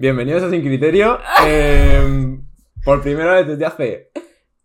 [0.00, 1.18] Bienvenidos a Sin Criterio.
[1.46, 2.38] Eh,
[2.82, 4.10] por primera vez desde hace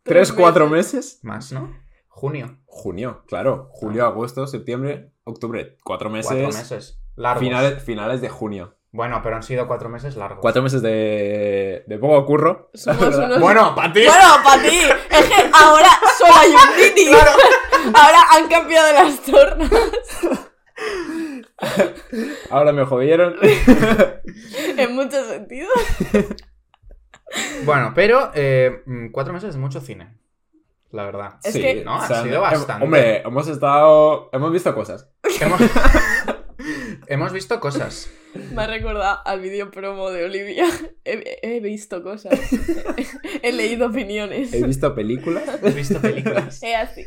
[0.05, 1.19] 3-4 meses.
[1.23, 1.77] Más, ¿no?
[2.07, 2.59] Junio.
[2.65, 3.67] Junio, claro.
[3.73, 5.75] Julio, agosto, septiembre, octubre.
[5.83, 6.31] Cuatro meses.
[6.31, 7.01] Cuatro meses.
[7.17, 7.43] Largos.
[7.43, 8.77] Finales, finales de junio.
[8.93, 10.39] Bueno, pero han sido cuatro meses largos.
[10.39, 12.71] Cuatro meses de, de poco curro.
[12.87, 14.05] Unos- Bueno, para ti.
[14.05, 14.79] Bueno, para ti.
[15.09, 17.15] Es que ahora solo hay un.
[17.93, 19.69] Ahora han cambiado las tornas.
[22.49, 23.35] Ahora me jodieron.
[24.77, 25.71] En muchos sentidos.
[27.63, 30.17] Bueno, pero eh, mm, cuatro meses es mucho cine.
[30.91, 31.39] La verdad.
[31.43, 32.83] Es Sí, que- No, ha sido bastante.
[32.83, 34.29] Hombre, hemos estado.
[34.33, 35.09] Hemos visto cosas.
[35.39, 35.59] Hemos...
[37.07, 38.09] Hemos visto cosas.
[38.53, 40.65] Me ha recordado al vídeo promo de Olivia.
[41.03, 42.39] He, he visto cosas.
[43.43, 44.51] He leído opiniones.
[44.53, 45.43] He visto películas.
[45.61, 46.63] He visto películas.
[46.63, 47.05] Es así.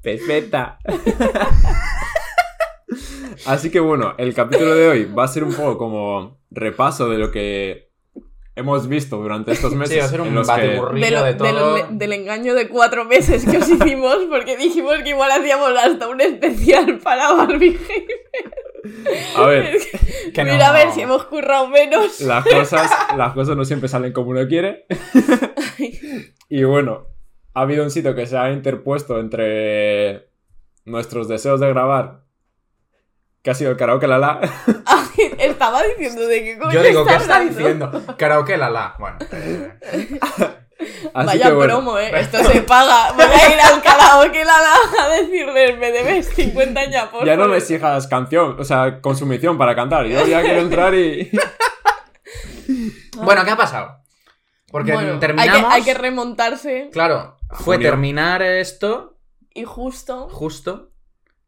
[0.00, 0.78] Perfecta.
[3.46, 7.18] Así que bueno, el capítulo de hoy va a ser un poco como repaso de
[7.18, 7.90] lo que
[8.54, 9.92] hemos visto durante estos meses.
[9.94, 11.52] Sí, va a ser un en los que- De lo- de de todo.
[11.78, 16.08] lo- del engaño de cuatro meses que os hicimos, porque dijimos que igual hacíamos hasta
[16.08, 17.78] un especial para Barbie
[19.36, 19.76] A ver,
[20.32, 20.52] Que no.
[20.52, 22.20] Mira a ver si hemos currado menos.
[22.20, 24.86] las cosas, las cosas no siempre salen como uno quiere.
[26.48, 27.08] Y bueno,
[27.54, 30.28] ha habido un sitio que se ha interpuesto entre
[30.84, 32.22] nuestros deseos de grabar,
[33.46, 34.40] que ha sido el karaoke Lala.
[34.84, 37.54] Ay, Estaba diciendo de qué coño Yo digo, ¿qué está hablando?
[37.56, 38.16] diciendo?
[38.18, 38.96] Karaoke la la.
[38.98, 39.18] Bueno.
[39.30, 39.78] eh,
[41.14, 42.10] Así Vaya que bueno, promo, eh.
[42.18, 43.12] Esto se paga.
[43.16, 47.36] Voy a ir al karaoke la la a decirles, me debes 50 ya, por ya
[47.36, 47.50] no favor".
[47.52, 50.06] me exijas canción, o sea, consumición para cantar.
[50.06, 51.30] Yo ya quiero entrar y.
[53.18, 53.98] Bueno, ¿qué ha pasado?
[54.72, 55.72] Porque Bueno, hay que- terminamos.
[55.72, 57.90] Hay que, remontarse Claro, fue Junio.
[57.90, 59.18] terminar esto
[59.54, 60.90] y justo justo.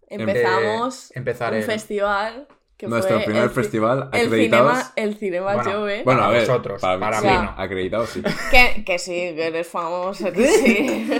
[0.09, 4.73] Empezamos eh, empezar un el- festival que Nuestro fue primer el, festival el acreditados.
[4.73, 6.03] cinema, el cinema Bueno, Jove.
[6.05, 7.55] Bueno, a Para ver, vosotros, para sí, mí no.
[7.59, 8.23] Acreditados, sí.
[8.53, 11.11] Que, que sí, que eres famoso, que sí.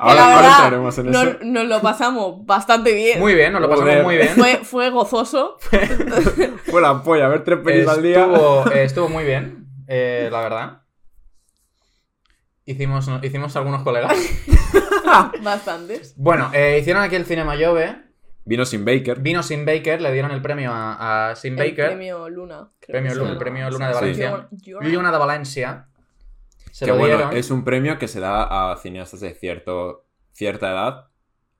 [0.00, 1.38] Ahora, verdad, entraremos en nos, eso.
[1.42, 3.20] nos lo pasamos bastante bien.
[3.20, 4.04] Muy bien, nos lo pasamos Joder.
[4.04, 4.28] muy bien.
[4.30, 5.56] Fue, fue gozoso.
[6.66, 8.22] Fue la polla, ver tres pelis al día.
[8.24, 10.82] Estuvo, eh, estuvo muy bien, eh, la verdad.
[12.64, 14.16] Hicimos, hicimos algunos colegas.
[15.42, 16.14] Bastantes.
[16.16, 17.96] Bueno, eh, hicieron aquí el Cinema Jove.
[18.44, 19.20] Vino sin Baker.
[19.20, 21.86] Vino Sin Baker, le dieron el premio a, a Sin El Baker.
[21.88, 22.70] premio Luna.
[22.80, 23.94] creo Premio que Luna, el premio Luna de.
[23.94, 24.48] Valencia.
[24.66, 24.88] Luna.
[24.88, 25.86] Luna de Valencia.
[26.72, 27.36] Se que lo bueno, dieron.
[27.36, 31.08] es un premio que se da a cineastas de cierto, cierta edad.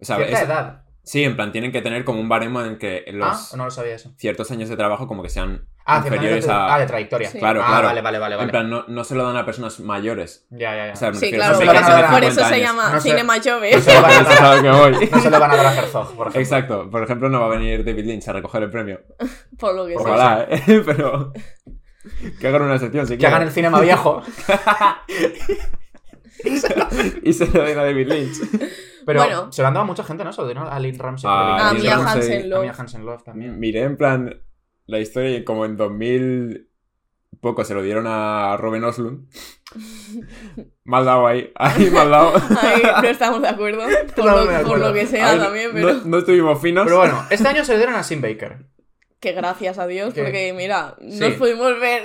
[0.01, 0.85] O sea, Cierta es- edad.
[1.03, 3.71] Sí, en plan, tienen que tener como un baremo en que los Ah, no lo
[3.71, 4.13] sabía eso.
[4.17, 6.75] ciertos años de trabajo como que sean Ah, inferiores de, a...
[6.75, 7.31] ah, de trayectoria.
[7.31, 7.39] Sí.
[7.39, 7.87] Claro, ah, claro.
[7.89, 8.43] vale, vale, vale.
[8.45, 10.47] En plan, no, no se lo dan a personas mayores.
[10.51, 10.93] Ya, ya, ya.
[10.93, 13.01] O sea, Sí, claro, se por eso, dar a por eso 50 se llama No
[13.01, 13.73] se- Cinema Jove.
[13.75, 15.09] no se lo van a voy.
[15.11, 16.41] No se lo van a dar a Herzog, por ejemplo.
[16.41, 16.91] Exacto.
[16.91, 19.01] Por ejemplo, no va a venir David Lynch a recoger el premio.
[19.59, 20.03] Por lo que sea.
[20.03, 20.83] Ojalá, ¿eh?
[20.87, 21.33] Pero...
[22.39, 24.23] Que hagan una sección si Que hagan el cinema viejo.
[27.23, 28.37] Y se lo den a David Lynch.
[29.07, 29.53] Pero Bueno.
[29.53, 30.33] se lo han dado a mucha gente, ¿no?
[30.33, 31.29] Se lo dieron a Lynn Ramsey.
[31.33, 31.97] Ah, A Lynn Mia.
[31.97, 32.13] Ramsey.
[32.21, 32.63] Hansen A Love.
[32.63, 33.59] Mia Hansen Love también.
[33.59, 34.43] Miré en plan
[34.87, 36.69] la historia y como en 2000
[37.41, 39.29] poco se lo dieron a Robin Oslund.
[40.85, 42.33] Mal dado ahí, ahí mal dado.
[42.61, 43.83] Ahí no estamos de acuerdo.
[44.17, 44.89] Por, No, lo, de por acuerdo.
[44.89, 45.93] lo que sea ver, también, pero.
[45.95, 46.85] no, no estuvimos finos.
[46.85, 48.67] Pero bueno, este año se lo dieron a Sim Baker.
[49.21, 51.21] Que gracias a Dios, Que- porque mira, Sí.
[51.21, 52.03] nos pudimos ver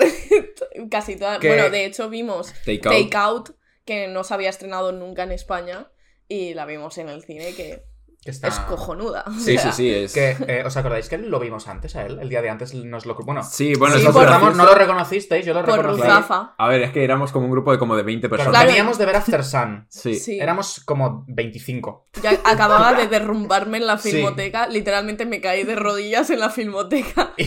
[0.91, 1.39] casi todas.
[1.39, 2.93] Que- Bueno, de hecho vimos Take out.
[2.95, 3.49] Take Out,
[3.85, 5.87] que no se había estrenado nunca en España,
[6.27, 7.83] y la vimos en el cine, que
[8.23, 8.47] Que está...
[8.47, 9.23] es cojonuda.
[9.37, 10.11] Sí, sí, sea, sí, es...
[10.13, 12.17] Que, eh, ¿Os acordáis que lo vimos antes a él?
[12.19, 13.13] El día de antes nos lo...
[13.15, 16.01] Bueno, Sí, bueno, Sí, lo no lo reconocisteis, yo lo Por reconocí.
[16.01, 16.55] Ruzafa.
[16.57, 18.57] A ver, es que éramos como un grupo de como de 20 Claro, personas.
[18.61, 18.67] Claro.
[18.67, 19.85] veníamos de ver After Sun.
[19.89, 20.15] Sí.
[20.15, 20.39] Sí.
[20.39, 22.07] Éramos como 25.
[22.23, 24.11] Ya acababa de derrumbarme en la Sí.
[24.11, 27.33] filmoteca, literalmente me caí de rodillas en la filmoteca.
[27.37, 27.45] Y,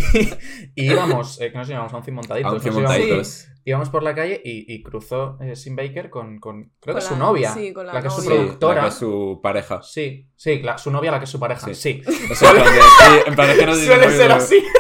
[0.76, 2.52] y íbamos, eh, que nos íbamos a un cien montaditos.
[2.52, 3.48] A un íbamos- montaditos.
[3.64, 7.08] Íbamos por la calle y, y cruzó eh, Sim Baker con, con creo Con que
[7.08, 7.52] su novia.
[7.52, 8.22] sí, con la que es su.
[8.22, 8.74] Sí, productora.
[8.76, 9.82] la que es su pareja.
[9.82, 11.72] Sí, sí, la- su novia, la que es su pareja.
[11.74, 12.02] Sí.
[13.26, 14.62] En plan que no Suele ser así.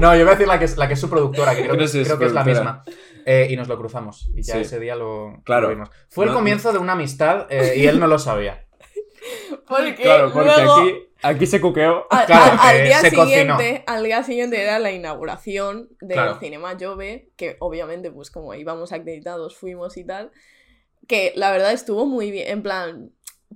[0.00, 1.76] No, yo voy a decir la que es, la que es su productora, que creo,
[1.78, 2.82] que, es creo que es la misma.
[3.26, 4.30] Eh, y nos lo cruzamos.
[4.34, 4.60] Y ya Sí.
[4.62, 5.68] ese día lo, Claro.
[5.68, 5.90] lo vimos.
[6.08, 8.66] Fue el No- comienzo de una amistad eh, y él no lo sabía.
[9.68, 12.06] Porque Claro, porque luego, aquí, aquí se cuqueó.
[12.10, 13.56] al, claro, al- al eh, día se cocinó.
[13.58, 16.38] siguiente, al día siguiente era la inauguración del Claro.
[16.40, 20.30] Cinema Jove, que obviamente, pues como íbamos acreditados, fuimos y tal.
[21.06, 22.48] Que la verdad estuvo muy bien.
[22.48, 23.10] En plan,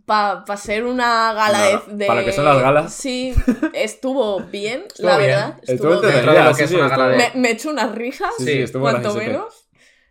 [0.07, 2.93] para ser una gala Una- de, de- para lo que son las galas.
[2.93, 3.33] Sí,
[3.75, 5.31] estuvo bien, Estuvo la bien.
[5.31, 5.59] verdad.
[5.63, 6.27] Estuvo Estuvo bien.
[6.27, 8.31] de lo que sí, es sí, una estuvo- gala de- Me, me eché unas risas,
[8.39, 9.69] Sí, sí, estuvo cuanto menos.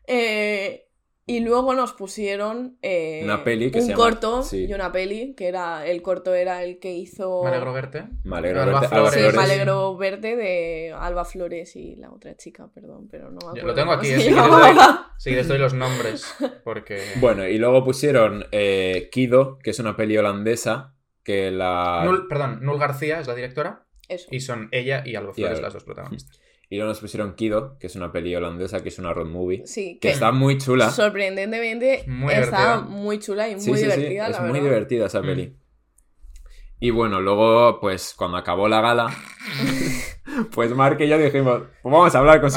[0.08, 0.83] Eh,
[1.26, 4.66] Y luego nos pusieron eh, Una peli que un se llama- corto sí.
[4.66, 7.44] y una peli, que era el corto era el que hizo...
[7.44, 8.04] Me alegro verte.
[8.26, 9.36] Me alegro Alba verte, Alba Sí, Flores.
[9.38, 13.56] me alegro verte de Alba Flores y la otra chica, perdón, pero no me acuerdo.
[13.62, 14.74] Yo lo tengo aquí, eh, si llamaba.
[14.74, 14.78] doy,
[15.18, 16.26] si quieres doy los nombres.
[16.66, 17.02] Porque.
[17.22, 20.94] Bueno, y luego pusieron eh, Kido, que es una peli holandesa,
[21.24, 22.04] que la...
[22.06, 23.86] Nul- perdón, Nul García es la directora.
[24.10, 24.28] Eso.
[24.30, 26.38] Y son ella y Alba Flores las dos protagonistas.
[26.74, 29.62] Y luego nos pusieron Kido, que es una peli holandesa, que es una road movie.
[29.68, 30.90] Sí, Que que está muy chula.
[30.90, 32.46] sorprendentemente Muy está
[32.78, 32.82] divertida.
[32.82, 34.64] muy chula y muy Sí, sí, sí, divertida, Es la muy verdad.
[34.64, 35.26] divertida esa Mm.
[35.26, 35.56] peli.
[36.80, 39.16] Y bueno, luego, pues cuando acabó la gala,
[40.54, 42.50] pues Mark y yo dijimos, pues vamos a hablar con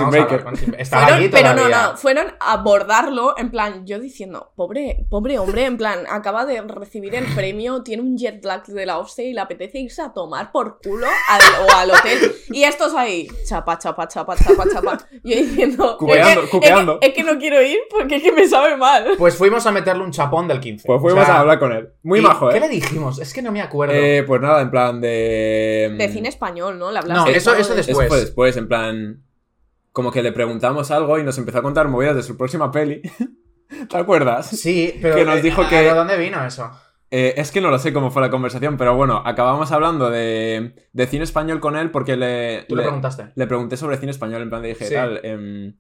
[0.93, 5.77] allí pero no, no, fueron a abordarlo en plan, yo diciendo, pobre, pobre hombre, en
[5.77, 9.41] plan, acaba de recibir el premio, tiene un jet lag de la hostia y le
[9.41, 12.33] apetece irse a tomar por culo al- o al hotel.
[12.51, 14.99] Y estos ahí, chapa, chapa, chapa, chapa, chapa.
[15.25, 16.93] Yo diciendo, Cuqueando, es, que, cuqueando.
[16.95, 19.13] Es, que, es que no quiero ir porque es que me sabe mal.
[19.19, 20.87] Pues fuimos a meterle un chapón del 15.
[20.87, 21.91] Pues fuimos O sea, a hablar con él.
[22.03, 22.61] Muy ¿y majo, ¿Qué ¿eh?
[22.61, 23.19] le dijimos?
[23.19, 23.95] Es que no me acuerdo.
[23.95, 25.95] Eh, Pues nada, en plan de...
[25.99, 26.91] De cine español, ¿no?
[26.91, 28.09] Le No, eso- todo eso de- Eso después.
[28.09, 29.23] fue después, en plan...
[29.93, 33.01] Como que le preguntamos algo y nos empezó a contar movidas de su próxima peli.
[33.89, 34.47] ¿Te acuerdas?
[34.47, 35.15] Sí, pero.
[35.17, 36.71] que nos eh, dijo ¿a- que- ¿De dónde vino eso?
[37.11, 40.75] Eh, es que no lo sé cómo fue la conversación, pero bueno, acabamos hablando de,
[40.93, 43.29] de cine español con él porque le, Tú le le, preguntaste.
[43.35, 44.95] le pregunté sobre cine español, en plan de dije, Sí.
[44.95, 45.77] tal, em,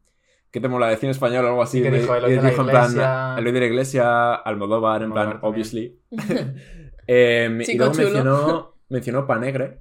[0.50, 1.81] ¿qué te mola de cine español o algo así?
[1.81, 2.15] ¿Y qué dijo?
[2.15, 3.35] Eloy de la dijo en plan, Iglesia.
[3.39, 5.53] Eloy de la Iglesia, Almodóvar, en Almodóvar plan, también.
[5.53, 6.00] obviously.
[7.09, 8.05] Em, y luego chulo.
[8.05, 9.81] mencionó, mencionó Panegre.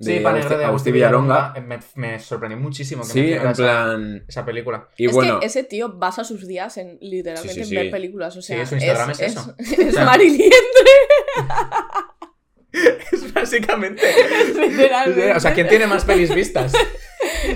[0.00, 1.52] Sí, Panegre de Agustín Villalonga.
[1.54, 1.76] Villalonga.
[1.78, 4.24] eh, Me, me sorprendió muchísimo que Sí, en esa, plan...
[4.26, 4.88] esa película.
[4.96, 7.90] Y es bueno, que ese tío basa sus días en literalmente Sí, sí, en ver
[7.92, 8.36] películas.
[8.36, 9.54] O Sí, sea, su Instagram es eso.
[9.58, 10.50] Es, es Mariliendre,
[13.12, 14.02] Es básicamente.
[14.58, 15.32] literalmente.
[15.34, 16.72] o sea, ¿quién tiene más pelis vistas?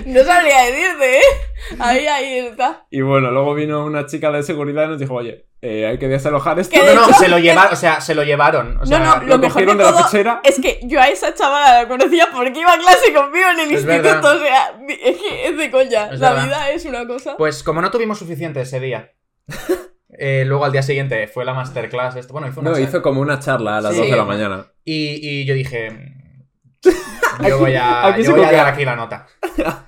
[0.05, 1.21] No sabría decirte, ¿eh?
[1.79, 2.87] Ahí, ahí está.
[2.89, 6.07] y bueno, luego vino una chica de seguridad y nos dijo, oye, eh, hay que
[6.07, 6.73] desalojar esto.
[6.73, 8.79] Que No, de no, hecho- se lo llevaron, o sea, se lo llevaron.
[8.79, 10.41] O sea, no, no, lo lo mejor de cogieron de la pechera.
[10.43, 13.65] es que yo a esa chavala la conocía porque iba a clase conmigo en el
[13.65, 14.01] Es instituto.
[14.01, 14.35] verdad.
[14.35, 16.09] O sea, es que es de coña.
[16.11, 16.45] Es la verdad.
[16.45, 17.37] vida es una cosa.
[17.37, 19.11] Pues como no tuvimos suficiente ese día.
[20.17, 22.15] eh, luego al día siguiente fue la masterclass.
[22.15, 23.99] Esto, bueno, hizo una No, hizo como una charla a las Sí.
[24.01, 24.71] 2 de la mañana.
[24.91, 26.15] Y, y yo dije.
[27.47, 29.27] Yo voy a, aquí yo voy a dar aquí la nota.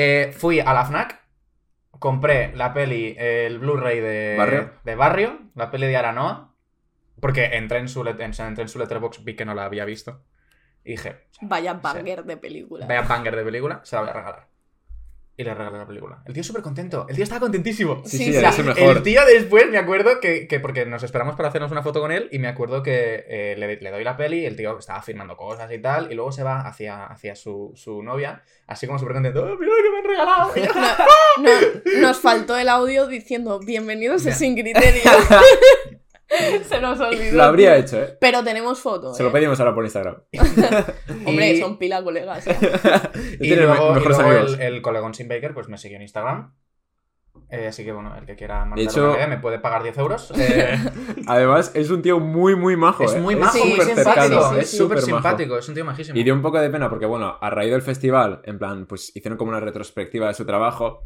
[0.00, 1.20] Eh, fui a la Fnac,
[1.98, 4.70] compré la peli, el Blu-ray de Barrio.
[4.84, 6.54] de Barrio, la peli de Aranoa,
[7.20, 9.84] porque entré en su, let- en- entré en su letterbox, vi que no la había
[9.84, 10.22] visto.
[10.84, 12.86] Y dije, Vaya banger de película.
[12.86, 14.46] vaya banger de película, se la voy a regalar.
[15.40, 16.18] Y le regalé la película.
[16.26, 18.02] El tío súper contento, el tío estaba contentísimo.
[18.04, 18.44] Sí, Sí, sí, sí.
[18.44, 18.96] es el mejor.
[18.96, 22.10] El tío después me acuerdo que, que porque nos esperamos para hacernos una foto con
[22.10, 25.36] él y me acuerdo que eh, le, le doy la peli, el tío estaba firmando
[25.36, 29.14] cosas y tal, y luego se va hacia, hacia su, su novia, así como súper
[29.14, 30.52] contento, ¡Oh, mira lo que me han regalado!
[30.56, 35.02] Y yo, No, no, nos faltó el audio diciendo bienvenidos a Sin Criterio.
[36.68, 37.36] Se nos olvidó.
[37.36, 37.80] Lo habría tío.
[37.84, 38.16] hecho, ¿eh?
[38.20, 39.16] Pero tenemos fotos.
[39.16, 40.16] Se lo pedimos ahora por Instagram.
[41.26, 42.46] Hombre, Y- son pila colegas.
[42.46, 42.56] ¿eh?
[43.40, 44.54] Y luego, y mejores luego amigos.
[44.54, 46.54] el, el colegón Sin Baker pues me siguió en Instagram.
[47.50, 49.96] Eh, así que bueno, el que quiera mandar hecho- una idea me puede pagar 10
[49.98, 50.32] euros.
[50.38, 50.76] Eh,
[51.26, 53.04] Además, es un tío muy, muy majo.
[53.04, 53.20] es ¿eh?
[53.20, 54.20] muy majo, Sí, muy súper simpático.
[54.20, 54.76] cercano, sí, sí, es sí.
[54.76, 56.18] súper simpático, es un tío majísimo.
[56.18, 59.16] Y dio un poco de pena porque, bueno, a raíz del festival, en plan, pues
[59.16, 61.04] hicieron como una retrospectiva de su trabajo.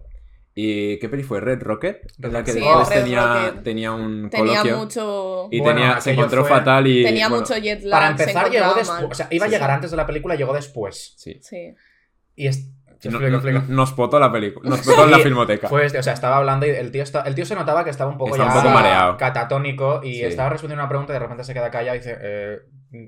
[0.54, 1.40] ¿Y qué peli fue?
[1.40, 2.12] ¿Red Rocket?
[2.22, 3.62] En la que Sí, después Red tenía, Rocket.
[3.62, 4.76] tenía un Tenía coloquio.
[4.78, 5.48] mucho.
[5.50, 7.02] Y Bueno, tenía, se encontró fue- fatal y.
[7.02, 8.00] Tenía bueno, mucho jet lag.
[8.00, 9.04] Para empezar, llegó después.
[9.10, 9.74] O sea, iba a llegar sí.
[9.74, 11.14] antes de la película, llegó después.
[11.16, 11.38] Sí.
[11.40, 11.74] Sí.
[12.36, 12.68] Y es.
[13.04, 13.18] No-.
[13.68, 14.68] Nos potó la película.
[14.70, 15.68] Nos potó en la filmoteca.
[15.68, 17.90] Fue este, o sea, estaba hablando y el tío, está, el tío se notaba que
[17.90, 19.16] estaba un poco Estaba ya un poco mareado.
[19.16, 20.22] catatónico y Sí.
[20.24, 22.58] estaba respondiendo una pregunta y de repente se queda callado y dice, eh,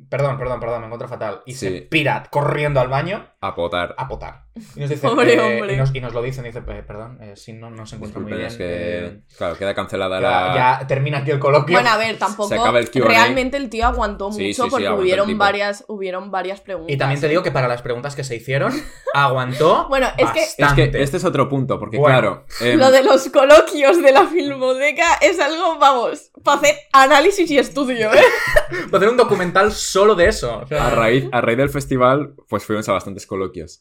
[0.09, 1.43] perdón, perdón, perdón, me encuentro fatal.
[1.47, 3.95] Y se pira corriendo al baño A potar.
[3.99, 4.45] a potar.
[4.77, 5.75] Y nos dice, Pobre eh, hombre.
[5.75, 8.21] Y, nos, y nos lo dicen, dice, eh, perdón, eh, si no, no se encuentra
[8.21, 8.47] muy bien.
[8.47, 8.65] es que.
[9.07, 10.55] eh, Claro, queda cancelada ya, la.
[10.81, 11.75] ya termina aquí el coloquio.
[11.77, 12.49] Bueno, a ver, tampoco.
[12.49, 12.89] Se acaba el.
[12.93, 16.95] Realmente el tío aguantó mucho Sí, sí, sí, porque aguantó hubieron varias, hubieron varias preguntas.
[16.95, 18.73] y también te digo que para las preguntas que se hicieron,
[19.15, 22.19] aguantó Bueno, es que- Es que este es otro punto, porque Bueno.
[22.21, 22.47] claro.
[22.61, 27.59] em, Lo de los coloquios de la filmoteca es algo, vamos, para hacer análisis y
[27.59, 28.19] estudio, ¿eh?
[28.93, 30.61] Va a hacer un documental solo de eso.
[30.63, 33.81] o sea, a, raíz, a raíz del festival, pues fuimos a bastantes coloquios.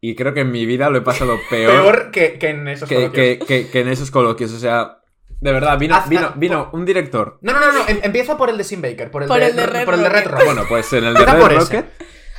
[0.00, 2.88] Y creo que en mi vida lo he pasado peor, peor que, que en esos
[2.88, 3.38] que, coloquios.
[3.38, 4.52] que- que- que en esos coloquios.
[4.52, 4.98] O sea,
[5.40, 7.38] de verdad, vino, Haz- vino, vino un director.
[7.42, 7.88] No, no, no, no.
[7.88, 9.94] em- Empieza por el de Sim Baker, por el, Por de, el de Red por
[9.94, 10.46] el de Red Rocket.
[10.46, 11.56] Bueno, pues en el de Red.
[11.58, 11.86] Rocket.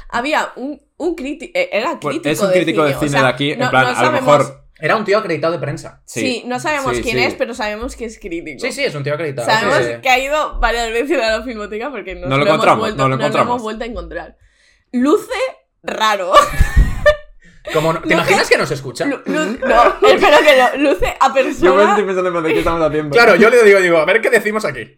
[0.10, 3.22] Había un, un crítico, era Pues crítico es un de crítico de o cine sea,
[3.24, 3.52] de aquí.
[3.52, 4.66] En no- plan, no a lo sabemos- mejor.
[4.78, 6.04] Era un tío acreditado de prensa.
[6.06, 7.24] Sí, no sabemos sí, quién sí.
[7.24, 8.60] es, pero sabemos que es crítico.
[8.60, 9.50] Sí, sí, es un tío acreditado.
[9.50, 10.02] Sabemos Sí, sí.
[10.02, 12.98] que ha ido varias veces a la filmoteca porque nos No lo hemos encontramos, vuelto,
[12.98, 13.50] no lo nos encontramos.
[13.52, 14.38] hemos vuelto a encontrar.
[14.92, 15.32] Luce
[15.86, 16.34] raro.
[17.74, 19.06] Como, no- ¿Te imaginas que nos escucha?
[19.06, 20.90] Lu- lu- no, espero que no.
[20.92, 21.90] Luce a Yo persona.
[21.90, 23.10] estoy pensando en de qué estamos haciendo.
[23.16, 24.96] Claro, yo le digo, digo, a ver qué decimos aquí.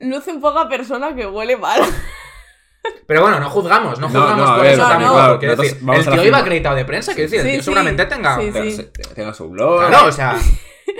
[0.00, 1.82] Luce un poco a persona que huele mal.
[3.06, 5.14] Pero bueno, no juzgamos, no juzgamos no, a por ver, eso no, tampoco.
[5.22, 7.40] no, quiero nosotros decir, vamos el a la tío iba acreditado de prensa, quiero decir,
[7.40, 8.36] el Sí, tío sí, seguramente tenga.
[8.38, 8.72] sí, Tenga, sí.
[8.76, 10.36] se- tenga su blog Claro, o sea,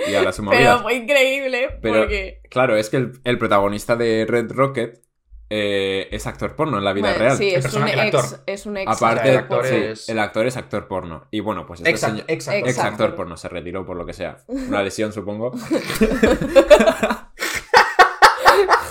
[0.07, 2.41] y ahora su Pero fue increíble Pero, porque.
[2.49, 4.99] claro, es que el, el protagonista de Red Rocket
[5.49, 7.37] eh, es actor porno en la vida Bueno, real.
[7.37, 8.25] Sí, es un, ex, actor.
[8.47, 8.91] es un ex.
[8.91, 11.27] Aparte, el actor sí, es- el actor es actor porno.
[11.31, 12.67] Y bueno, pues este ex, señor- ex actor.
[12.67, 13.03] ex Exacto.
[13.03, 14.37] actor porno se retiró por lo que sea.
[14.47, 15.51] Una lesión, supongo.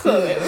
[0.02, 0.38] Joder.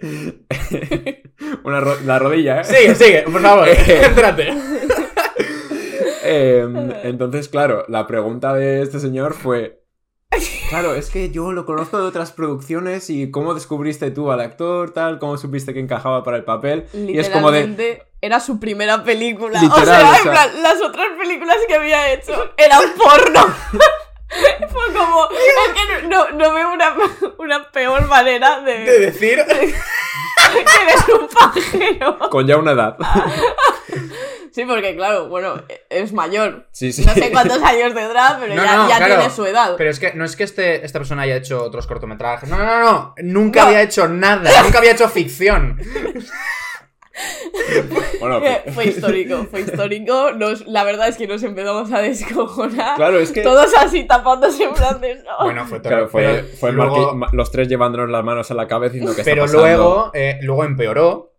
[1.64, 2.64] Una ro- la rodilla, ¿eh?
[2.64, 4.52] Sigue, sigue, por favor, céntrate.
[6.22, 9.82] Em, entonces, claro, la pregunta de este señor fue.
[10.68, 14.92] Claro, es que yo lo conozco de otras producciones y cómo descubriste tú al actor,
[14.92, 16.86] tal, cómo supiste que encajaba para el papel.
[16.92, 17.66] Y es como de.
[17.66, 19.60] Literalmente era su primera película.
[19.60, 23.40] Literal, o sea, o en plan, las otras películas que había hecho eran porno.
[24.68, 25.28] Fue como.
[25.30, 26.94] Es que no, no veo una,
[27.38, 28.78] una peor manera de.
[28.80, 29.38] De decir,
[30.52, 32.18] eres un pajero.
[32.30, 32.96] Con ya una edad.
[34.52, 36.66] Sí, porque claro, bueno, es mayor.
[36.72, 37.04] Sí, sí.
[37.04, 39.14] No sé cuántos años tendrá, pero No, ya, no, ya claro.
[39.16, 39.74] tiene su edad.
[39.76, 42.48] Pero es que no es que este, esta persona haya hecho otros cortometrajes.
[42.48, 43.14] No, no, no, no.
[43.22, 43.66] Nunca No.
[43.66, 44.50] había hecho nada.
[44.62, 45.78] Nunca había hecho ficción.
[48.20, 50.32] Bueno, pues- fue histórico, fue histórico.
[50.32, 52.96] Nos, la verdad es que nos empezamos a descojonar.
[52.96, 53.42] claro, es que.
[53.42, 55.44] Todos así tapándose en plan de no.
[55.44, 55.88] Bueno, fue todo.
[55.90, 59.46] Claro, fue, fue luego, los tres llevándonos las manos a la cabeza diciendo que pero
[59.46, 61.32] luego, eh, luego empeoró.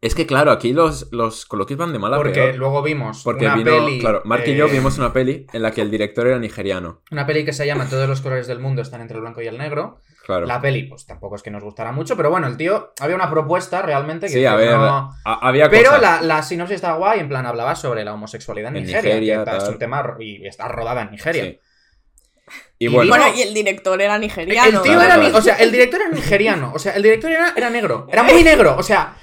[0.00, 2.56] Es que claro, aquí los, los coloquios van de mal a Porque peor.
[2.56, 3.98] luego vimos Porque una vino, peli.
[4.00, 7.00] claro, Mark y eh, yo vimos una peli en la que el director era nigeriano.
[7.10, 9.46] Una peli que se llama Todos los colores del mundo están entre el blanco y
[9.46, 10.00] el negro.
[10.24, 10.46] Claro.
[10.46, 13.28] La peli, pues tampoco es que nos gustara mucho, pero bueno, el tío había una
[13.30, 16.00] propuesta realmente que Sí, a ver, no- a- había Pero cosas.
[16.02, 19.44] la, la sinopsis estaba guay, en plan hablaba sobre la homosexualidad en, En Nigeria, Nigeria,
[19.44, 21.44] que es un tema y está rodada en Nigeria.
[21.44, 21.60] Sí.
[22.78, 24.78] Y Y bueno, y el director era nigeriano.
[24.78, 25.28] El tío Claro, era, claro.
[25.30, 28.22] ni- o sea, el director era nigeriano, o sea, el director era, era negro, era
[28.22, 29.16] muy negro, o sea,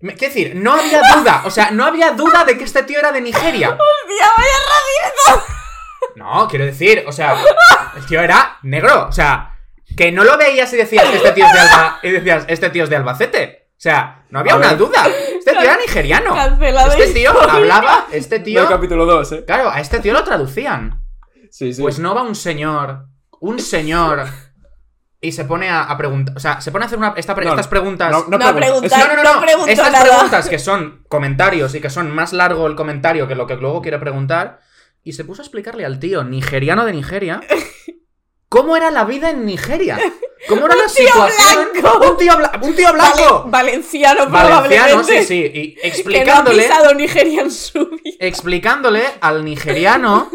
[0.00, 0.56] ¿qué decir?
[0.56, 3.68] No había duda, o sea, no había duda de que este tío era de Nigeria.
[3.70, 5.42] ¡Hostia, vaya
[6.16, 7.36] No, quiero decir, o sea,
[7.96, 9.51] el tío era negro, o sea,
[9.96, 12.84] que no lo veías y decías, este tío es de Alba, y decías, este tío
[12.84, 13.68] es de Albacete.
[13.72, 15.04] O sea, no había una duda.
[15.38, 16.34] Este tío era nigeriano.
[16.34, 18.62] Cancelado Este tío hablaba, este no tío.
[18.62, 19.44] el capítulo 2, ¿eh?
[19.44, 21.00] Claro, a este tío lo traducían.
[21.50, 21.82] Sí, sí.
[21.82, 23.06] Pues no va un señor,
[23.40, 24.24] un señor,
[25.20, 26.36] y se pone a, preguntar.
[26.36, 28.10] O sea, se pone a hacer una, esta No, estas preguntas.
[28.10, 28.56] no, no No pregunto.
[28.56, 30.04] pregunta- Es- no, no, no, no Estas nada.
[30.04, 33.82] preguntas que son comentarios y que son más largo el comentario que lo que luego
[33.82, 34.60] quiere preguntar.
[35.04, 37.40] Y se puso a explicarle al tío nigeriano de Nigeria
[38.52, 39.98] cómo era la vida en Nigeria.
[40.48, 41.68] ¿Cómo era la situación?
[41.80, 42.10] blanco.
[42.10, 43.44] Un tío, bla- un tío blanco.
[43.48, 45.24] valenciano, Valenciano, probablemente.
[45.24, 45.52] sí, sí.
[45.54, 48.16] Y Que no ha explicándole, Nigeria en su vida.
[48.20, 50.30] explicándole al nigeriano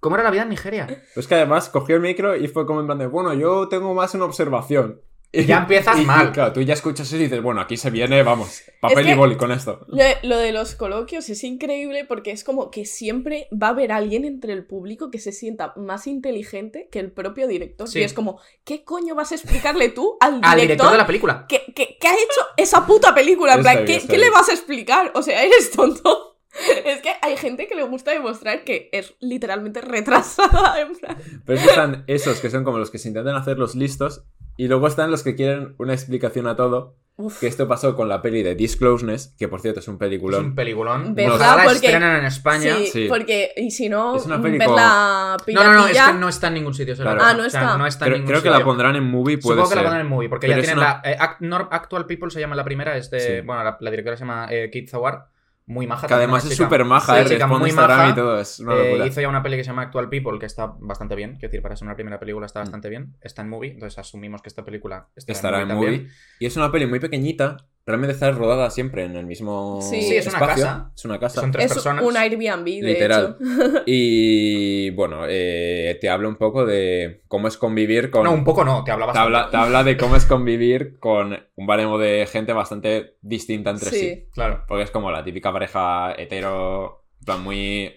[0.00, 1.04] cómo era la vida en Nigeria.
[1.14, 3.94] Es que además cogió el micro y fue como en plan de, bueno, yo tengo
[3.94, 5.00] más una observación.
[5.32, 6.32] Y Ya empiezas y- y, mal.
[6.32, 9.14] claro, tú ya escuchas eso y dices, bueno, aquí se viene, vamos, papel que- y
[9.14, 9.84] boli con esto.
[9.86, 13.92] Lo, lo de los coloquios es increíble porque es como que siempre va a haber
[13.92, 17.86] alguien entre el público que se sienta más inteligente que el propio director.
[17.86, 18.00] Sí.
[18.00, 21.06] Y es como, ¿qué coño vas a explicarle tú al director, Al director de la
[21.06, 21.46] película.
[21.48, 23.54] que, que- que ha hecho esa puta película?
[23.54, 25.12] En plan, bien, ¿qué, qué le vas a explicar?
[25.14, 26.26] O sea, eres tonto.
[26.84, 30.80] Es que hay gente que le gusta demostrar que es literalmente retrasada.
[30.80, 31.16] En plan.
[31.46, 34.24] Pero es que están esos que son como los que se intentan hacer los listos
[34.56, 36.96] y luego están los que quieren una explicación a todo.
[37.16, 37.38] Uf.
[37.38, 40.42] Que esto pasó con la peli de Discloseness, que por cierto es un Es peliculón.
[40.46, 41.14] un peliculón.
[41.14, 41.34] ¿Verdad?
[41.34, 42.76] Ojalá Porque- estrenan en España.
[42.76, 43.06] Sí, Sí.
[43.10, 46.12] porque, y si no, Es una peli ver con- la No, no, no, es que
[46.14, 46.96] no está en ningún sitio.
[46.96, 47.22] se lo Claro.
[47.22, 47.76] Ah, no O sea, está.
[47.76, 48.58] no está en Creo, ningún creo que sitio.
[48.58, 49.86] la pondrán en movie, puede Supongo que la ser.
[49.88, 51.10] pondrán en movie, porque Pero ya es tienen una- la.
[51.12, 53.20] eh, Act- Actual People se llama la primera, es de.
[53.20, 53.32] Sí.
[53.46, 55.26] Bueno, la, la directora se llama eh, Kate Zawar.
[55.70, 56.08] Muy maja.
[56.08, 58.08] Que además es súper maja, Sí, eh, muy maja.
[58.08, 60.46] y todo, es una Eh, hizo ya una peli que se llama Actual People, que
[60.46, 61.34] está bastante bien.
[61.36, 62.48] Quiero decir, para ser una primera película Mm.
[62.48, 63.14] está bastante bien.
[63.20, 66.08] Está en movie, entonces asumimos que esta película estará, Estará en en movie.
[66.40, 67.56] Y es una peli muy pequeñita.
[67.90, 70.00] Realmente está rodada siempre en el mismo Sí.
[70.02, 70.64] Sí, es una espacio.
[70.64, 70.92] casa.
[70.96, 71.40] Es una casa.
[71.40, 72.04] Son tres Es personas.
[72.04, 73.36] un Airbnb, de Literal.
[73.40, 73.82] hecho.
[73.86, 78.24] Y bueno, eh, te habla un poco de cómo es convivir con.
[78.24, 81.98] No, un poco no, te habla, te habla de cómo es convivir con un baremo
[81.98, 83.98] de gente bastante distinta entre sí.
[84.00, 84.28] Sí.
[84.32, 84.64] Claro.
[84.68, 87.96] Porque es como la típica pareja hetero, en plan muy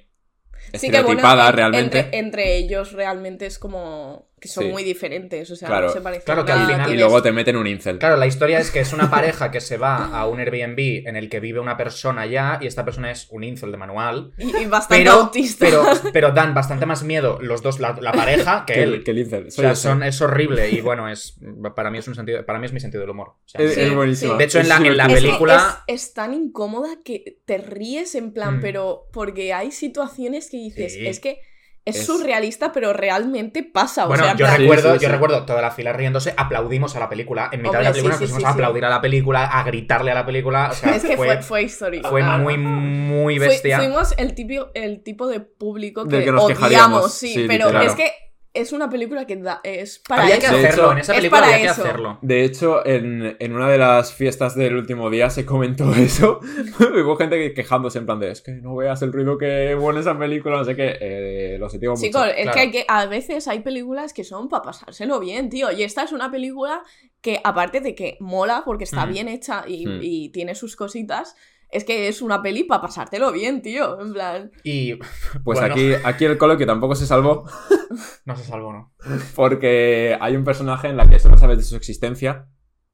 [0.73, 1.99] Sí que bueno, estereotipada en- realmente.
[1.99, 4.69] Entre, entre ellos realmente es como que son Sí.
[4.71, 5.87] muy diferentes, o sea, Claro.
[5.87, 7.97] no se parecen Claro que al final- Y luego te meten un incel.
[7.97, 11.15] Claro, la historia es que es una pareja que se va a un Airbnb en
[11.15, 14.33] el que vive una persona ya y esta persona es un incel de manual.
[14.37, 15.65] y, y bastante Pero, autista.
[15.65, 18.93] pero, pero dan bastante más miedo los dos, la, la pareja, que Que él.
[18.95, 19.47] el, que el incel.
[19.47, 21.39] O sea, son, es horrible y bueno, es
[21.75, 23.29] para mí es un sentido, para mí es mi sentido del humor.
[23.29, 24.33] O sea, Es, Sí, es buenísimo.
[24.33, 24.37] sí.
[24.39, 28.57] De hecho, en la- en película- es, es tan incómoda que te ríes en plan,
[28.57, 28.61] Mm.
[28.61, 31.07] pero porque hay situaciones que dices, Sí.
[31.07, 31.39] es que
[31.85, 34.05] es, Es- surrealista, pero realmente pasa.
[34.05, 35.13] Bueno, o sea, en yo plan- recuerdo, Sí, sí, yo sí.
[35.13, 37.49] recuerdo toda la fila riéndose, aplaudimos a la película.
[37.51, 38.53] En mitad de la película sí, nos sí, pusimos sí, a sí.
[38.53, 40.69] aplaudir a la película, a gritarle a la película.
[40.71, 42.09] O sea, es que fue, fue, fue histórico.
[42.09, 43.77] fue muy, muy bestia.
[43.79, 47.65] fuimos el tipo, el tipo de público que, que nos odiamos, quejaríamos, sí, sí, pero
[47.67, 47.87] literal.
[47.87, 48.11] es que
[48.53, 50.41] es una película que da, es para había eso.
[50.41, 51.81] que hacerlo, hecho, en esa es para había que eso.
[51.83, 52.19] hacerlo.
[52.21, 56.39] De hecho, en, en una de las fiestas del último día se comentó eso.
[56.79, 59.91] Hubo gente que- quejándose en plan de, es que no veas el ruido que hubo
[59.91, 60.97] en esa película, no sé qué.
[61.01, 62.07] Eh, lo sentimos mucho.
[62.07, 62.53] Chicos, es claro.
[62.53, 65.71] que, hay que a veces hay películas que son para pasárselo bien, tío.
[65.71, 66.83] Y esta es una película
[67.21, 69.11] que, aparte de que mola porque está Mm.
[69.13, 69.99] bien hecha y, Mm.
[70.01, 71.35] y tiene sus cositas,
[71.73, 73.99] es que es una peli para pasártelo bien, tío.
[74.01, 74.51] En plan.
[74.63, 74.95] Y
[75.43, 77.45] Pues bueno, aquí, aquí el coloquio tampoco se salvó
[78.25, 78.93] no se salvó, ¿no?
[79.35, 82.47] porque hay un personaje en la que solo sabes de su existencia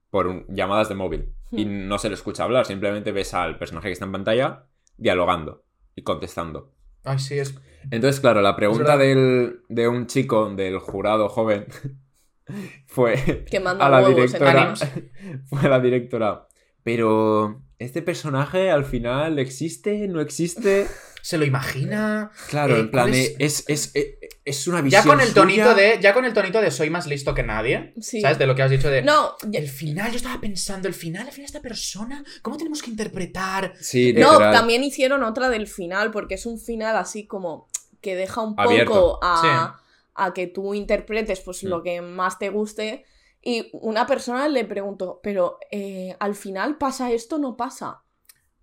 [0.09, 1.87] por un- llamadas de móvil y Hmm.
[1.87, 4.65] no se le escucha hablar, simplemente ves al personaje que está en pantalla
[4.97, 5.63] dialogando
[5.95, 6.73] y contestando.
[7.03, 7.55] Ay, sí, es.
[7.91, 11.65] Entonces, claro, la pregunta del, de un chico, del jurado joven,
[12.87, 14.73] fue Que manda a la huevos directora.
[15.45, 16.47] Fue a la directora.
[16.83, 20.07] Pero, ¿este personaje al final existe?
[20.07, 20.87] ¿No existe?
[21.21, 22.31] Se lo imagina.
[22.49, 23.63] Claro, Eh, en plan, ¿cuál es, es?
[23.67, 24.13] es, es,
[24.45, 25.03] es una visión.
[25.03, 25.73] Ya con el tonito suya.
[25.75, 25.99] de.
[26.01, 27.93] Ya con el tonito de soy más listo que nadie.
[27.99, 28.21] Sí.
[28.21, 28.39] ¿Sabes?
[28.39, 29.01] De lo que has dicho de.
[29.01, 32.55] No, ya- El final, yo estaba pensando, el final, el final de esta persona, ¿cómo
[32.57, 33.73] tenemos que interpretar?
[33.81, 34.53] Sí, no, literal.
[34.53, 37.67] también hicieron otra del final, porque es un final así como
[38.01, 38.91] que deja un Abierto.
[38.93, 39.81] poco a, Sí.
[40.15, 41.67] a que tú interpretes pues Mm.
[41.67, 43.03] lo que más te guste.
[43.49, 48.03] Y una persona le preguntó, pero eh, al final pasa esto, no pasa.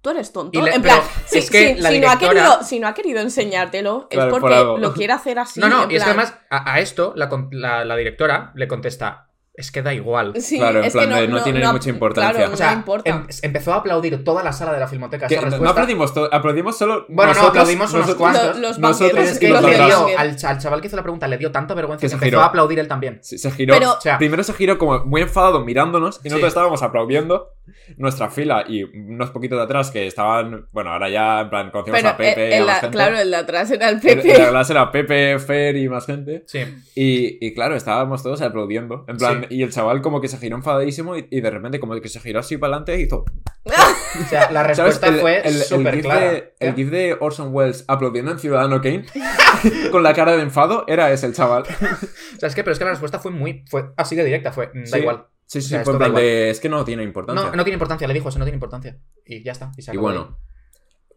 [0.00, 0.62] Tú eres tonto.
[0.62, 2.94] Le- en plan, si, es que si- la si no ha querido, si no ha
[2.94, 5.58] querido enseñártelo, Claro, es por porque lo quiere hacer así.
[5.58, 8.52] no, no, en y es que además a, a esto la, con- la- la directora
[8.54, 9.25] le contesta,
[9.56, 10.34] es que da igual.
[10.40, 12.32] Sí, Claro, en plan que de no tiene no- mucha importancia.
[12.32, 13.10] Claro, O sea, no importa.
[13.10, 16.76] em- empezó a aplaudir toda la sala de la filmoteca esa no- no aplaudimos, aplaudimos
[16.76, 17.06] solo.
[17.08, 18.58] Bueno, no, aplaudimos unos nosotros- cuantos.
[18.58, 19.88] Los nosotros banqueros es y que los le de atrás.
[20.06, 22.14] dio, al, al chaval que hizo la pregunta le dio tanta vergüenza Que que, se
[22.16, 22.40] empezó giró.
[22.42, 23.18] a aplaudir él también.
[23.22, 23.74] Se, se giró.
[23.74, 26.48] Pero- O sea, Primero se giró como muy enfadado mirándonos y nosotros Sí.
[26.48, 27.50] estábamos aplaudiendo
[27.96, 31.98] nuestra fila y unos poquitos de atrás que estaban, bueno, ahora ya en plan conocimos
[32.00, 32.94] Pero a Pepe el- y a más gente.
[32.96, 34.30] claro, el de atrás era el El- Pepe.
[34.32, 36.44] el de atrás era Pepe, Fer y más gente.
[36.46, 36.60] sí.
[36.94, 39.04] Y, y claro, estábamos todos aplaudiendo.
[39.08, 39.56] En plan, Sí.
[39.56, 42.20] y el chaval como que se giró enfadadísimo y, y de repente como que se
[42.20, 43.24] giró así para adelante y hizo...
[44.16, 44.78] O sea, la ¿Sabes?
[44.78, 46.32] respuesta El, fue el- el súper clara.
[46.32, 49.04] de, el gif de Orson Welles aplaudiendo en Ciudadano Kane
[49.90, 51.64] con la cara de enfado era ese el chaval.
[52.36, 54.52] O sea, es que, pero es que la respuesta fue muy, fue así de directa,
[54.52, 54.98] fue, mm, da Sí.
[54.98, 55.26] igual.
[55.46, 56.50] Sí, sí, O sea, fue en esto da plan de...
[56.50, 57.44] Es que no tiene importancia.
[57.44, 58.98] No, no tiene importancia, le dijo eso, no tiene importancia.
[59.24, 59.70] Y ya está.
[59.76, 60.38] Y, se Y bueno,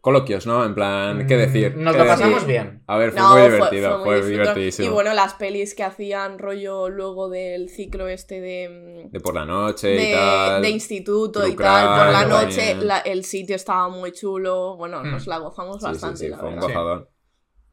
[0.02, 0.64] coloquios, ¿no?
[0.64, 1.26] En plan.
[1.28, 1.76] ¿qué decir?
[1.76, 2.20] Mm, Nos ¿Qué lo decir?
[2.20, 2.48] pasamos Sí.
[2.48, 2.84] bien.
[2.88, 4.32] A ver, fue No, muy divertido, fue fue, muy disfrutón.
[4.42, 4.88] divertidísimo.
[4.88, 9.34] Y bueno, las pelis que hacían rollo luego del ciclo este de, mm, De por
[9.36, 10.62] la noche y de, tal.
[10.62, 15.12] de instituto y tal, por la noche la- el sitio estaba muy chulo, bueno, Mm.
[15.12, 16.68] nos la gozamos Sí, sí, bastante, sí, la fue un verdad.
[16.68, 16.74] Sí.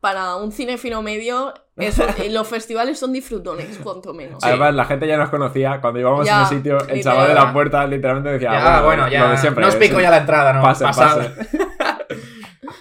[0.01, 4.43] Para un cinefilo medio, eso, eh, los festivales son disfrutones, cuanto menos.
[4.45, 5.81] Además, la gente ya nos conocía.
[5.81, 8.83] Cuando íbamos Ya, en el sitio, el chaval de la puerta literalmente decía: Ya, "Ah,
[8.83, 9.31] bueno, lo ya.
[9.31, 10.03] de siempre, no os pico sí.
[10.03, 10.63] ya la entrada, ¿no?
[10.63, 11.17] Pasen, Pasad.
[11.17, 11.49] pasen".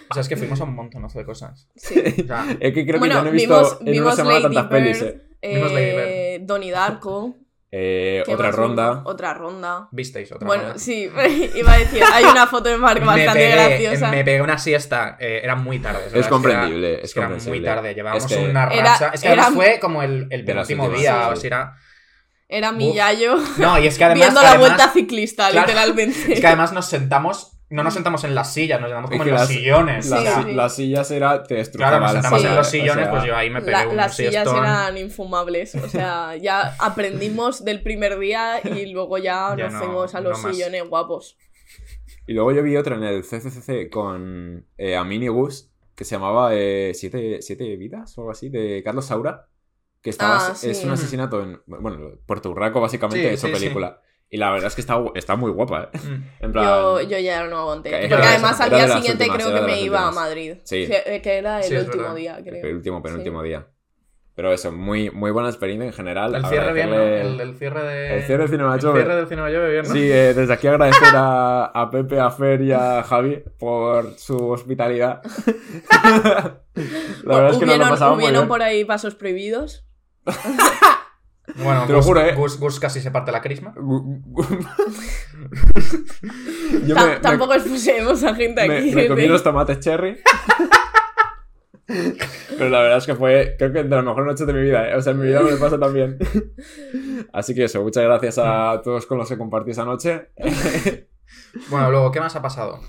[0.10, 1.67] O sea, es que fuimos a un montonazo de cosas.
[1.75, 1.99] Sí.
[1.99, 4.15] O sea, Es que creo bueno, que ya no he visto vimos, en una vimos
[4.15, 5.01] semana Lady tantas pelis.
[5.01, 5.56] Bird, eh.
[5.56, 7.36] Vimos Lady eh, Donnie Darko.
[7.77, 9.01] Eh, ¿qué otra más ronda.
[9.03, 9.89] Otra ronda.
[9.91, 10.79] visteis otra Bueno, ronda?
[10.79, 11.09] sí,
[11.55, 14.11] iba a decir, hay una foto de Mark me bastante pegué, graciosa.
[14.11, 16.05] me pegué una siesta, eh, era muy tarde.
[16.07, 16.21] ¿sabes?
[16.21, 17.59] Es comprendible, Era- es que era comprensible.
[17.59, 19.11] muy tarde, llevábamos Es que- una Era- racha.
[19.13, 21.75] es que además era- fue como el, el penúltimo día, sí, o sea, era...
[22.47, 22.95] Era mi Uf.
[22.95, 24.21] yayo No, y es que además...
[24.27, 25.67] viendo la además- vuelta ciclista, Claro.
[25.67, 26.33] literalmente.
[26.33, 29.27] Es que además nos sentamos, no nos sentamos en las sillas, nos sentamos como Es
[29.29, 30.09] en los sillones.
[30.09, 30.83] Las, sí.
[30.83, 31.43] sillas era.
[31.43, 32.47] Te Claro, nos sentamos Sí.
[32.47, 34.57] en los o sillones, sea, pues yo ahí me pegué La- un las sillas siestón.
[34.57, 39.79] eran infumables, o sea, ya aprendimos del primer día y luego ya, Ya nos no-
[39.79, 40.55] fuimos a los no más.
[40.55, 41.38] sillones guapos.
[42.27, 44.97] Y luego yo vi otra en el CCCC con eh,
[45.29, 49.47] Gus, que se llamaba eh, Siete, Siete Vidas o algo así, de Carlos Saura.
[50.01, 51.61] Que estaba, Ah, es un asesinato en.
[51.65, 53.51] Bueno, Puerto Urraco, básicamente, sí, sí.
[53.53, 54.01] película.
[54.29, 55.97] Y la verdad es que está, está muy guapa, ¿eh?
[55.97, 56.23] Mm.
[56.45, 56.65] En plan.
[56.65, 57.89] Yo, yo ya no aguanté.
[57.91, 60.11] Que- Porque era- además al día siguiente últimas, creo que me iba a.
[60.11, 60.55] Madrid.
[60.63, 60.88] Sí.
[60.88, 62.15] Que, que era el Sí, último verdad.
[62.15, 62.65] día, creo.
[62.65, 63.47] El último, penúltimo Sí.
[63.49, 63.67] día.
[64.35, 66.35] Pero eso, muy, muy buena experiencia en general.
[66.35, 66.95] El cierre bien, ¿no?
[67.01, 68.15] El, el cierre de...
[68.17, 68.99] El cierre del Cinema el Jove.
[68.99, 69.93] cierre del Cinema Jove bien, ¿no?
[69.93, 74.49] Sí, eh, desde aquí agradecer a, a Pepe, a Fer y a Javi por su
[74.49, 75.21] hospitalidad.
[77.23, 78.47] La verdad es que nos lo ¿Hubieron, pasamos muy bien.
[78.49, 79.85] por ahí pasos prohibidos?
[81.55, 82.33] Bueno, Te lo Gus, juro, ¿eh?
[82.33, 83.73] Gus, Gus casi se parte la crisma.
[86.85, 88.91] Yo me, me- tampoco expusimos a gente me, aquí.
[88.95, 90.17] me comí los tomates cherry.
[91.87, 94.89] Pero la verdad es que fue, creo que de las mejores noches de mi vida,
[94.89, 94.95] ¿eh?
[94.95, 96.17] O sea, en mi vida me pasa también.
[97.31, 100.29] Así que eso, muchas gracias a todos con los que compartí esa noche.
[101.69, 102.79] Bueno, luego, ¿qué más ha pasado?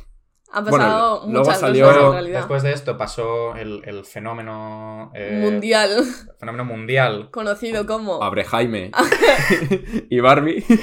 [0.53, 2.39] Han Bueno, pasado luego muchas salió- cosas en realidad.
[2.39, 5.11] Después de esto pasó el, el fenómeno.
[5.15, 6.05] eh, Mundial,
[6.39, 7.31] Fenómeno mundial.
[7.33, 8.23] conocido como.
[8.23, 8.91] Abre Jaime
[10.11, 10.65] y Barbie.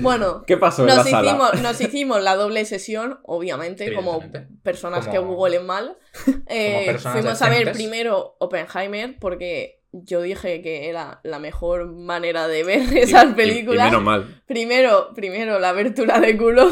[0.00, 1.28] Bueno, ¿Qué pasó en nos la sala?
[1.28, 4.22] hicimos, nos hicimos la doble sesión, obviamente, como
[4.62, 5.96] personas Como- que googlen mal.
[6.48, 7.76] Eh, fuimos a ver decentes.
[7.76, 13.32] primero Oppenheimer porque yo dije que era la mejor manera de ver esas Y- y
[13.34, 13.86] películas.
[13.90, 14.42] menos mal.
[14.46, 16.70] Primero, primero la abertura de culo.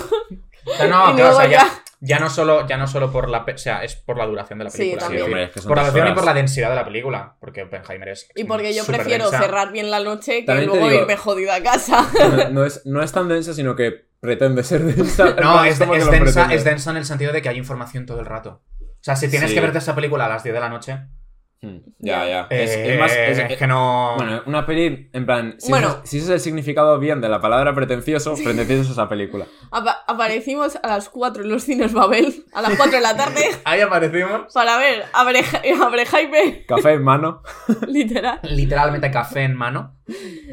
[0.78, 3.44] No, no, Y claro, o luego sea, ya, no solo, ya no solo por la.
[3.44, 5.06] pe- O sea, es por la duración de la Sí, película.
[5.08, 7.36] Sí, hombre, es que son por la duración y por la densidad de la película.
[7.40, 8.28] Porque Oppenheimer es.
[8.34, 9.40] Y porque yo prefiero densa.
[9.44, 12.08] cerrar bien la noche que También luego digo- irme jodida a casa.
[12.18, 15.34] No, no es, no es tan densa, sino que pretende ser densa.
[15.40, 18.62] No, es, densa, es densa en el sentido de que hay información todo el rato.
[18.80, 19.54] O sea, si tienes Sí.
[19.54, 20.98] que verte esa película a las 10 de la noche.
[21.62, 22.46] Hmm, Ya, ya.
[22.48, 23.12] eh, Es, es más.
[23.14, 24.14] es- es que no.
[24.16, 25.88] Bueno, una peli, en plan, si, Bueno.
[25.88, 29.44] ese, si ese es el significado bien de la palabra pretencioso, pretencioso es esa película.
[29.70, 33.42] Apa- aparecimos a las 4 en los cines Babel, a las 4 de la tarde,
[33.64, 34.50] Ahí aparecimos.
[34.54, 35.42] para ver Abre,
[35.82, 37.42] Abre Jaime, Café en mano.
[37.86, 38.40] literal.
[38.42, 39.98] Literalmente café en mano.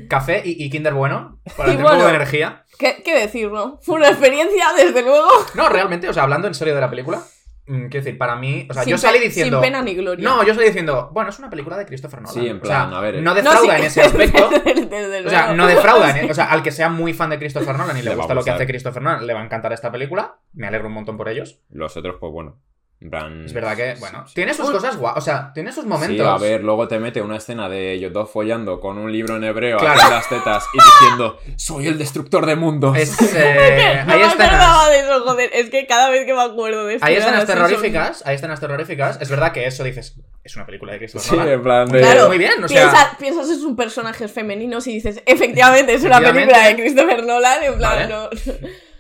[0.10, 1.40] Café y, y Kinder bueno.
[1.56, 2.66] Para Y tener un poco de energía.
[2.78, 3.80] ¿Qué, qué decir, no?
[3.82, 5.30] Fue una experiencia, desde luego.
[5.56, 7.22] No, realmente, o sea, hablando en serio de la película.
[7.68, 8.68] Mm, quiero decir, para mí.
[8.70, 9.58] O sea, sin yo salí diciendo.
[9.58, 10.24] Sin pena ni gloria.
[10.28, 12.34] No, yo salí diciendo, bueno, es una película de Christopher Nolan.
[12.34, 13.22] Sí, en O sea, plan, a ver, eh.
[13.22, 14.50] no No, defrauda sí, en ese aspecto.
[14.66, 16.18] desde O sea, no defrauda.
[16.20, 18.44] en- O sea, al que sea muy fan de Christopher Nolan y le, gusta lo
[18.44, 20.40] que hace Christopher Nolan, le va a encantar esta película.
[20.54, 21.62] Me alegro un montón por ellos.
[21.70, 22.60] Los otros, pues bueno.
[23.00, 24.34] Es verdad que, bueno, sí.
[24.34, 25.14] tiene sus cosas guay.
[25.18, 26.18] O sea, tiene sus momentos.
[26.18, 29.36] Sí, a ver, luego te mete una escena de ellos dos follando con un libro
[29.38, 30.00] en hebreo Claro.
[30.00, 32.98] aquí en las tetas y diciendo Soy el destructor de mundos.
[32.98, 34.34] Es, eh, No hay escenas.
[34.48, 35.52] acordaba de eso, joder.
[35.54, 37.06] Es que cada vez que me acuerdo de esto.
[37.06, 39.20] Hay escenas terroríficas, hay escenas terroríficas.
[39.22, 41.54] Es verdad que eso dices, es una película de Christopher Sí, Nolan.
[41.54, 42.00] en plan de.
[42.00, 42.28] Claro.
[42.30, 43.16] Muy bien, o Piensa- sea.
[43.20, 46.52] piensas en sus personajes femeninos y dices, efectivamente, es una Efectivamente.
[46.52, 47.64] película de Christopher Nolan.
[47.64, 48.08] En plan, Vale.
[48.08, 48.30] no.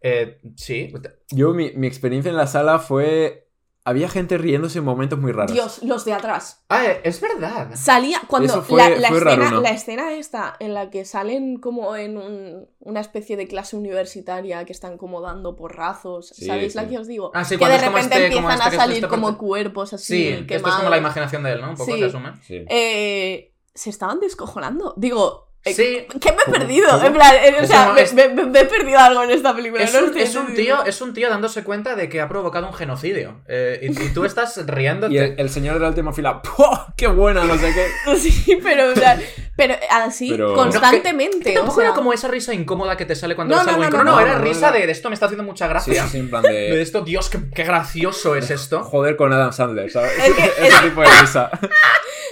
[0.00, 0.92] eh, sí.
[1.30, 3.46] Yo, mi, mi experiencia en la sala fue.
[3.82, 5.54] Había gente riéndose en momentos muy raros.
[5.54, 6.64] Dios, los de atrás.
[6.68, 7.70] Ah, eh, es verdad.
[7.74, 11.56] Salía cuando Eso fue- la, la fue escena, la escena esta en la que salen
[11.56, 16.74] como en un- una especie de clase universitaria que están como dando porrazos, Sí, ¿sabéis
[16.74, 16.88] la sí.
[16.90, 17.30] que os digo?
[17.32, 20.04] Ah, sí, que cuando de repente este- empiezan este a salir como parte- cuerpos así
[20.14, 20.76] Sí, esto es quemados.
[20.76, 21.70] como la imaginación de él, ¿no?
[21.70, 21.98] Un poco Sí.
[22.00, 22.32] se asume.
[22.42, 22.64] Sí.
[22.68, 24.92] Eh, se estaban descojonando.
[24.98, 26.06] Digo, Sí.
[26.20, 27.04] ¿qué me he perdido?
[27.04, 28.14] En plan, eh, o sea, ¿Cómo me, es?
[28.14, 29.82] me- me- me he perdido algo en esta película.
[29.84, 32.72] Es no un, es tío, es un tío dándose cuenta de que ha provocado un
[32.72, 33.42] genocidio.
[33.46, 35.12] Eh, y, y tú estás riéndote.
[35.12, 36.94] Y el, el señor de la última fila, ¡Puah!
[36.96, 37.44] ¡Qué buena!
[37.44, 37.86] No sé qué.
[38.16, 39.20] Sí, pero, en plan,
[39.54, 41.50] pero así Pero- constantemente.
[41.50, 43.66] Que tampoco o sea, era como esa risa incómoda que te sale cuando No, ves
[43.66, 44.04] no, algo no, incómodo.
[44.04, 44.76] no, No, no, era no, risa no.
[44.78, 46.08] de esto me está haciendo mucha Sí, gracia.
[46.08, 46.80] sí, en plan De de.
[46.80, 48.82] esto, Dios, qué, qué gracioso es esto.
[48.82, 50.12] Joder con Adam Sandler, ¿sabes?
[50.18, 51.50] Es que- Ese es- tipo de risa.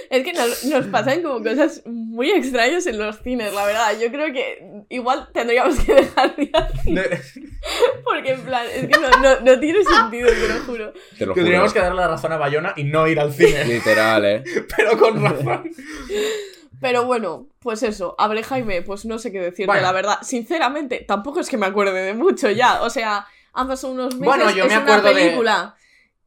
[0.09, 3.91] Es que nos, nos pasan como cosas muy extrañas en los cines, la verdad.
[4.01, 7.21] Yo creo que igual tendríamos que dejar de hacer,
[8.03, 10.93] porque en plan, es que no, no, no tiene sentido, te lo juro.
[10.93, 11.33] Te lo que juro.
[11.35, 13.65] tendríamos que darle la razón a Bayona y no ir al cine.
[13.65, 14.43] Literal, eh.
[14.75, 15.69] pero con razón.
[16.81, 19.81] Pero bueno, pues eso, Abre Jaime, pues no sé qué decirte, Bueno.
[19.81, 20.17] la verdad.
[20.21, 22.81] Sinceramente, tampoco es que me acuerde de mucho ya.
[22.83, 24.25] O sea, han pasado unos meses.
[24.25, 25.75] Bueno, yo es me una de- película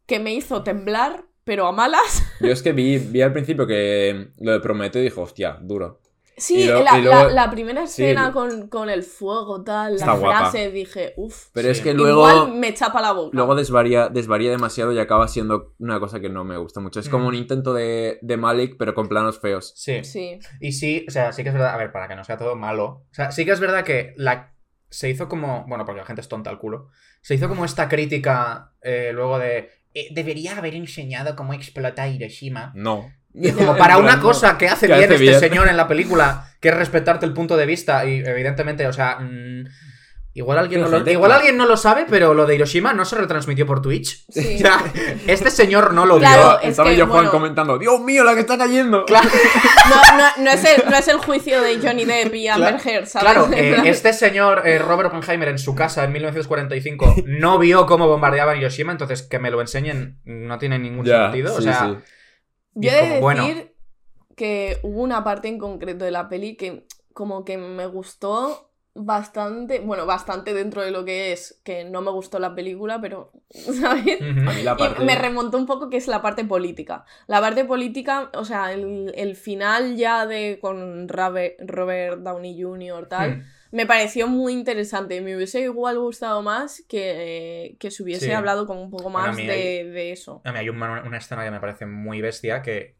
[0.06, 2.22] que me hizo temblar, pero a malas.
[2.40, 6.00] Yo es que vi, vi al principio que lo de Prometeo y dijo, hostia, duro.
[6.34, 10.38] Sí, la, luego- la- la primera escena con, con el fuego, tal, Está la guapa.
[10.38, 11.48] frase, dije, uff.
[11.52, 11.72] Pero Sí.
[11.72, 12.26] es que luego.
[12.28, 13.30] Igual me chapa la boca.
[13.36, 17.00] Luego desvaría, desvaría demasiado y acaba siendo una cosa que no me gusta mucho.
[17.00, 17.28] Es como Mm.
[17.28, 19.72] un intento de, de Malik, pero con planos feos.
[19.76, 20.02] Sí.
[20.04, 20.38] Sí.
[20.58, 21.74] Y sí, o sea, sí que es verdad.
[21.74, 22.86] A ver, para que no sea todo malo.
[22.86, 24.54] O sea, sí que es verdad que la.
[24.88, 25.66] Se hizo como.
[25.68, 26.88] Bueno, porque la gente es tonta al culo.
[27.20, 29.68] Se hizo como esta crítica eh, luego de.
[29.94, 32.72] Eh, debería haber enseñado cómo explota Hiroshima.
[32.74, 33.12] No.
[33.56, 35.40] Como para una cosa que hace que bien hace este bien.
[35.40, 38.04] señor en la película, que es respetarte el punto de vista.
[38.04, 39.18] Y evidentemente, o sea.
[39.20, 39.64] mm,
[40.34, 43.04] igual, alguien no lo, gente- igual alguien no lo sabe, pero lo de Hiroshima no
[43.04, 44.24] se retransmitió por Twitch.
[44.30, 44.54] Sí.
[44.56, 44.84] O sea,
[45.26, 46.60] este señor no lo Claro, vio.
[46.60, 47.30] es Estaba que, yo Juan bueno.
[47.30, 49.04] comentando, Dios mío, la que está cayendo.
[49.04, 49.28] Claro.
[49.90, 53.06] No, no, no es el, no es el juicio de Johnny Depp y Amber Heard,
[53.06, 53.32] ¿sabes?
[53.32, 58.06] Claro, eh, este señor eh, Robert Oppenheimer en su casa en 1945 no vio cómo
[58.06, 61.52] bombardeaban Hiroshima, entonces que me lo enseñen no tiene ningún sentido.
[61.54, 62.12] o sí, sea, sí.
[62.74, 63.46] Yo he de decir bueno.
[64.36, 69.80] que hubo una parte en concreto de la peli que como que me gustó bastante,
[69.80, 74.20] bueno, bastante dentro de lo que es, que no me gustó la película, pero, ¿sabes?
[74.64, 75.02] La parte...
[75.02, 77.04] Y me remontó un poco que es la parte política.
[77.26, 83.08] La parte política, o sea, el, el final ya de con Robert Downey Jr.
[83.08, 83.42] tal, Hmm.
[83.70, 85.20] me pareció muy interesante.
[85.22, 88.32] Me hubiese igual gustado más que, que se hubiese Sí.
[88.32, 90.42] hablado como un poco más de, hay- de eso.
[90.44, 92.94] A mí hay un- una escena que me parece muy bestia que.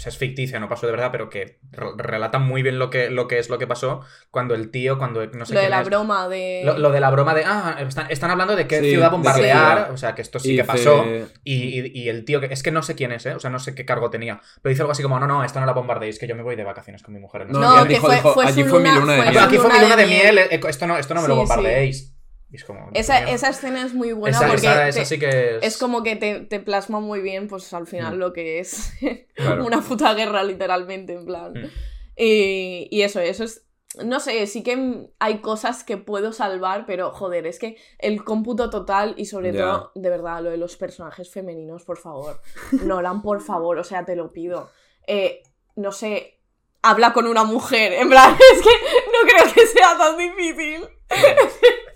[0.00, 2.88] O sea, es ficticia, no pasó de verdad, pero que re- relata muy bien lo
[2.88, 5.68] que, lo que es lo que pasó cuando el tío, cuando no sé lo de
[5.68, 6.62] la es- broma de...
[6.64, 9.76] Lo, lo de la broma de, ah, están, están hablando de qué Sí, ciudad bombardear,
[9.76, 9.92] ciudad.
[9.92, 11.04] o sea, que esto sí Y que pasó.
[11.44, 13.34] Y, y- y el tío, que es que no sé quién es, ¿eh?
[13.34, 14.40] O sea, no sé qué cargo tenía.
[14.62, 16.56] Pero dice algo así como, no, no, esta no la bombardeéis, que yo me voy
[16.56, 17.46] de vacaciones con mi mujer.
[17.50, 19.30] No, No, ya que dijo, fue- dijo, fue allí su fue mi luna- de fue
[19.32, 19.44] miel.
[19.44, 20.38] Aquí fue mi luna de miel, miel.
[20.50, 22.16] eh, esto no, esto no me lo Sí, bombardeéis.
[22.52, 25.56] Es como, Esa, esa escena es muy buena Esa- porque esa- te- esa sí que
[25.58, 25.62] es...
[25.62, 28.18] es como que te, te plasma muy bien, pues al final Mm.
[28.18, 28.92] lo que es
[29.34, 29.64] Claro.
[29.64, 31.52] una puta guerra, literalmente, en plan.
[31.52, 31.70] Mm.
[32.16, 33.66] Y, y eso, eso es.
[34.04, 38.70] No sé, sí que hay cosas que puedo salvar, pero joder, es que el cómputo
[38.70, 39.58] total y sobre Ya.
[39.62, 42.40] todo, de verdad, lo de los personajes femeninos, por favor.
[42.84, 44.70] Nolan, por favor, o sea, te lo pido.
[45.08, 45.42] Eh,
[45.76, 46.38] no sé,
[46.82, 47.92] habla con una mujer.
[47.94, 50.82] En plan, es que no creo que sea tan difícil.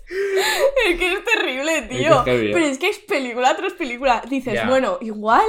[0.87, 2.21] es que es terrible, que tío.
[2.21, 2.49] es ¿eh?
[2.53, 4.21] Pero es que es película tras película.
[4.29, 5.45] Dices, bueno, igual.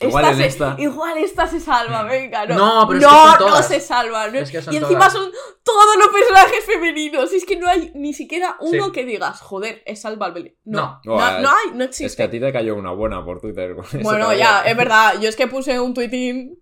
[0.00, 0.76] Igual esta se, esta.
[0.78, 2.08] igual esta se salva, Mm.
[2.08, 2.56] venga, no.
[2.56, 4.26] No, pero es no, que son no se salva.
[4.28, 4.38] ¿no?
[4.40, 5.12] Es que y encima todas.
[5.12, 5.30] son
[5.62, 7.32] todos los personajes femeninos.
[7.32, 8.92] Y es que no hay ni siquiera uno Sí.
[8.92, 10.56] que digas, joder, es salvable.
[10.64, 11.16] No, No.
[11.16, 12.22] no, no hay, no Es que existe.
[12.24, 13.76] a ti te cayó una buena por Twitter.
[14.02, 15.14] Bueno, ya, es verdad.
[15.20, 16.58] Yo es que puse un tuitín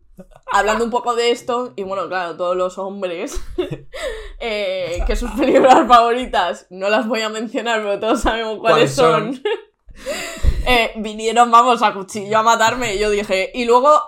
[0.52, 1.72] hablando un poco de esto.
[1.76, 3.40] Y bueno, claro, todos los hombres
[4.40, 8.94] eh, que sus películas favoritas no las voy a mencionar, pero todos sabemos cuáles, ¿Cuáles
[8.94, 9.34] son.
[9.34, 9.42] son?
[10.66, 12.94] eh, vinieron, vamos, a cuchillo a matarme.
[12.94, 13.50] Y yo dije.
[13.54, 14.00] Y luego.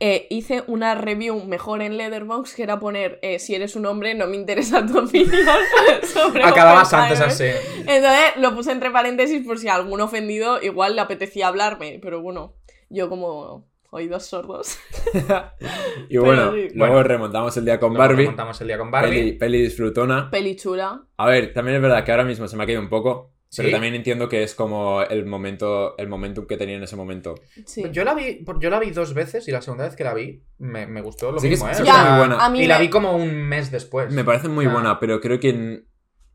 [0.00, 4.26] eh, hice una review mejor en Letterboxd que era poner si eres un hombre no
[4.26, 5.30] me interesa tu opinión
[6.12, 7.56] sobre Acababas antes Oppenheimer".
[7.56, 7.68] así.
[7.86, 12.20] Entonces lo puse entre paréntesis por si a algún ofendido igual le apetecía hablarme, pero
[12.20, 12.56] bueno,
[12.90, 14.78] yo como oídos sordos.
[16.08, 16.68] Y bueno, sí.
[16.74, 17.08] luego Bueno.
[17.08, 18.22] remontamos el día con Barbie.
[18.24, 19.18] remontamos el día con Barbie.
[19.18, 20.30] Peli, peli disfrutona.
[20.30, 21.02] Peli chula.
[21.16, 23.30] A ver, también es verdad que ahora mismo se me ha caído un poco.
[23.54, 27.34] Pero también entiendo que es como el momento, el momentum que tenía en ese momento.
[27.66, 27.84] Sí.
[27.92, 30.42] Yo la vi, yo la vi dos veces y la segunda vez que la vi
[30.56, 31.82] me, me gustó lo Sí que mismo, es- ¿eh?
[31.82, 32.58] sí O que es sea, muy buena.
[32.62, 34.10] Y la vi como un mes después.
[34.10, 35.86] Me parece muy buena, pero creo que en-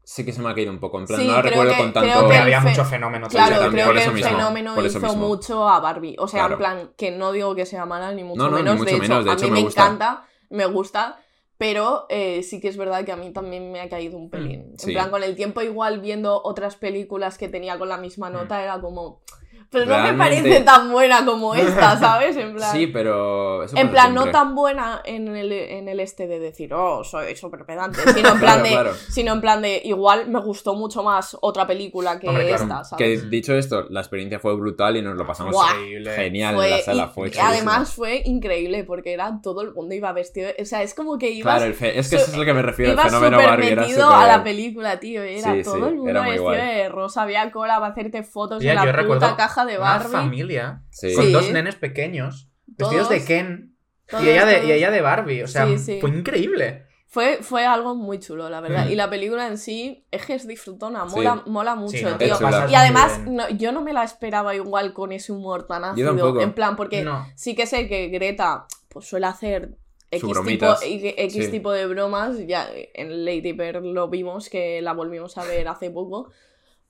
[0.10, 1.00] sí que se me ha caído un poco.
[1.00, 2.28] En plan, Sí, no la recuerdo que- con tanto.
[2.30, 3.28] Que- había fe- mucho fenómeno.
[3.28, 5.28] Claro, también, creo por que eso el mismo, fenómeno por eso hizo mismo.
[5.28, 6.15] mucho a Barbie.
[6.17, 6.54] O sea, Claro.
[6.54, 8.78] en plan, que no digo que sea mala, ni mucho No, no, ni menos.
[8.78, 9.82] mucho de hecho, menos, de a hecho mí me me, gusta.
[9.84, 11.20] encanta, me gusta.
[11.58, 14.74] Pero eh, sí que es verdad que a mí también me ha caído un pelín.
[14.78, 14.91] sí.
[14.91, 18.34] En plan, con el tiempo igual viendo otras películas que tenía con la misma Mm.
[18.34, 19.22] nota era como...
[19.69, 22.38] Pero no me parece tan buena como esta, ¿sabes?
[22.38, 22.71] En plan...
[22.71, 23.63] Sí, pero.
[23.63, 27.36] eso En plan, no tan buena en el, en el este de decir, oh, soy
[27.36, 28.93] súper pedante, sino en plan Claro, de, claro.
[29.10, 32.63] sino en plan de, igual me gustó mucho más otra película que Hombre, claro.
[32.63, 33.21] esta, ¿sabes?
[33.21, 35.56] Que dicho esto, la experiencia fue brutal y nos lo pasamos.
[35.71, 36.12] Increíble.
[36.12, 37.03] genial Fue en la sala.
[37.03, 40.82] in- Fue y además fue increíble porque era todo el mundo iba vestido, o sea,
[40.84, 42.93] es como que ibas, Claro, el fe- es que eso es lo que me refiero.
[42.93, 45.95] El fenómeno Barbie era metido súper- a la película, tío, era Sí, todo sí, el
[45.95, 49.78] mundo vestido de rosa, había cola para hacerte fotos en la recuerdo puta caja de
[49.78, 50.12] Una Barbie.
[50.12, 51.13] familia Sí.
[51.13, 51.32] con Sí.
[51.32, 53.76] dos nenes pequeños vestidos Todos- de Ken
[54.08, 55.43] todos, y ella de, y ella de Barbie.
[55.43, 55.98] O sea, Sí, sí.
[56.02, 56.86] fue increíble.
[57.10, 58.86] Fue, fue algo muy chulo, la verdad.
[58.86, 58.91] Mm.
[58.91, 61.15] Y la película en sí es que es disfrutona, Sí.
[61.15, 62.38] mola, mola mucho, Sí, no, te tío.
[62.70, 66.39] Y además, no, yo no me la esperaba igual con ese humor tan ácido.
[66.41, 67.26] En plan, porque No.
[67.36, 69.78] sí que sé que Greta pues, suele hacer
[70.12, 70.65] X, tipo.
[70.82, 71.52] X Sí.
[71.52, 72.46] tipo de bromas.
[72.46, 76.30] Ya en Lady Bird lo vimos, que la volvimos a ver hace poco.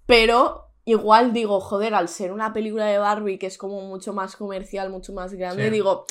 [0.07, 4.35] Pero igual digo, joder, al ser una película de Barbie que es como mucho más
[4.35, 5.69] comercial, mucho más grande, Sí.
[5.69, 6.05] digo,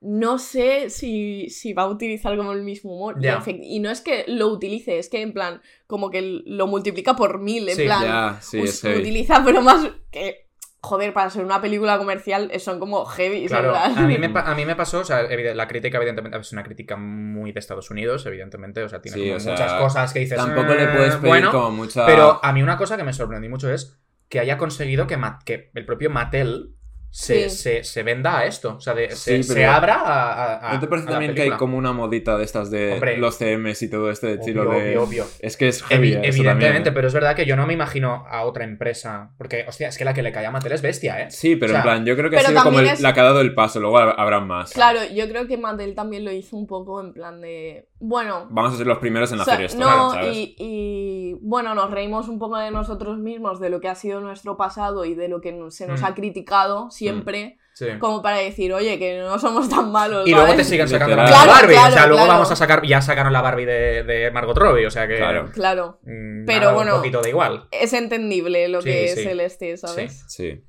[0.00, 3.16] no sé si, si va a utilizar como el mismo humor.
[3.46, 7.38] Y no es que lo utilice, es que en plan, como que lo multiplica por
[7.38, 10.48] mil, en Sí, plan, Ya, sí, us- utiliza bromas que,
[10.80, 13.46] joder, para ser una película comercial eh, son como heavy.
[13.46, 16.50] Claro, a mí, me, pa- a mí me pasó, o sea, la crítica evidentemente es
[16.52, 19.72] una crítica muy de Estados Unidos, evidentemente, o sea, tiene Sí, como o sea, muchas
[19.74, 20.36] cosas que dices...
[20.38, 22.06] Tampoco "Eh, le puedes pedir bueno, como mucha.
[22.06, 23.96] Pero a mí una cosa que me sorprendí mucho es
[24.32, 26.70] que haya conseguido que, Ma- que el propio Mattel
[27.10, 27.56] se, Sí.
[27.58, 30.72] se, se venda a esto, o sea, de- Sí, se, se abra a, a- a-
[30.72, 33.18] ¿No te parece a la también que hay como una modita de estas de Hombre.
[33.18, 34.96] los CMs y todo este estilo Obvio, de.
[34.96, 35.26] obvio, obvio.
[35.40, 36.12] Es que es heavy.
[36.12, 36.92] Evi- eh, evidentemente, también, eh.
[36.94, 39.32] pero es verdad que yo no me imagino a otra empresa.
[39.36, 41.30] Porque, hostia, es que la que le cae a Mattel es bestia, ¿eh?
[41.30, 43.00] Sí, pero O sea, en plan, yo creo que ha sido como también el- es-
[43.02, 44.72] la que ha dado el paso, luego hab- habrá más.
[44.72, 47.90] Claro, yo creo que Mattel también lo hizo un poco en plan de.
[48.04, 48.48] Bueno.
[48.50, 50.36] Vamos a ser los primeros en o sea, hacer esto, no, ¿sabes?
[50.36, 54.20] y, y, bueno, nos reímos un poco de nosotros mismos, de lo que ha sido
[54.20, 56.04] nuestro pasado y de lo que se nos Mm.
[56.04, 57.58] ha criticado siempre.
[57.74, 57.86] Sí.
[57.98, 60.28] como para decir, oye, que no somos tan malos.
[60.28, 61.72] Y luego te siguen sacando la Barbie.
[61.72, 62.32] claro, o sea, luego claro.
[62.34, 62.84] vamos a sacar.
[62.86, 64.86] Ya sacaron la Barbie de, de Margot Robbie.
[64.86, 65.16] O sea que.
[65.16, 65.50] Claro.
[65.54, 65.98] Claro.
[66.02, 67.68] mm, Pero nada, bueno, Un poquito de igual.
[67.70, 69.20] Es entendible lo Sí, que sí.
[69.20, 70.22] es el este, ¿sabes?
[70.28, 70.62] Sí.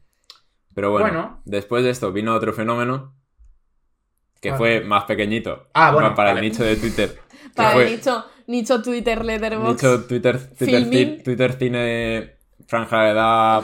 [0.73, 1.41] Pero bueno, Bueno.
[1.43, 3.13] después de esto vino otro fenómeno
[4.41, 5.67] que fue más pequeñito.
[5.73, 6.39] Ah, bueno, Para vale.
[6.45, 7.19] el nicho de Twitter.
[7.55, 9.71] Para el nicho, nicho Twitter Letterboxd.
[9.73, 12.35] nicho Twitter, Twitter, Twitter cine,
[12.67, 13.63] franja de edad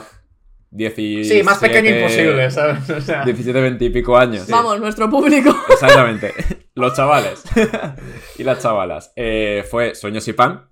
[0.70, 1.24] 17...
[1.24, 2.88] Sí, más pequeño imposible, ¿sabes?
[2.90, 3.24] O sea.
[3.24, 4.46] 17, 20 y pico años.
[4.48, 5.54] Vamos, nuestro público.
[5.68, 6.32] Exactamente.
[6.74, 7.42] Los chavales
[8.38, 9.12] y las chavalas.
[9.16, 10.70] Eh, fue Sueños y Pan,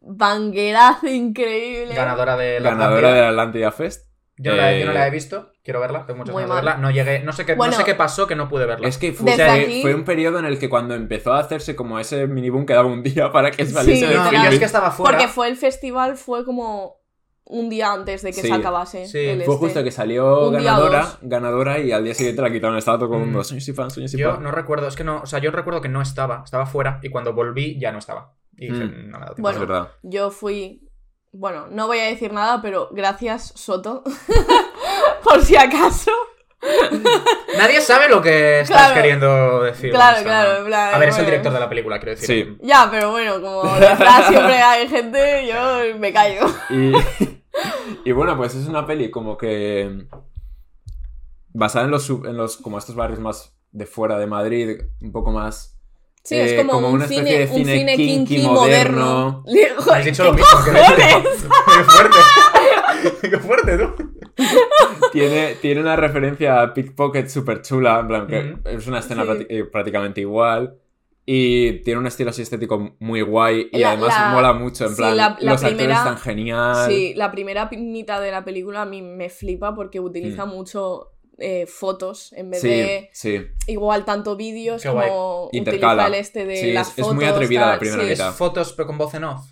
[0.00, 1.94] Banguerazo increíble.
[1.94, 3.14] Ganadora de la ganadora Atlántida.
[3.20, 4.06] del Atlántida Fest.
[4.36, 6.56] Yo, no la, yo no Eh, la he visto, quiero verla, tengo muchas Muy ganas
[6.56, 6.80] de verla.
[6.80, 8.88] No llegué, no sé qué, Bueno, no sé qué pasó que no pude verla.
[8.88, 12.26] Es que fue, aquí- un periodo en el que cuando empezó a hacerse como ese
[12.26, 14.46] miniboom quedaba un día para que saliese Sí, el no, filming.
[14.52, 15.16] es que estaba fuera.
[15.18, 17.00] Porque fue el festival, fue como
[17.44, 19.06] un día antes de que Sí, se acabase.
[19.06, 19.66] sí, el Fue este.
[19.66, 22.76] justo que salió Un ganadora, ganadora y al día siguiente la quitaron.
[22.78, 23.42] Estaba todo con Mm.
[24.16, 26.98] Yo no recuerdo, es que no, o sea, yo recuerdo que no estaba, estaba fuera
[27.02, 28.32] y cuando volví ya no estaba.
[28.56, 29.10] Y dije, Mm.
[29.10, 29.66] no me ha dado tiempo.
[29.66, 29.88] Bueno.
[30.02, 30.88] Yo fui.
[31.32, 34.02] Bueno, no voy a decir nada, pero gracias, Soto.
[35.22, 36.10] Por si acaso.
[37.58, 38.94] Nadie sabe lo que estás Claro.
[38.94, 39.90] queriendo decir.
[39.90, 42.56] Claro, claro, plan, A ver, es el director de la película, quiero decir.
[42.60, 42.66] Sí.
[42.66, 46.46] Ya, pero bueno, como detrás siempre hay gente, yo me callo.
[46.70, 46.92] Y,
[48.04, 50.06] y bueno, pues es una peli como que.
[51.54, 52.56] Basada en los, sub- en los.
[52.56, 55.76] como estos barrios más de fuera de Madrid, un poco más.
[56.24, 59.42] Sí, es eh, como, un, una especie cine, de un cine cine kinky, kinky, moderno.
[59.44, 59.82] moderno.
[59.82, 60.64] Joder, Has dicho ¿qué lo mismo.
[60.64, 60.70] que-?
[61.74, 62.18] Qué fuerte.
[63.30, 64.12] Qué fuerte, tú.
[65.12, 68.68] Tiene, tiene una referencia a Pickpocket súper chula, en plan, que Ujú.
[68.68, 69.28] es una escena Sí.
[69.28, 70.76] prati- eh, prácticamente igual.
[71.24, 73.68] Y tiene un estilo así estético muy guay.
[73.72, 76.18] Y La- además la- mola mucho, en sí, plan, la- la los primera- actores están
[76.18, 76.90] genial.
[76.90, 81.66] Sí, la primera mitad de la película a mí me flipa porque utiliza mucho eh,
[81.66, 82.66] fotos en vez Mm.
[82.66, 83.40] sí, de sí.
[83.66, 85.08] igual tanto vídeos Qué guay.
[85.08, 86.02] como Intercala.
[86.04, 87.14] utiliza el este de Sí, las es- es fotos.
[87.16, 88.10] muy atrevida la tal, primera sí.
[88.10, 88.28] mitad.
[88.30, 89.46] Es fotos pero con voz en off.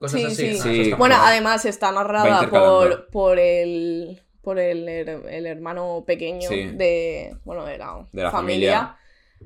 [0.00, 0.58] Cosas Sí, así.
[0.58, 0.90] sí.
[0.92, 6.70] Ah, Bueno, además está narrada por, por el por el, el hermano pequeño Sí.
[6.72, 8.96] de bueno de la, De la familia.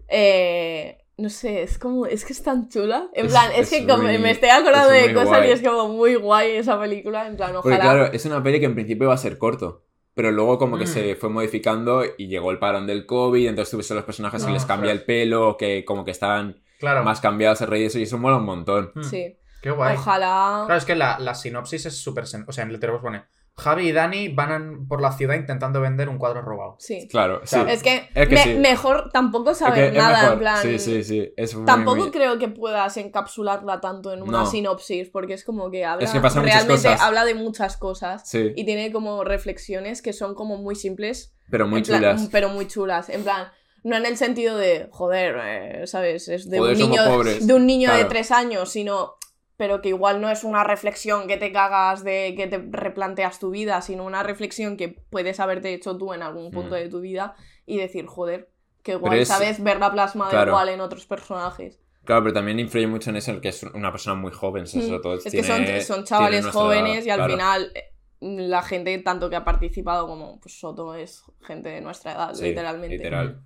[0.08, 3.08] Eh, no sé, es como, es que es tan chula.
[3.14, 5.48] En Es- plan, es, es que muy- me estoy acordando es de cosas guay.
[5.48, 7.26] y es como muy guay esa película.
[7.26, 7.82] En plan, Porque ojalá.
[7.82, 9.82] claro, es una peli que en principio iba a ser corto.
[10.14, 10.88] Pero luego como que Mm.
[10.88, 14.64] se fue modificando y llegó el parón del COVID, entonces tuviste los personajes que les
[14.64, 17.02] cambia el pelo, que como que estaban Claro.
[17.02, 18.92] más cambiados el rey y eso, y eso mola un montón.
[18.94, 19.36] Mm, Sí.
[19.64, 19.96] Qué guay.
[19.96, 20.64] Ojalá.
[20.66, 22.24] Claro, es que la, la sinopsis es súper...
[22.24, 23.24] sen- O sea, en Letterboxd pone...
[23.56, 26.76] Javi y Dani van an- por la ciudad intentando vender un cuadro robado.
[26.80, 27.06] Sí.
[27.08, 27.56] Claro, sí.
[27.68, 28.54] Es que, Es que me- sí.
[28.56, 30.32] mejor tampoco Es que saber nada, mejor.
[30.32, 30.58] en plan.
[30.62, 31.32] Sí, sí, sí.
[31.36, 34.46] Es muy, Tampoco muy- creo que puedas encapsularla tanto en una No.
[34.46, 36.04] sinopsis, porque es como que habla.
[36.04, 37.00] Es que pasan muchas realmente cosas.
[37.00, 38.28] habla de muchas cosas.
[38.28, 42.28] Sí, Y tiene como reflexiones que son como muy simples, pero muy plan- chulas.
[42.32, 43.08] pero muy chulas.
[43.08, 43.46] En plan,
[43.84, 46.26] no en el sentido de, joder, eh, ¿sabes?
[46.28, 49.14] Es de Joder, un niño, de un niño de tres años, sino.
[49.56, 53.50] Pero que igual no es una reflexión que te cagas de que te replanteas tu
[53.50, 56.78] vida, sino una reflexión que puedes haberte hecho tú en algún punto Mm.
[56.78, 58.50] de tu vida y decir, joder,
[58.82, 59.62] qué guay, es- ¿sabes?
[59.62, 60.50] Verla plasmada claro.
[60.50, 61.80] igual en otros personajes.
[62.04, 64.66] Claro, pero también influye mucho en eso el que es una persona muy joven.
[64.66, 64.88] ¿sabes?
[64.88, 65.18] Sobre todo Mm.
[65.18, 67.32] es que tiene- son, son tiene chavales edad, jóvenes y al claro.
[67.32, 67.90] final eh,
[68.20, 72.44] la gente tanto que ha participado como pues, Soto es gente de nuestra edad, Sí,
[72.46, 72.96] literalmente.
[72.96, 73.40] Literal.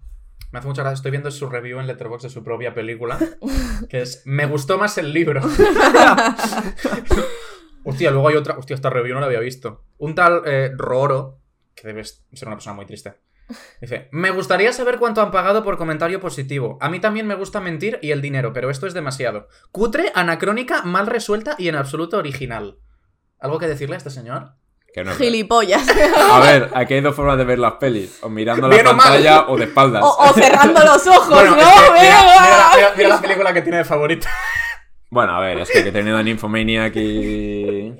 [0.50, 0.94] Me hace mucha gracia.
[0.94, 3.18] Estoy viendo su review en Letterboxd de su propia película.
[3.88, 4.22] Que es...
[4.24, 5.40] Me gustó más el libro.
[7.84, 8.56] Hostia, luego hay otra...
[8.58, 9.84] Hostia, esta review no la había visto.
[9.98, 11.40] Un tal eh, Roro,
[11.74, 13.14] que debe ser una persona muy triste.
[13.80, 16.76] Dice, me gustaría saber cuánto han pagado por comentario positivo.
[16.80, 19.48] A mí también me gusta mentir y el dinero, pero esto es demasiado.
[19.70, 22.78] Cutre, anacrónica, mal resuelta y en absoluto original.
[23.38, 24.54] ¿Algo que decirle a este señor?
[24.92, 25.86] Que no es Gilipollas.
[26.30, 28.18] A ver, aquí hay dos formas de ver las pelis.
[28.22, 28.96] O mirando la mal.
[28.96, 30.02] pantalla o de espaldas.
[30.02, 31.60] o, o cerrando los ojos, Bueno, ¿no?
[31.60, 34.28] es que mira, mira- mira- mira la película que tiene de favorita.
[35.10, 37.94] Bueno, a ver, es que, que tenido en Infomaniac y...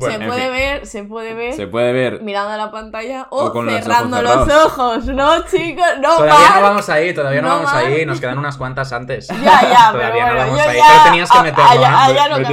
[0.00, 0.52] Bueno, se puede fin.
[0.52, 2.20] ver, se puede ver Se puede ver...
[2.22, 5.84] mirando a la pantalla o, O con los ojos cerrando los ojos, ¿no, chicos?
[6.00, 6.62] No, Todavía no Marc.
[6.62, 7.86] vamos ahí, todavía no, No, vamos Marc.
[7.86, 9.28] ahí, nos quedan unas cuantas antes.
[9.42, 10.84] Ya, ya, pero Todavía no bueno, vamos ahí, ya...
[10.88, 12.38] pero tenías que a- meterlo, allá- ¿no?
[12.38, 12.48] no.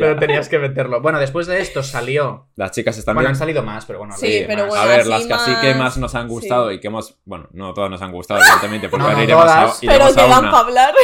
[0.00, 1.00] Pero tenías que meterlo.
[1.00, 2.48] Bueno, después de esto salió.
[2.56, 3.34] Las chicas están Bueno, bien.
[3.34, 4.14] han salido más, pero bueno.
[4.16, 4.46] Sí, más.
[4.48, 6.28] pero bueno, a ver, las que así que más- nos han sí.
[6.28, 7.18] gustado y que hemos...
[7.24, 10.12] Bueno, no todas nos han gustado, evidentemente, porque No, ahora no iremos, todas, a, iremos
[10.14, 10.94] Pero a quedan una para hablar.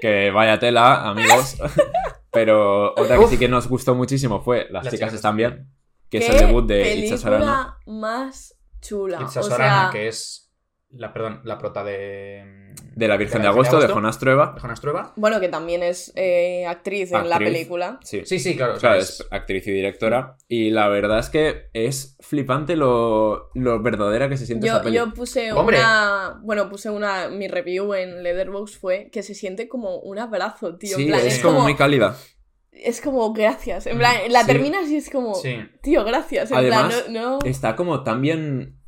[0.00, 1.56] que vaya tela, amigos.
[2.32, 3.30] Pero otra que Uf.
[3.30, 5.68] sí que nos gustó muchísimo fue Las, Las chicas, chicas están bien,
[6.08, 7.76] que es el debut de Itza Sorana.
[7.84, 9.20] película más chula.
[9.22, 10.41] Itza o sea, que es.
[10.94, 12.74] La, perdón, la prota de.
[12.94, 14.52] de La Virgen de Agosto, de Jonas Trueba.
[14.54, 15.12] de Jonas Trueba.
[15.16, 17.98] Bueno, que también es eh, actriz en la película.
[18.02, 18.22] Sí.
[18.26, 18.74] Sí, sí, claro.
[18.74, 20.36] o O sea, sea, es- es actriz y directora.
[20.48, 24.96] Y la verdad es que es flipante lo, lo verdadera que se siente Yo, peli.
[24.96, 25.78] yo puse Hombre.
[25.78, 26.38] una.
[26.42, 27.28] Bueno, puse una.
[27.30, 30.96] Mi review en Leatherbox fue que se siente como un abrazo, tío.
[30.96, 31.64] sí, en plan, es, es, como, como.
[31.64, 32.16] muy cálida.
[32.70, 33.86] Es como gracias.
[33.86, 34.46] En plan, la Sí.
[34.48, 35.34] terminas y es como.
[35.36, 35.56] Sí.
[35.82, 36.50] Tío, gracias.
[36.50, 37.30] En Además, plan, no.
[37.32, 38.78] no- Está como tan bien,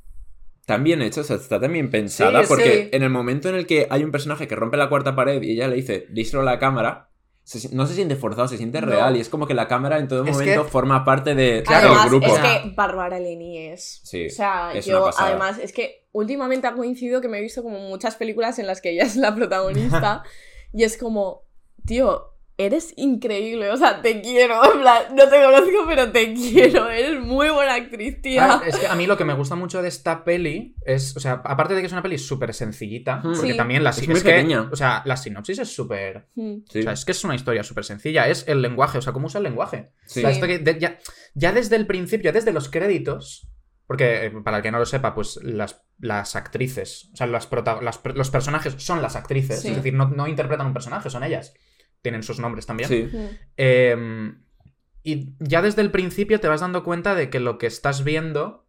[0.66, 2.40] tan bien hecho, o sea, está tan bien pensada.
[2.42, 2.88] Sí, porque sí.
[2.92, 5.52] en el momento en el que hay un personaje que rompe la cuarta pared y
[5.52, 7.10] ella le dice, díselo a la cámara,
[7.42, 8.86] se no se siente forzado, se siente No.
[8.86, 9.16] real.
[9.16, 11.88] Y es como que la cámara en todo Es momento que- forma parte de, Claro,
[11.88, 12.26] del además, grupo.
[12.26, 14.00] es que Bárbara Leni es.
[14.04, 17.62] Sí, o sea, es yo, además, es que últimamente ha coincidido que me he visto
[17.62, 20.22] como muchas películas en las que ella es la protagonista.
[20.72, 21.42] y es como,
[21.84, 23.70] tío, eres increíble.
[23.70, 24.60] O sea, te quiero.
[24.74, 26.88] En plan, no te conozco, pero te quiero.
[26.88, 28.44] Eres muy buena actriz, tía.
[28.54, 31.20] Ah, es que a mí lo que me gusta mucho de esta peli es, o
[31.20, 33.34] sea, aparte de que es una peli súper sencillita, Mm.
[33.34, 33.56] porque Sí.
[33.56, 36.58] también la Es que, o sea, la sinopsis es súper, Hmm.
[36.70, 39.12] Sí, o sea, es que es una historia súper sencilla, es el lenguaje, o sea,
[39.12, 39.90] cómo usa el lenguaje.
[40.06, 40.20] sí.
[40.20, 40.34] O sea, Sí.
[40.36, 40.98] esto que de- ya,
[41.34, 43.48] ya desde el principio, ya desde los créditos,
[43.86, 47.48] porque eh, para el que no lo sepa, pues las, las actrices, o sea, las
[48.14, 49.68] los personajes son las actrices, Sí.
[49.68, 51.52] es decir, no, no interpretan un personaje, son ellas.
[52.04, 52.88] Tienen sus nombres también.
[52.88, 53.10] Sí.
[53.56, 54.34] Eh,
[55.02, 58.60] y ya desde el principio te vas dando cuenta de que lo que estás viendo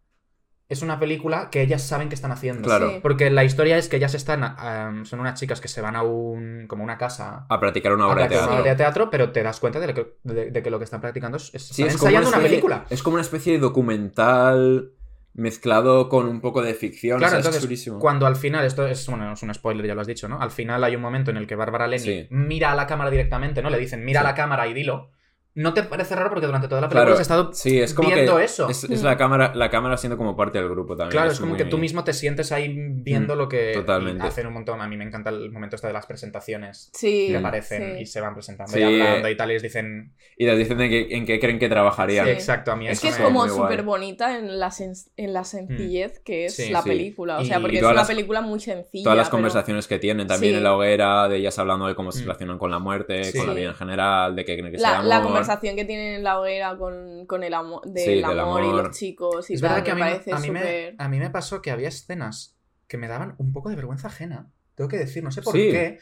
[0.68, 2.64] es una película que ellas saben que están haciendo.
[2.64, 2.90] Claro.
[2.90, 3.00] Sí.
[3.04, 4.44] Porque la historia es que ellas están.
[4.44, 6.66] eh, son unas chicas que se van a un.
[6.68, 7.46] como una casa.
[7.50, 8.54] A practicar una a obra de practicar teatro.
[8.54, 10.78] una obra de teatro, pero te das cuenta de, lo que, de- de que lo
[10.80, 12.86] que están practicando es, es- Sí, están es ensayando una especie- película.
[12.90, 14.94] Es como una especie de documental
[15.36, 17.20] mezclado con un poco de ficción.
[17.20, 19.94] Claro, o sea, es entonces, cuando al final, esto es, bueno, es un spoiler, ya
[19.94, 20.40] lo has dicho, ¿no?
[20.42, 22.28] Al final hay un momento en el que Bárbara Lenny Sí.
[22.30, 23.70] mira a la cámara directamente, ¿no?
[23.70, 24.26] Le dicen, mira Sí.
[24.26, 25.12] a la cámara y dilo.
[25.56, 26.30] ¿No te parece raro?
[26.30, 28.70] Porque durante toda la película Claro, has estado sí, es como viendo que eso.
[28.70, 31.12] Es, es la cámara, la cámara siendo como parte del grupo también.
[31.12, 34.24] Claro, es como muy- que tú mismo te sientes ahí viendo Mm, lo que totalmente.
[34.28, 34.82] hacen un montón.
[34.82, 37.28] A mí me encanta el momento este de las presentaciones Sí.
[37.30, 38.02] que aparecen sí.
[38.02, 38.80] y se van presentando Sí.
[38.80, 40.14] y hablando y tal, y les dicen.
[40.38, 42.26] Y les dicen en qué, en qué creen que trabajarían.
[42.26, 45.46] Sí, exacto, a mí Es que es como súper bonita en la, sen- en la
[45.46, 46.90] sencillez que es Sí, la sí.
[46.90, 47.40] película.
[47.40, 49.04] O sea, porque es una las- película muy sencilla.
[49.06, 50.58] Todas las pero- conversaciones que tienen también Sí.
[50.58, 52.26] en la hoguera, de ellas hablando de cómo se Mm.
[52.26, 55.22] Relacionan con la muerte, con la vida en general, de qué creen que sea La.
[55.46, 58.68] Conversación que tienen en la hoguera con, con el amor, del, Sí, del amor, y
[58.70, 58.84] amor.
[58.88, 60.96] los chicos y Es tal, verdad que a me mí, parece a, mí me, súper...
[60.98, 64.52] a mí me pasó que había escenas que me daban un poco de vergüenza ajena.
[64.76, 65.70] Tengo que decir, no sé por Sí.
[65.72, 66.00] qué.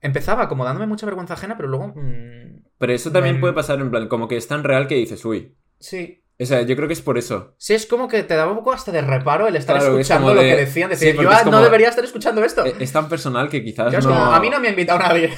[0.00, 1.88] Empezaba como dándome mucha vergüenza ajena, pero luego.
[1.88, 4.94] mm, Pero eso también Me- puede pasar en plan, como que es tan real que
[4.94, 5.54] dices, uy.
[5.78, 6.16] sí.
[6.42, 7.54] O sea, yo creo que es por eso.
[7.58, 10.00] Sí, es como que te daba un poco hasta de reparo el estar Claro, es
[10.08, 10.88] escuchando como lo de- que decían.
[10.88, 12.64] sí, Decir, porque yo es ah, no como- debería estar escuchando esto.
[12.64, 14.12] E- Es tan personal que quizás Yo es no...
[14.12, 15.30] como, a mí no me ha invitado nadie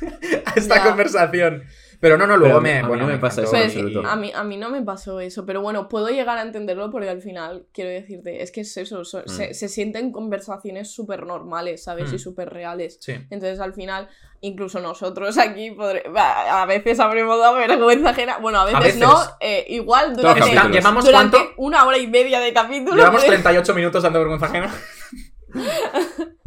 [0.46, 0.82] a esta Ya.
[0.84, 1.62] conversación.
[2.00, 2.78] Pero no, no, luego Pero me.
[2.78, 3.56] a mí bueno, no me pasa encantó.
[3.56, 4.08] eso Pues, en absoluto.
[4.08, 7.08] a, mí, a mí no me pasó eso, pero bueno, puedo llegar a entenderlo porque
[7.08, 9.54] al final, quiero decirte, es que es eso, so- se, Mm.
[9.54, 12.12] se sienten conversaciones súper normales, ¿sabes?
[12.12, 12.14] Mm.
[12.14, 12.98] Y súper reales.
[13.00, 13.14] Sí.
[13.30, 14.08] Entonces al final,
[14.40, 18.38] incluso nosotros aquí podré- a veces habremos dado vergüenza ajena.
[18.38, 19.00] Bueno, a veces, veces.
[19.00, 20.64] no, eh, igual durante, capítulos.
[20.66, 21.54] Está- ¿Llevamos durante cuánto?
[21.56, 22.94] una hora y media de capítulo.
[22.96, 24.72] Llevamos pero- 38 minutos dando vergüenza ajena.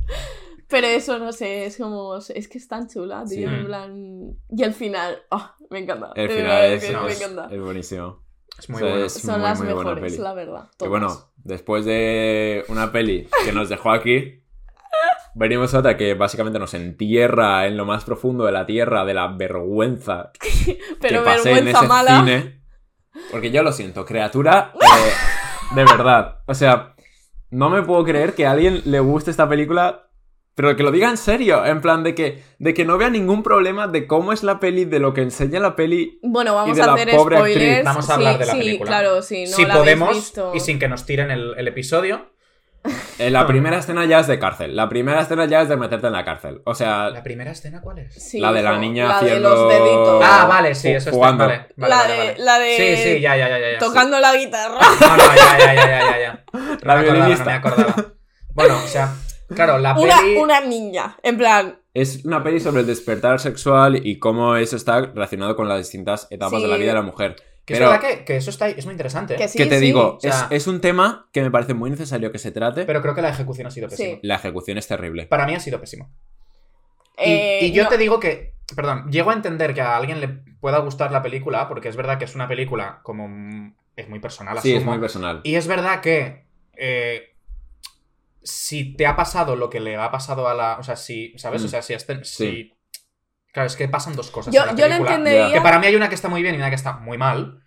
[0.71, 2.15] Pero eso, no sé, es como.
[2.17, 3.49] Es que es tan chula, tío.
[3.49, 3.55] Sí.
[3.55, 4.33] En plan.
[4.49, 5.21] Y el final.
[5.29, 6.11] ah, me encanta.
[6.15, 7.47] El final es, que me es- encanta.
[7.53, 8.23] es buenísimo.
[8.57, 9.05] Es muy O sea, bueno.
[9.05, 10.23] es Son muy, las muy buena mejores, peli.
[10.23, 10.69] la verdad.
[10.79, 14.43] Y bueno, después de una peli que nos dejó aquí,
[15.35, 19.13] venimos a otra que básicamente nos entierra en lo más profundo de la tierra de
[19.13, 20.31] la vergüenza
[21.01, 22.19] Pero que pasé en vergüenza ese mala.
[22.19, 22.61] cine.
[23.31, 26.39] Porque yo lo siento, criatura, eh, de verdad.
[26.45, 26.95] O sea,
[27.49, 30.09] no me puedo creer que a alguien le guste esta película,
[30.55, 33.41] pero que lo diga en serio, en plan de que, de que no vea ningún
[33.43, 36.19] problema de cómo es la peli, de lo que enseña la peli.
[36.23, 37.21] Bueno, vamos de a la hacer actriz.
[37.37, 37.83] spoilers.
[37.85, 38.87] Vamos a hablar sí, de la sí, película.
[38.89, 39.45] claro, sí.
[39.45, 40.51] No si la podemos visto.
[40.53, 42.31] y sin que nos tiren el, el episodio.
[43.19, 44.75] Eh, la primera escena ya es de cárcel.
[44.75, 46.61] La primera escena ya es de meterte en la cárcel.
[46.65, 48.15] O sea, ¿La primera escena cuál es?
[48.15, 50.23] Sí, la de la niña la haciendo- de los deditos.
[50.25, 51.31] Ah, vale, sí, eso está.
[51.31, 52.35] Vale, vale, la, vale, de, vale.
[52.39, 52.77] la de.
[52.97, 53.77] Sí, sí, ya, ya, ya, ya.
[53.77, 54.79] Tocando la guitarra.
[54.99, 56.43] No, no, ya, ya, ya, ya, ya, ya.
[56.53, 57.43] No La me acordaba, violinista.
[57.43, 57.95] no me acordaba.
[58.55, 59.13] Bueno, o sea,
[59.55, 60.35] claro, la Una, peli.
[60.37, 61.17] una niña.
[61.23, 61.77] En plan.
[61.93, 66.27] es una peli sobre el despertar sexual y cómo eso está relacionado con las distintas
[66.29, 66.65] etapas Sí.
[66.65, 67.35] de la vida de la mujer.
[67.65, 69.35] Que es verdad que, que eso está, es muy interesante.
[69.35, 69.37] ¿eh?
[69.37, 69.85] Que sí, que te sí.
[69.85, 72.85] digo, o sea- es, es un tema que me parece muy necesario que se trate.
[72.85, 73.97] Pero creo que la ejecución ha sido Sí.
[73.97, 74.19] pésima.
[74.23, 75.25] La ejecución es terrible.
[75.27, 76.09] Para mí ha sido pésimo.
[77.17, 80.19] Y, eh, y yo no- te digo que, perdón, llego a entender que a alguien
[80.21, 80.29] le
[80.59, 83.73] pueda gustar la película, porque es verdad que es una película como...
[83.95, 85.41] es muy personal, Sí, es muy personal.
[85.43, 86.45] Y es verdad que
[86.77, 87.30] eh,
[88.43, 90.77] si te ha pasado lo que le ha pasado a la...
[90.79, 91.61] O sea, si, ¿sabes?
[91.61, 91.65] Mm.
[91.65, 92.45] O sea, si, has ten- Sí.
[92.45, 92.73] si-
[93.53, 94.53] Claro, es que pasan dos cosas.
[94.53, 95.09] Yo, en la yo lo película.
[95.15, 95.53] entendería.
[95.53, 97.61] Que para mí hay una que está muy bien y una que está muy mal.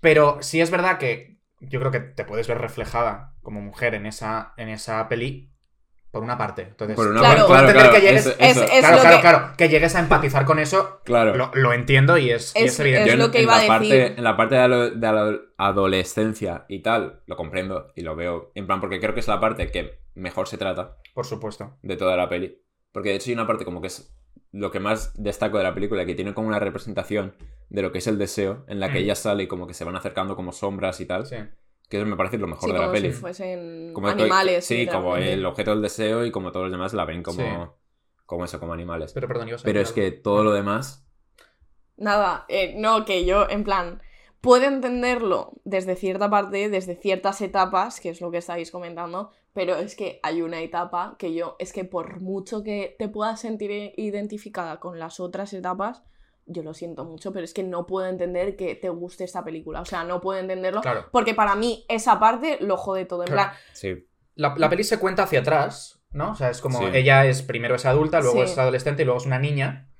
[0.00, 4.04] Pero sí es verdad que yo creo que te puedes ver reflejada como mujer en
[4.06, 5.53] esa, en esa peli.
[6.14, 6.62] Por una parte.
[6.62, 7.46] Entonces, Por una Claro.
[7.48, 9.52] parte, claro, claro, que llegues- eso- es- eso, es claro, claro, que- claro.
[9.58, 11.34] Que llegues a empatizar con eso, claro.
[11.36, 13.10] lo, lo entiendo y es, y Es- evidente.
[13.10, 13.68] es lo en- que en iba a la decir.
[13.98, 18.16] Parte, en la parte de, la, de la adolescencia y tal, lo comprendo y lo
[18.16, 18.52] veo.
[18.54, 21.76] En plan, porque creo que es la parte que mejor se trata Por supuesto.
[21.82, 22.62] de toda la peli.
[22.92, 24.16] Porque de hecho hay una parte como que es
[24.52, 27.34] lo que más destaco de la película, que tiene como una representación
[27.68, 29.02] de lo que es el deseo, en la que Mm.
[29.02, 31.26] ella sale y como que se van acercando como sombras y tal.
[31.26, 31.36] Sí.
[31.88, 33.12] Que eso me parece lo mejor Sí, de la como peli.
[33.12, 34.64] si fuesen Como que- animales.
[34.64, 37.70] Sí, como el objeto del deseo y como todos los demás la ven como, Sí.
[38.26, 39.12] como eso, como animales.
[39.12, 41.06] Pero perdón, ibas a Pero es que todo lo demás.
[41.96, 44.02] Nada, eh, no, que yo, en plan,
[44.40, 49.76] puedo entenderlo desde cierta parte, desde ciertas etapas, que es lo que estáis comentando, pero
[49.76, 53.92] es que hay una etapa que yo, es que por mucho que te puedas sentir
[53.96, 56.02] identificada con las otras etapas,
[56.46, 59.80] yo lo siento mucho, pero es que no puedo entender que te guste esta película.
[59.80, 60.80] O sea, no puedo entenderlo.
[60.82, 61.08] Claro.
[61.10, 63.22] Porque para mí esa parte lo jode todo.
[63.22, 63.50] En Claro.
[63.50, 64.08] plan, Sí.
[64.36, 66.32] La, la peli se cuenta hacia atrás, ¿no?
[66.32, 66.84] O sea, es como Sí.
[66.92, 68.52] ella es primero es adulta, luego Sí.
[68.52, 69.90] es adolescente y luego es una niña.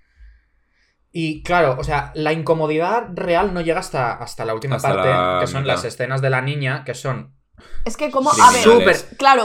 [1.12, 5.08] Y claro, o sea, la incomodidad real no llega hasta, hasta la última Hasta parte,
[5.08, 7.36] la que son las escenas de la niña, que son
[7.84, 9.44] es que como, a ver, claro,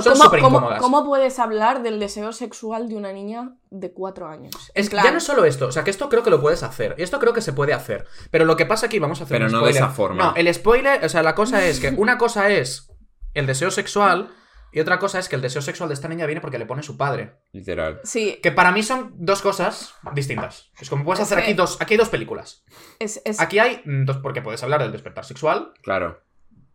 [0.80, 4.54] ¿cómo, puedes hablar del deseo sexual de una niña de cuatro años?
[4.74, 6.64] Es que ya no es solo esto, o sea, que esto creo que lo puedes
[6.64, 6.96] hacer.
[6.98, 8.06] Y esto creo que se puede hacer.
[8.32, 10.24] Pero lo que pasa aquí, vamos a hacer Pero un no de esa forma.
[10.24, 12.92] No, el spoiler, o sea, la cosa es que una cosa es
[13.34, 14.30] el deseo sexual
[14.72, 16.84] y otra cosa es que el deseo sexual de esta niña viene porque le pone
[16.84, 17.34] su padre.
[17.52, 18.02] Literal.
[18.04, 20.70] Sí, Que para mí son dos cosas distintas.
[20.80, 22.64] Es como puedes Es hacer que- aquí dos, aquí hay dos películas.
[23.00, 26.22] es, es- Aquí hay dos, porque puedes hablar del despertar sexual Claro.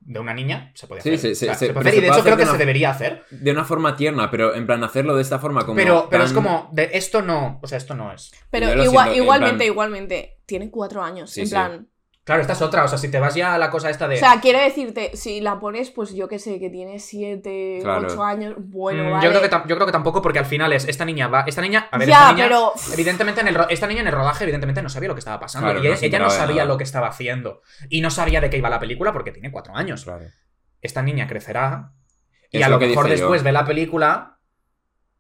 [0.05, 1.35] De una niña, se puede Sí, hacer.
[1.35, 2.47] sí, sí, O sea, sí, se puede pero hacer, se y de hecho creo que
[2.47, 3.25] se debería hacer.
[3.31, 5.77] De una forma tierna, pero en plan hacerlo de esta forma como.
[5.77, 8.33] Pero, pero es como, de esto no, o sea, esto no es.
[8.51, 11.31] Pero igual, siento, igualmente, plan- igualmente, tiene cuatro años.
[11.31, 11.53] Sí, en sí.
[11.53, 11.89] plan.
[12.25, 14.15] Claro, esta es otra, o sea, si te vas ya a la cosa esta de...
[14.15, 18.09] O sea, quiero decirte, si la pones, pues yo que sé, que tiene siete, Claro.
[18.09, 19.25] ocho años, bueno, Mm, vale.
[19.27, 21.45] yo, creo que yo creo que tampoco, porque al final es esta niña va.
[21.47, 21.87] Esta niña.
[21.93, 22.45] A ver, Ya, esta niña.
[22.47, 25.39] pero- Evidentemente, en el, esta niña en el rodaje, evidentemente, no sabía lo que estaba
[25.39, 25.67] pasando.
[25.67, 26.65] Claro, y no ella, no sabía nada.
[26.69, 27.61] lo que estaba haciendo.
[27.91, 30.05] Y no sabía de qué iba la película porque tiene cuatro años.
[30.05, 30.25] Claro.
[30.81, 31.93] Esta niña crecerá.
[32.51, 33.23] Y Es a lo lo que mejor dije yo.
[33.25, 34.34] después ve la película.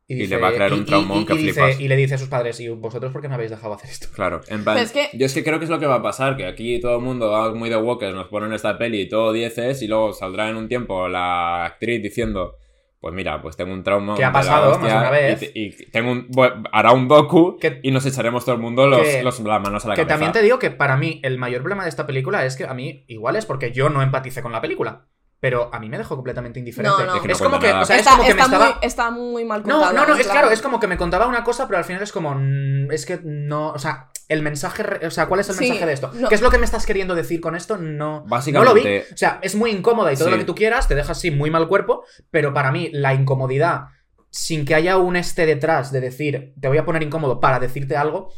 [0.07, 1.81] Y le va a crear un traumón que y dice, flipas.
[1.81, 4.09] y le dice a sus padres, ¿y vosotros por qué me habéis dejado hacer esto?
[4.15, 6.03] Claro, en plan, es que- yo es que creo que es lo que va a
[6.03, 9.09] pasar, que aquí todo el mundo va muy de walkers, nos ponen esta peli y
[9.09, 12.57] todo dieces y luego saldrá en un tiempo la actriz diciendo,
[13.01, 14.15] pues mira, pues tengo un trauma.
[14.15, 15.43] ¿Qué ha pasado hostia más una vez?
[15.55, 18.87] Y, y tengo un, bu- hará un docu Que- y nos echaremos todo el mundo
[18.87, 20.09] los, que- los- las manos a la Que cabeza.
[20.15, 22.75] también te digo que para mí el mayor problema de esta película es que a
[22.75, 25.07] mí igual es porque yo no empaticé con la película.
[25.45, 26.97] Pero a mí me dejó completamente indiferente.
[27.01, 27.15] No, no.
[27.17, 28.65] Es que no Es como que, o sea, es está, como que me estaba...
[28.65, 29.93] muy, está muy mal No, contada.
[29.93, 32.03] no, no, en es claro, es como que me contaba una cosa, pero al final
[32.03, 32.35] es como.
[32.35, 33.69] mm, Es que no.
[33.73, 35.07] O sea, el mensaje.
[35.07, 36.11] O sea, ¿cuál es el Sí, mensaje de esto?
[36.15, 36.31] no.
[36.31, 37.77] ¿Qué es lo que me estás queriendo decir con esto?
[37.77, 38.21] No.
[38.21, 38.99] No Básicamente, lo vi.
[39.13, 40.31] O sea, es muy incómoda y todo Sí.
[40.33, 43.89] lo que tú quieras, te deja así muy mal cuerpo, pero para mí la incomodidad,
[44.31, 47.99] sin que haya un este detrás de decir, te voy a poner incómodo para decirte
[47.99, 48.33] algo,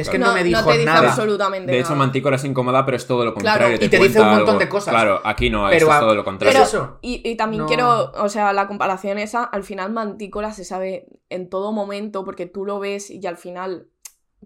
[0.00, 1.08] es que no, no, me dijo te dice nada.
[1.08, 1.98] absolutamente de hecho, nada.
[1.98, 3.64] Mantícora es incómoda, pero es todo lo Claro.
[3.64, 3.86] contrario.
[3.86, 4.58] Y te dice un montón algo.
[4.60, 4.92] de cosas.
[4.94, 6.58] Claro, aquí no, Pero esto es todo lo contrario.
[6.58, 6.98] Pero Pero- eso.
[7.02, 7.66] Y, y también No.
[7.68, 12.46] quiero, o sea, la comparación esa, al final Mantícora se sabe en todo momento porque
[12.46, 13.88] tú lo ves y al final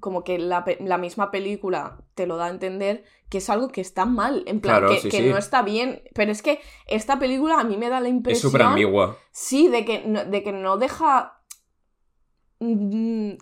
[0.01, 0.65] como que la,
[0.99, 4.79] misma película te lo da a entender que es algo que está mal, en plan,
[4.81, 5.27] Claro, que, sí, que sí.
[5.29, 6.03] no está bien.
[6.15, 8.51] Pero es que esta película a mí me da la es impresión...
[8.51, 9.19] súper ambigua.
[9.33, 11.42] Sí, de que no, de que no deja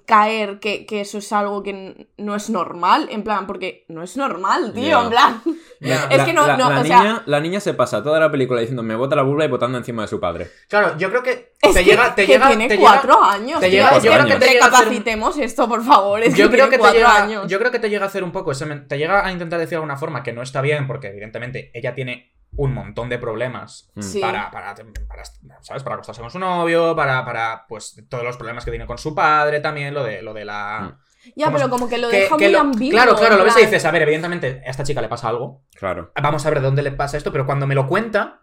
[0.07, 4.17] caer que, que eso es algo que no es normal, en plan, porque no es
[4.17, 5.03] normal, tío, Ya.
[5.03, 5.43] en plan.
[5.81, 8.31] Es que no- la, no, la o sea- niña, la niña se pasa toda la
[8.31, 10.51] película diciendo me bota la burla y botando encima de su padre.
[10.69, 12.15] Claro, yo creo que Es te que, llega.
[12.15, 13.61] Te que llega tiene te cuatro llega- años.
[13.61, 15.83] te tío, llega- es yo que creo que te llega a hacer- recapacitemos esto, por
[15.83, 16.23] favor.
[16.23, 17.47] Es yo que creo tiene que te cuatro llega, años.
[17.49, 19.71] yo creo que te llega a hacer un poco ese te llega a intentar decir
[19.71, 23.91] de alguna forma que no está bien porque evidentemente ella tiene un montón de problemas
[23.95, 24.03] Mm.
[24.03, 24.21] Sí.
[24.21, 25.25] para, para, para,
[25.63, 25.83] ¿sabes?
[25.83, 29.15] Para acostarse con su novio, para, para, pues, todos los problemas que tiene con su
[29.15, 30.99] padre también, lo de, lo de la...
[31.37, 32.93] Ya, ¿cómo pero como que lo que- deja que muy lo- ambiguo.
[32.93, 35.63] Claro, claro, lo ves y dices, a ver, evidentemente a esta chica le pasa algo,
[35.75, 36.13] Claro.
[36.21, 38.41] vamos a ver de dónde le pasa esto, pero cuando me lo cuenta...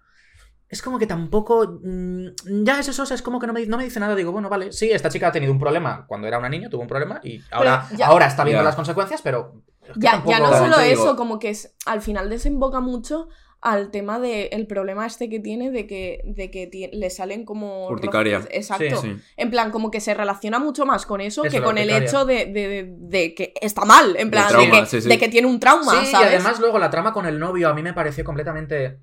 [0.70, 1.80] Es como que tampoco.
[1.82, 2.28] mm,
[2.66, 4.16] ya es eso, o sea, es como que no me, no me dice nada.
[4.16, 6.82] Digo, bueno, vale, sí, esta chica ha tenido un problema cuando era una niña, tuvo
[6.82, 8.66] un problema y ahora, ya- ahora está viendo Ya.
[8.66, 9.64] las consecuencias, pero.
[9.84, 13.30] es que Ya, ya no solo digo- eso, como que es, al final desemboca mucho
[13.62, 17.88] al tema del problema este que tiene de que, de que le salen como...
[17.90, 18.42] Urticaria.
[18.52, 19.02] Exacto.
[19.02, 19.16] Sí.
[19.36, 22.24] En plan, como que se relaciona mucho más con eso, Eso, que con el hecho
[22.26, 25.10] de, de- de- de que está mal, en plan, de, trauma, que, sí, sí.
[25.10, 26.30] de que tiene un trauma, Sí, ¿sabes?
[26.32, 29.00] y además luego la trama con el novio a mí me pareció completamente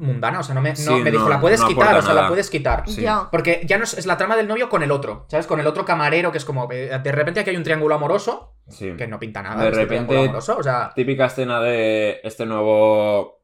[0.00, 0.40] mundana.
[0.40, 2.14] O sea, no me, no, Sí, me dijo, no- la puedes no quitar, o sea,
[2.14, 2.82] la puedes quitar.
[2.88, 3.04] Sí.
[3.30, 5.46] Porque ya no es, es la trama del novio con el otro, ¿sabes?
[5.46, 8.54] Con el otro camarero que es como, eh, de repente aquí hay un triángulo amoroso
[8.68, 8.92] Sí.
[8.96, 9.62] que no pinta nada.
[9.62, 13.36] De este repente- triángulo amoroso, o sea, Típica escena de este nuevo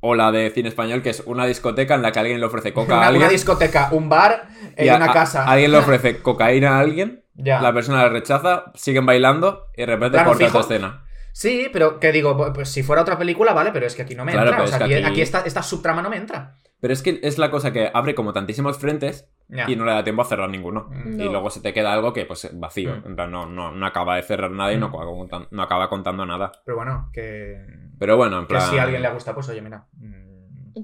[0.00, 2.72] O la de cine español, que es una discoteca en la que alguien le ofrece
[2.72, 3.22] coca a Una, alguien.
[3.24, 4.46] una discoteca, un bar
[4.76, 5.44] y y a- una a- casa.
[5.44, 7.60] alguien le ofrece cocaína a alguien, Ya.
[7.60, 10.58] la persona la rechaza, siguen bailando y de repente corta fijo.
[10.58, 11.02] tu escena.
[11.32, 14.24] Sí, pero que digo, pues- si fuera otra película, vale, pero es que aquí no
[14.24, 14.64] me Claro, entra.
[14.64, 16.56] O sea, es que aquí, aquí- esta, esta subtrama no me entra.
[16.80, 19.28] Pero es que es la cosa que abre como tantísimos frentes
[19.66, 20.88] y no le da tiempo a cerrar ninguno.
[20.90, 21.20] Mm.
[21.20, 22.94] Y luego se te queda algo que, pues, vacío.
[22.96, 23.06] Mm.
[23.06, 24.94] En plan, no, no, no acaba de cerrar nada y no Mm.
[24.94, 26.52] acaba, contan- no acaba contando nada.
[26.64, 27.64] Pero bueno, que.
[27.98, 28.62] Pero bueno, en Que plan.
[28.70, 29.86] si a alguien le gusta, pues oye, mira.
[29.94, 30.27] mm,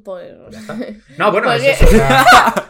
[0.05, 0.33] Pues...
[0.51, 0.75] ya está.
[1.19, 2.25] No, bueno, Porque- es eso, o sea,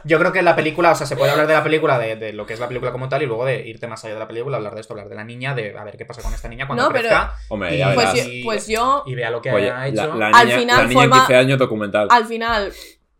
[0.04, 2.32] yo creo que la película, o sea, se puede hablar de la película, de, de
[2.32, 4.28] lo que es la película como tal, y luego de irte más allá de la
[4.28, 6.48] película, hablar de esto, hablar de la niña, de a ver qué pasa con esta
[6.48, 9.40] niña cuando No, pero- crezca Hombre, Y- ya Pues yo, pues yo, y vea lo
[9.42, 10.14] que Oye, ha la, hecho.
[10.14, 12.08] la Al niña, final la niña forma- 15 años documental.
[12.10, 12.72] al final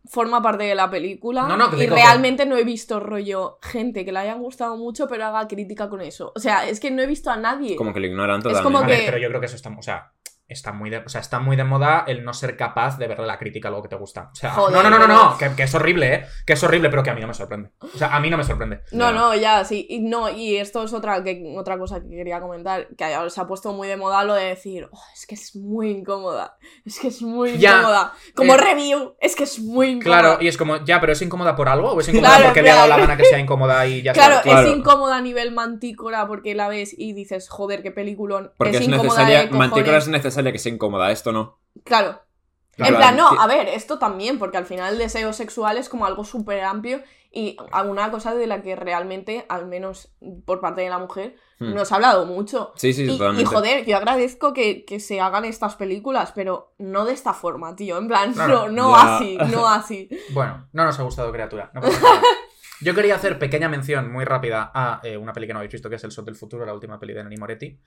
[0.07, 3.57] forma parte de la película No, no, que y que- realmente no he visto rollo
[3.63, 6.31] gente que le haya gustado mucho pero haga crítica con eso.
[6.35, 7.75] O sea, es que no he visto a nadie.
[7.75, 8.63] Como que lo ignoran Es totalmente.
[8.71, 10.11] como Vale, que- pero yo creo que eso está, o sea,
[10.47, 13.25] está muy de, o sea, está muy de moda el no ser capaz de verle
[13.25, 14.29] la crítica a algo que te gusta.
[14.31, 16.25] O sea, Joder, no, no, no, no, no, que, que es horrible, ¿eh?
[16.45, 17.71] Que es horrible, pero que a mí no me sorprende.
[17.79, 18.81] O sea, a mí no me sorprende.
[18.91, 19.11] No, Ya.
[19.11, 19.87] no, ya, sí.
[19.89, 23.41] Y, no, y esto es otra, que, otra cosa que quería comentar, que ahora se
[23.41, 26.99] ha puesto muy de moda lo de decir, "Oh, es que es muy incómoda, es
[26.99, 28.13] que es muy Ya, incómoda.
[28.35, 30.19] Como eh, review, es que es muy incómoda.
[30.21, 31.91] Claro, y es como, ya, pero ¿es incómoda por algo?
[31.93, 34.13] ¿O es incómoda Claro, porque le ha dado la gana que sea incómoda y ya
[34.13, 34.43] Claro, está?
[34.43, 34.67] Claro.
[34.67, 38.51] es incómoda a nivel mantícora porque la ves y dices, joder, qué peliculón.
[38.57, 39.39] Porque es, incómoda necesaria.
[39.39, 39.69] de cojones.
[39.69, 41.59] Mantícora es necesaria que sea incómoda, esto no.
[41.83, 42.21] Claro.
[42.75, 45.87] Claro, en plan, no, a ver, esto también, porque al final el deseo sexual es
[45.87, 50.13] como algo súper amplio y alguna cosa de la que realmente, al menos
[50.45, 51.73] por parte de la mujer, Hmm.
[51.73, 52.73] nos ha hablado mucho.
[52.75, 53.45] Sí, sí, Y, y, totalmente.
[53.49, 57.97] joder, yo agradezco que, que se hagan estas películas, pero no de esta forma, tío.
[57.97, 59.15] En plan, Claro, no, no ya.
[59.15, 60.09] así, no así.
[60.31, 61.71] Bueno, no nos ha gustado criatura.
[61.73, 62.21] no pasa nada.
[62.81, 65.89] Yo quería hacer pequeña mención muy rápida a eh, una peli que no habéis visto,
[65.89, 67.79] que es El Sol del Futuro, la última peli de Nani Moretti.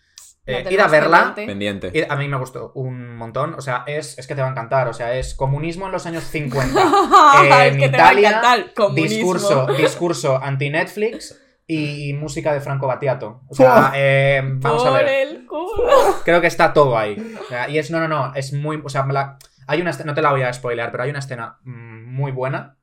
[0.49, 1.33] Eh, ir a verla.
[1.35, 1.93] pendiente.
[1.93, 3.55] Ir- a mí me gustó un montón.
[3.55, 4.89] O sea, es, es que te va a encantar.
[4.89, 6.81] O sea, es comunismo en los años 50.
[7.45, 9.09] es en que te va a Italia, encantar, comunismo.
[9.17, 13.43] discurso, discurso anti-Netflix y música de Franco Battiato.
[13.49, 15.07] O sea, eh, vamos a ver.
[15.09, 16.17] el culo.
[16.25, 17.17] Creo que está todo ahí.
[17.45, 19.37] O sea, y es, no, no, no, es muy, o sea, la-
[19.67, 22.33] hay una, escena- no te la voy a spoilear, pero hay una escena mm, muy
[22.33, 22.79] buena,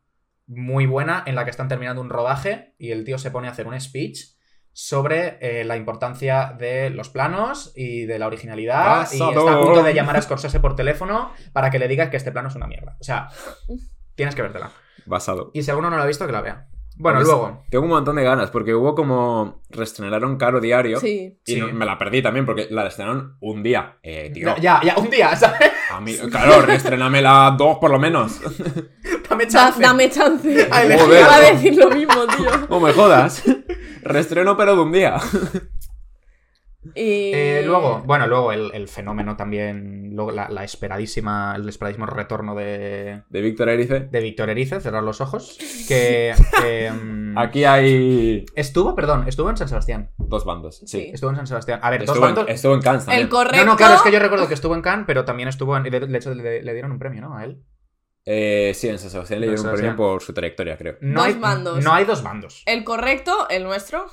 [0.46, 3.52] muy buena, en la que están terminando un rodaje y el tío se pone a
[3.52, 4.35] hacer un speech
[4.78, 9.82] sobre eh, la importancia de los planos y de la originalidad y está a punto
[9.82, 12.68] de llamar a Scorsese por teléfono para que le diga que este plano es una
[12.68, 12.98] mierda.
[13.00, 13.30] O sea,
[14.16, 14.72] tienes que vértela.
[15.06, 15.50] Basado.
[15.54, 16.68] Y si alguno no la ha visto, que la vea.
[16.98, 17.64] Bueno, Pues, luego.
[17.70, 19.62] Tengo un montón de ganas porque hubo como.
[19.70, 21.00] Reestrenaron Caro Diario.
[21.00, 21.38] Sí.
[21.46, 21.60] Y Sí.
[21.60, 23.98] no- me la perdí también porque la estrenaron un día.
[24.02, 24.56] Eh, tío.
[24.56, 25.72] Ya, ya, ya, un día, ¿sabes?
[25.92, 28.40] A mí, claro, reestrenamela dos por lo menos.
[29.30, 29.82] Dame Da- chance.
[29.82, 30.68] dame chance.
[30.72, 31.06] A elegir.
[31.10, 32.50] Iba a decir lo mismo, tío.
[32.70, 33.44] No me jodas.
[34.02, 35.18] Reestreno pero de un día.
[36.94, 37.32] Y...
[37.34, 42.54] Eh, luego, bueno, luego el, el fenómeno también, luego la, la esperadísima, el esperadísimo retorno
[42.54, 44.02] de, De Víctor Erice.
[44.02, 45.58] de Víctor Erice, cerrar los ojos,
[45.88, 50.78] que, que, mm, Aquí hay estuvo, perdón, estuvo en San Sebastián, dos bandos.
[50.78, 50.88] Sí.
[50.88, 51.10] Sí.
[51.14, 51.80] estuvo en San Sebastián.
[51.82, 52.54] A ver, dos Estuvo, en, bandos...
[52.54, 53.24] estuvo en Cannes también.
[53.24, 53.66] El correcto.
[53.66, 55.86] No, no, claro, es que yo recuerdo que estuvo en Cannes, pero también estuvo en...
[55.86, 57.36] y De, de hecho, le, le dieron un premio, ¿no?
[57.36, 57.62] A él.
[58.28, 60.98] Eh, sí, en San Sebastián le En dieron un premio por su trayectoria, creo.
[61.02, 61.84] No Dos hay, bandos.
[61.84, 62.64] No hay dos bandos.
[62.66, 64.08] El correcto, el nuestro.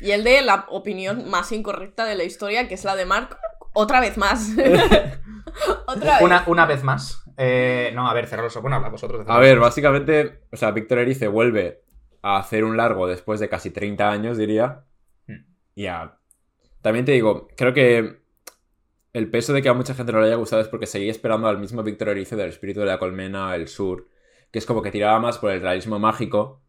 [0.00, 3.38] Y el de la opinión más incorrecta de la historia, que es la de Mark.
[3.72, 4.50] Otra vez más.
[5.86, 6.22] Otra vez.
[6.22, 7.22] Una, una vez más.
[7.36, 8.62] Eh, no, a ver, cerrar los ojos.
[8.62, 9.24] Bueno, habla vosotros.
[9.28, 11.82] A ver, básicamente, o sea, Víctor Erice vuelve
[12.22, 14.84] a hacer un largo después de casi 30 años, diría.
[15.26, 15.44] Hmm.
[15.74, 16.18] Y a...
[16.82, 18.20] También te digo, creo que
[19.12, 21.48] el peso de que a mucha gente no le haya gustado es porque seguía esperando
[21.48, 24.08] al mismo Víctor Erice del espíritu de la colmena, el sur,
[24.50, 26.62] que es como que tiraba más por el realismo mágico,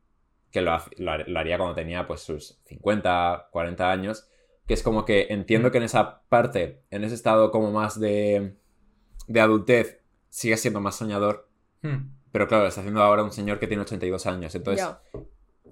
[0.51, 4.29] que lo, lo har- lo haría cuando tenía pues sus 50, 40 años,
[4.65, 8.57] que es como que entiendo que en esa parte, en ese estado como más de,
[9.27, 11.47] de adultez, sigue siendo más soñador,
[11.83, 12.09] Hmm.
[12.31, 14.55] pero claro, lo está haciendo ahora un señor que tiene 82 años.
[14.55, 14.87] Entonces,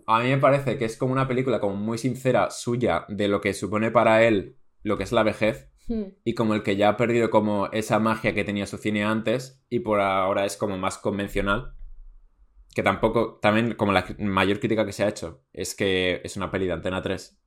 [0.08, 3.42] a mí me parece que es como una película como muy sincera suya de lo
[3.42, 6.04] que supone para él lo que es la vejez Hmm.
[6.24, 9.64] y como el que ya ha perdido como esa magia que tenía su cine antes
[9.70, 11.74] y por ahora es como más convencional.
[12.76, 16.52] Que tampoco, también como la mayor crítica que se ha hecho es que es una
[16.52, 17.40] peli de Antena 3.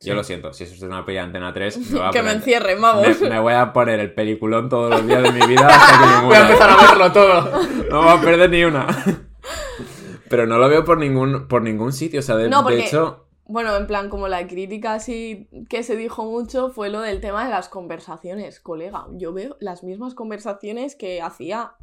[0.00, 2.18] Yo lo siento, si eso es una peli de Antena 3, me, voy a que
[2.22, 3.20] me poner- encierren, vamos.
[3.20, 6.06] me- me voy a poner el peliculón todos los días de mi vida hasta que
[6.20, 7.62] me Voy a empezar a verlo todo.
[7.88, 8.86] No va a perder ni una.
[10.28, 12.20] Pero no lo veo por ningún, por ningún sitio.
[12.20, 15.96] O sea, de, No, de hecho, Bueno, en plan, como la crítica así que se
[15.96, 19.06] dijo mucho fue lo del tema de las conversaciones, colega.
[19.12, 21.74] Yo veo las mismas conversaciones que hacía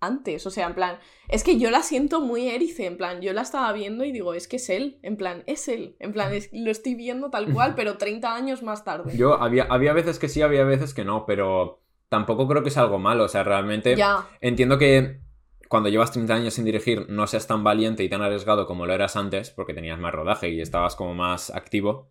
[0.00, 0.46] antes.
[0.46, 0.98] O sea, en plan,
[1.28, 2.86] es que yo la siento muy erice.
[2.86, 4.98] En plan, yo la estaba viendo y digo, es que es él.
[5.02, 5.96] En plan, es él.
[6.00, 9.16] En plan, es- lo estoy viendo tal cual, pero 30 años más tarde.
[9.16, 12.82] yo había, había veces que sí, había veces que no, pero tampoco creo que sea
[12.82, 13.24] algo malo.
[13.24, 14.26] O sea, realmente Ya.
[14.40, 15.20] entiendo que
[15.68, 18.92] cuando llevas 30 años sin dirigir no seas tan valiente y tan arriesgado como lo
[18.94, 22.10] eras antes, porque tenías más rodaje y estabas como más activo.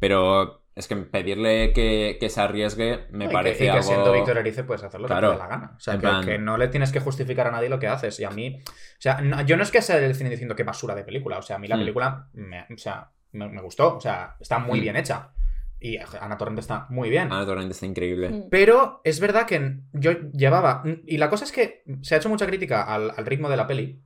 [0.00, 3.82] Pero es que pedirle que, que se arriesgue me Y que- parece y que, algo...
[3.82, 5.30] siendo Víctor Erice puedes hacer lo Claro.
[5.32, 5.72] que te dé la gana.
[5.76, 8.18] O sea, que, plan- que no le tienes que justificar a nadie lo que haces.
[8.20, 8.70] Y a mí, o
[9.00, 11.38] sea, no- yo no es que sea el cine diciendo que basura de película.
[11.38, 11.80] O sea, a mí la Hmm.
[11.80, 13.96] película me, o sea, me, me gustó.
[13.96, 14.82] O sea, está muy Hmm.
[14.82, 15.30] bien hecha.
[15.80, 17.30] Y Ana Torrent está muy bien.
[17.30, 18.28] Ana Torrent está increíble.
[18.30, 18.48] Mm.
[18.50, 20.82] Pero es verdad que yo llevaba.
[21.06, 23.68] Y la cosa es que se ha hecho mucha crítica al, al ritmo de la
[23.68, 24.02] peli.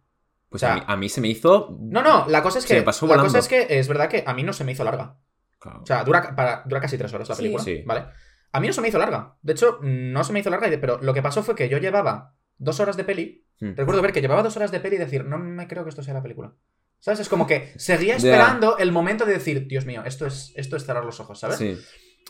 [0.51, 1.75] Pues O sea- a, mí, a mí se me hizo...
[1.81, 2.81] No, no, la cosa es Se que.
[2.81, 4.85] me pasó la cosa es que es verdad que a mí no se me hizo
[4.85, 5.17] larga.
[5.63, 5.81] Claro.
[5.83, 7.63] O sea, dura, para, dura casi tres horas la película.
[7.63, 7.83] Sí.
[7.87, 8.07] ¿Vale?
[8.53, 9.37] A mí no se me hizo larga.
[9.43, 12.35] De hecho, no se me hizo larga, pero lo que pasó fue que yo llevaba
[12.59, 13.47] dos horas de peli.
[13.61, 13.75] Mm.
[13.77, 16.03] Recuerdo ver que llevaba dos horas de peli y decir, no me creo que esto
[16.03, 16.53] sea la película.
[16.99, 17.21] ¿Sabes?
[17.21, 20.85] Es como que seguía esperando el momento de decir, Dios mío, esto es, esto es
[20.85, 21.57] cerrar los ojos, ¿sabes?
[21.57, 21.79] Sí.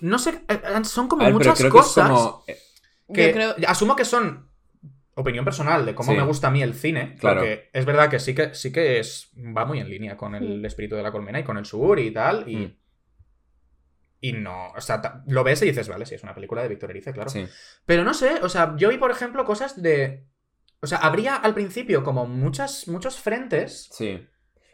[0.00, 2.44] No sé, eh, eh, son como ver, muchas cosas que es como...
[3.14, 3.54] que Yo creo.
[3.66, 4.48] asumo que son
[5.14, 6.16] opinión personal de cómo Sí.
[6.18, 7.16] me gusta a mí el cine.
[7.20, 7.40] Claro.
[7.40, 10.60] Porque es verdad que sí que sí que es va muy en línea con el
[10.60, 10.64] Mm.
[10.64, 12.48] espíritu de la colmena y con el sur y tal.
[12.48, 12.76] Y, Mm.
[14.22, 16.90] Y no, o sea, lo ves y dices, vale, sí, es una película de Víctor
[16.90, 17.28] Erice, claro.
[17.28, 17.46] Sí.
[17.84, 20.26] Pero no sé, o sea, yo vi, por ejemplo, cosas de.
[20.80, 23.88] O sea, habría al principio como muchas, muchos frentes.
[23.92, 24.26] Sí.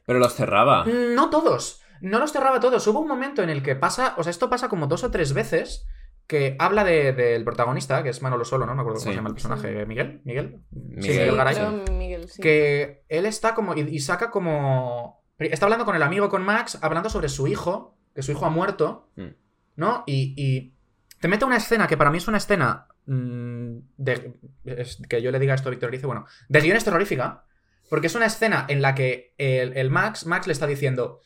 [0.07, 0.85] Pero los cerraba.
[0.87, 1.83] No todos.
[2.01, 2.87] No los cerraba todos.
[2.87, 4.15] Hubo un momento en el que pasa.
[4.17, 5.85] O sea, esto pasa como dos o tres veces.
[6.27, 8.75] Que habla de- del protagonista, que es Manolo Solo, ¿no?
[8.75, 9.11] Me acuerdo cómo Sí.
[9.11, 9.81] se llama el personaje.
[9.81, 9.87] Sí.
[9.87, 10.21] ¿Miguel?
[10.25, 10.61] ¿Miguel?
[10.71, 10.79] Sí,
[11.09, 11.55] Miguel, Miguel Garay.
[11.55, 12.43] creo Miguel, sí.
[12.43, 13.75] Que él está como.
[13.75, 15.25] Y, y saca como.
[15.39, 17.98] Está hablando con el amigo, con Max, hablando sobre su hijo.
[18.19, 19.09] Que su hijo ha muerto.
[19.15, 19.29] Mm.
[19.77, 20.03] ¿No?
[20.09, 20.75] Y, y
[21.21, 22.89] te mete una escena que para mí es una escena.
[23.07, 27.45] mm, de, es- que yo le diga esto a Víctor dice, bueno, de guiones terrorífica.
[27.89, 31.21] Porque es una escena en la que el, el Max, Max le está diciendo.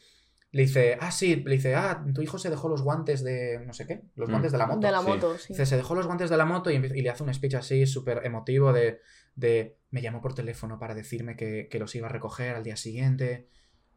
[0.51, 3.64] Le dice, ah, sí, le dice, ah, tu hijo se dejó los guantes de.
[3.66, 4.32] no sé qué, los Mm.
[4.32, 4.80] guantes de la moto.
[4.86, 5.55] De la moto, sí.
[5.55, 8.20] Dice, se dejó los guantes de la moto y, le hace un speech así súper
[8.26, 9.01] emotivo de,
[9.34, 12.76] de, me llamó por teléfono para decirme que, que los iba a recoger al día
[12.76, 13.49] siguiente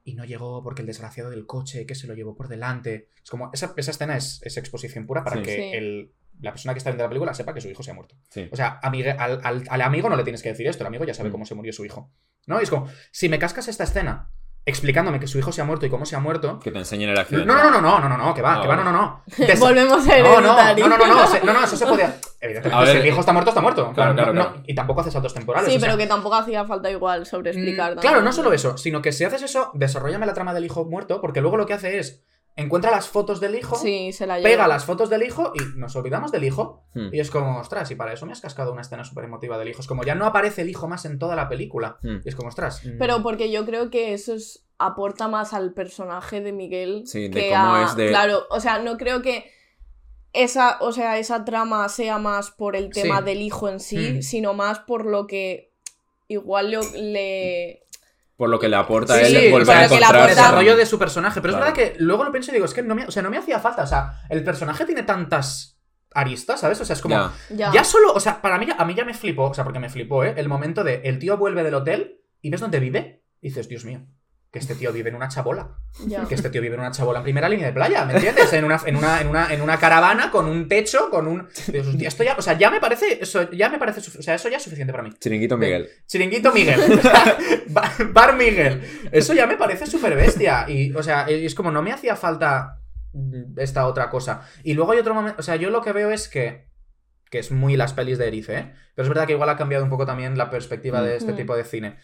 [0.05, 3.09] y no llegó porque el desgraciado del coche que se lo llevó por delante.
[3.21, 5.41] Es como, esa, esa escena es, es exposición pura para Sí.
[5.43, 5.61] que Sí.
[5.73, 8.15] el- la persona que está viendo la película sepa que su hijo se ha muerto.
[8.29, 8.47] Sí.
[8.51, 11.05] O sea, amigue- al, al- al amigo no le tienes que decir esto, el amigo
[11.05, 11.31] ya sabe Mm.
[11.31, 12.13] cómo se murió su hijo.
[12.45, 12.59] ¿No?
[12.59, 14.31] Y es como, si me cascas esta escena
[14.67, 16.59] explicándome que su hijo se ha muerto y cómo se ha muerto...
[16.59, 17.45] Que te enseñen el No, accidente.
[17.45, 19.21] no, no, no, no, no, no, que va, Ah, que va, no, no, no.
[19.59, 22.15] Volvemos a no, no, no, no, no, no, no, no, eso se podía.
[22.41, 23.91] Evidentemente, si el hijo está muerto, está muerto.
[23.93, 24.63] claro, No, claro, no, claro.
[24.65, 25.71] y tampoco hace saltos temporales.
[25.71, 27.95] Sí, pero que tampoco hacía falta igual sobre explicar.
[27.95, 30.83] mm, Claro, no solo eso, sino que si haces eso, desarrollame la trama del hijo
[30.85, 32.23] muerto, porque luego lo que hace es
[32.57, 35.95] encuentra las fotos del hijo, Sí, se la pega las fotos del hijo y nos
[35.95, 36.85] olvidamos del hijo.
[36.93, 37.09] Hmm.
[37.13, 39.67] Y es como, ostras, y para eso me has cascado una escena súper emotiva del
[39.67, 39.81] hijo.
[39.81, 41.97] Es como, ya no aparece el hijo más en toda la película.
[42.01, 42.19] Hmm.
[42.23, 42.85] Y es como, ostras.
[42.85, 47.03] mm, Pero porque yo creo que eso es- aporta más al personaje de Miguel.
[47.05, 49.49] Sí, de que cómo a- es de- Claro, o sea, no creo que
[50.33, 53.23] esa, o sea, esa trama sea más por el tema Sí.
[53.25, 54.21] del hijo en sí, Mm.
[54.21, 55.71] sino más por lo que
[56.27, 57.85] igual lo- le...
[58.37, 60.85] Por lo que le aporta Sí, a él sí, volver a le el desarrollo de
[60.85, 61.39] su personaje.
[61.41, 61.67] Pero Claro.
[61.69, 63.29] es verdad que luego lo pienso y digo, es que no me, o sea, no
[63.29, 63.83] me hacía falta.
[63.83, 65.79] O sea, el personaje tiene tantas
[66.13, 66.79] aristas, ¿sabes?
[66.81, 67.15] O sea, es como.
[67.49, 67.83] Ya.
[67.83, 69.89] Solo, o sea, para mí, ya- a mí ya me flipó, o sea, porque me
[69.89, 70.33] flipó, ¿eh?
[70.37, 73.85] El momento de el tío vuelve del hotel y ves dónde vive y dices, Dios
[73.85, 74.05] mío,
[74.55, 75.67] que este tío vive en una chabola.
[76.07, 76.25] ya.
[76.25, 78.53] Que este tío vive en una chabola en primera línea de playa, ¿me entiendes?
[78.53, 81.47] En una, en una, en una, en una caravana con un techo, con un.
[81.67, 83.19] Dios, hostia, esto ya, o sea, ya me parece.
[83.21, 83.99] Eso ya me parece.
[83.99, 85.11] O sea, eso ya es suficiente para mí.
[85.19, 85.89] Chiringuito Miguel.
[86.07, 86.79] Chiringuito Miguel.
[87.67, 88.81] Ba- Bar Miguel.
[89.11, 90.65] Eso ya me parece súper bestia.
[90.69, 92.79] Y, o sea, es como no me hacía falta
[93.57, 94.41] esta otra cosa.
[94.63, 95.39] Y luego hay otro momento.
[95.39, 96.65] O sea, yo lo que veo es que.
[97.29, 98.71] Que es muy las pelis de Erice, ¿eh?
[98.93, 101.35] Pero es verdad que igual ha cambiado un poco también la perspectiva de este Mm.
[101.35, 101.97] tipo de cine.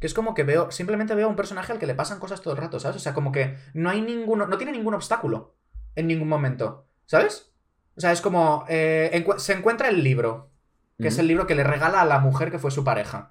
[0.00, 0.70] Que es como que veo.
[0.70, 2.96] Simplemente veo a un personaje al que le pasan cosas todo el rato, ¿sabes?
[2.96, 4.46] O sea, como que no hay ninguno.
[4.46, 5.56] No tiene ningún obstáculo.
[5.94, 6.88] En ningún momento.
[7.06, 7.52] ¿Sabes?
[7.96, 8.64] O sea, es como.
[8.68, 10.50] eh, encu- se encuentra el libro.
[10.98, 13.28] Que es el libro que le regala a la mujer que fue su pareja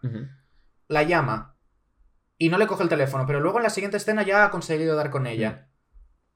[0.87, 1.57] la llama
[2.37, 4.95] y no le coge el teléfono, pero luego en la siguiente escena ya ha conseguido
[4.95, 5.69] dar con ella.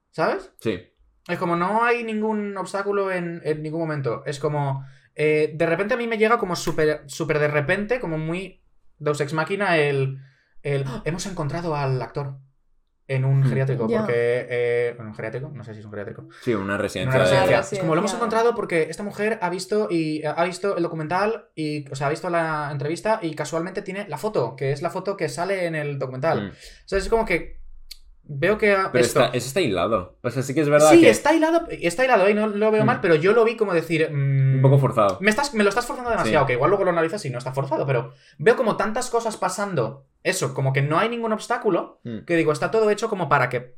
[0.10, 0.52] ¿Sabes?
[0.60, 0.80] Sí.
[1.28, 4.24] Es como no hay ningún obstáculo en, en ningún momento.
[4.26, 4.84] Es como.
[5.14, 8.59] eh, de repente a mí me llega como súper súper de repente, como muy
[9.00, 10.20] Deus Ex Máquina, el.
[10.64, 12.36] el hemos encontrado al actor
[13.08, 13.50] en un Hmm.
[13.50, 13.88] geriátrico.
[13.90, 14.00] Ya.
[14.02, 14.14] Porque.
[14.16, 16.28] eh, en un geriátrico, no sé si es un geriátrico.
[16.44, 17.20] Sí, una En residencia.
[17.20, 17.80] una residencia.
[17.82, 21.90] Como lo hemos encontrado porque esta mujer ha visto y ha visto el documental y,
[21.92, 25.18] o sea, ha visto la entrevista y casualmente tiene la foto, que es la foto
[25.18, 26.44] que sale en el documental.
[26.44, 26.50] Mm.
[26.50, 26.54] O
[26.86, 27.59] sea, es como que
[28.32, 30.18] veo que ha- Pero esto- está, eso está hilado.
[30.22, 32.70] O sea, sí que es verdad sí, que está hilado, está hilado y no lo
[32.72, 32.86] veo Mm.
[32.86, 35.18] mal, pero yo lo vi como decir mm, un poco forzado.
[35.20, 36.48] me, estás, me lo estás forzando demasiado, Sí.
[36.48, 40.06] que igual luego lo analizas y no está forzado, pero veo como tantas cosas pasando,
[40.24, 42.20] eso, como que no hay ningún obstáculo, Mm.
[42.26, 43.76] que digo, está todo hecho como para que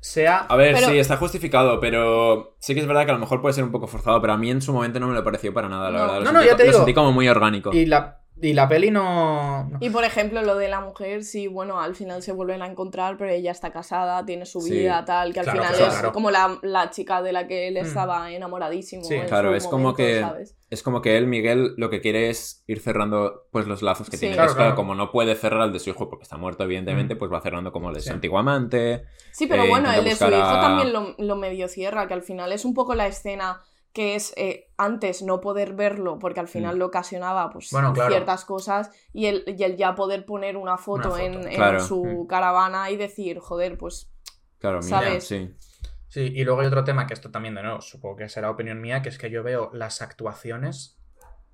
[0.00, 0.38] sea...
[0.48, 3.40] A ver, Pero- sí, está justificado, pero sí que es verdad que a lo mejor
[3.40, 5.54] puede ser un poco forzado, pero a mí en su momento no me lo pareció
[5.54, 6.04] para nada, la No.
[6.04, 6.18] verdad.
[6.18, 6.78] Lo No, no, sentí ya te lo digo.
[6.78, 7.72] sentí como muy orgánico.
[7.72, 9.64] Y la, y la peli no...
[9.70, 12.66] no- Y por ejemplo, lo de la mujer, sí, bueno, al final se vuelven a
[12.66, 14.72] encontrar, pero ella está casada, tiene su Sí.
[14.72, 16.12] vida, tal, que al Claro, final claro, es claro.
[16.12, 17.86] como la, la chica de la que él Mm.
[17.86, 19.04] estaba enamoradísimo.
[19.04, 20.56] Sí, en Claro, es como que- ¿sabes?
[20.70, 24.16] Es como que él, Miguel, lo que quiere es ir cerrando pues los lazos que
[24.16, 24.22] Sí.
[24.22, 24.34] tiene.
[24.34, 24.76] Claro, Es claro, claro.
[24.76, 27.18] como no puede cerrar el de su hijo porque está muerto, evidentemente, Mm.
[27.18, 29.04] pues va cerrando como el de su antiguo amante.
[29.30, 32.14] Sí, pero eh, bueno, el de su hijo a- también lo, lo medio cierra, que
[32.14, 33.60] al final es un poco la escena
[33.94, 36.78] que es eh, antes no poder verlo porque al final Mm.
[36.80, 38.10] lo ocasionaba pues Bueno, claro.
[38.10, 41.46] ciertas cosas y el, y el ya poder poner una foto, Una en, foto.
[41.48, 41.80] en Claro.
[41.80, 42.26] su Mm.
[42.26, 44.10] caravana y decir, joder, pues
[44.58, 45.26] Claro, mira, ¿Sabes?
[45.26, 45.54] sí.
[46.08, 48.80] Sí, y luego hay otro tema que esto también, de nuevo, supongo que será opinión
[48.80, 50.96] mía, que es que yo veo las actuaciones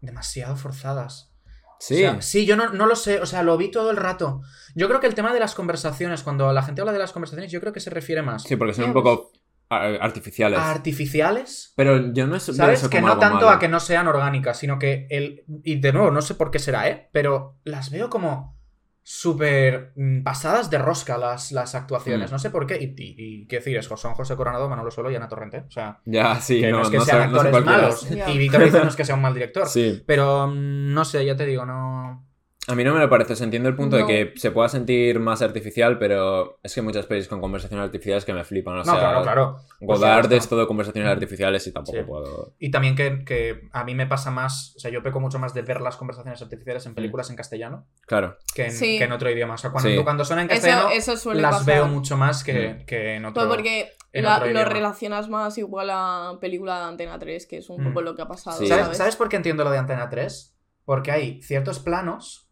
[0.01, 1.33] demasiado forzadas.
[1.79, 3.97] Sí, O sea, sí, yo no, no lo sé, o sea, lo vi todo el
[3.97, 4.43] rato.
[4.75, 7.51] Yo creo que el tema de las conversaciones, cuando la gente habla de las conversaciones,
[7.51, 9.33] yo creo que se refiere más sí, porque son un poco
[9.71, 10.59] artificiales.
[10.59, 11.73] a artificiales.
[11.77, 12.81] Pero yo no es ¿Sabes?
[12.81, 13.51] eso Que no tanto malo.
[13.51, 15.45] a que no sean orgánicas, sino que el.
[15.65, 17.09] Y de nuevo, no sé por qué será, ¿eh?
[17.13, 18.59] Pero las veo como
[19.03, 22.31] súper mm, pasadas de rosca las, las actuaciones.
[22.31, 22.35] Mm.
[22.35, 22.77] No sé por qué.
[22.77, 25.65] Y, y, y qué decir, es son José Coronado, Manolo Solo y Ana Torrente.
[25.67, 27.65] O sea, Ya, sí, que no, no, es que no sean sé- no sé actores
[27.67, 28.09] malos.
[28.35, 29.67] Y Víctor Rizzo no es que sea un mal director.
[29.67, 30.03] Sí.
[30.07, 32.27] Pero mm, no sé, ya te digo, no.
[32.69, 33.35] A mí no me lo parece.
[33.37, 34.07] Se entiende el punto No.
[34.07, 38.25] de que se pueda sentir más artificial, pero es que muchas pelis con conversaciones artificiales
[38.27, 38.75] que me flipan.
[38.75, 39.57] O No, sea, claro, claro.
[39.81, 42.05] Godard O sea, es todo conversaciones artificiales y tampoco Sí.
[42.05, 42.53] puedo.
[42.59, 44.75] Y también que, que a mí me pasa más.
[44.77, 46.89] O sea, yo peco mucho más de ver las conversaciones artificiales Mm.
[46.91, 48.37] en películas en castellano Claro.
[48.55, 48.99] que en, Sí.
[48.99, 49.55] que en otro idioma.
[49.55, 49.99] O sea, cuando, Sí.
[50.05, 51.75] cuando son en eso, castellano, eso suele las pasar.
[51.75, 52.85] veo mucho más que, Mm.
[52.85, 53.43] que en otro.
[53.47, 57.57] Pues porque en la- otro lo relacionas más igual a película de Antena 3, que
[57.57, 57.85] es un Mm.
[57.89, 58.67] poco lo que ha pasado, Sí.
[58.67, 58.99] ¿Sabes, ¿sabes?
[58.99, 60.55] ¿Sabes por qué entiendo lo de Antena 3?
[60.85, 62.49] Porque hay ciertos planos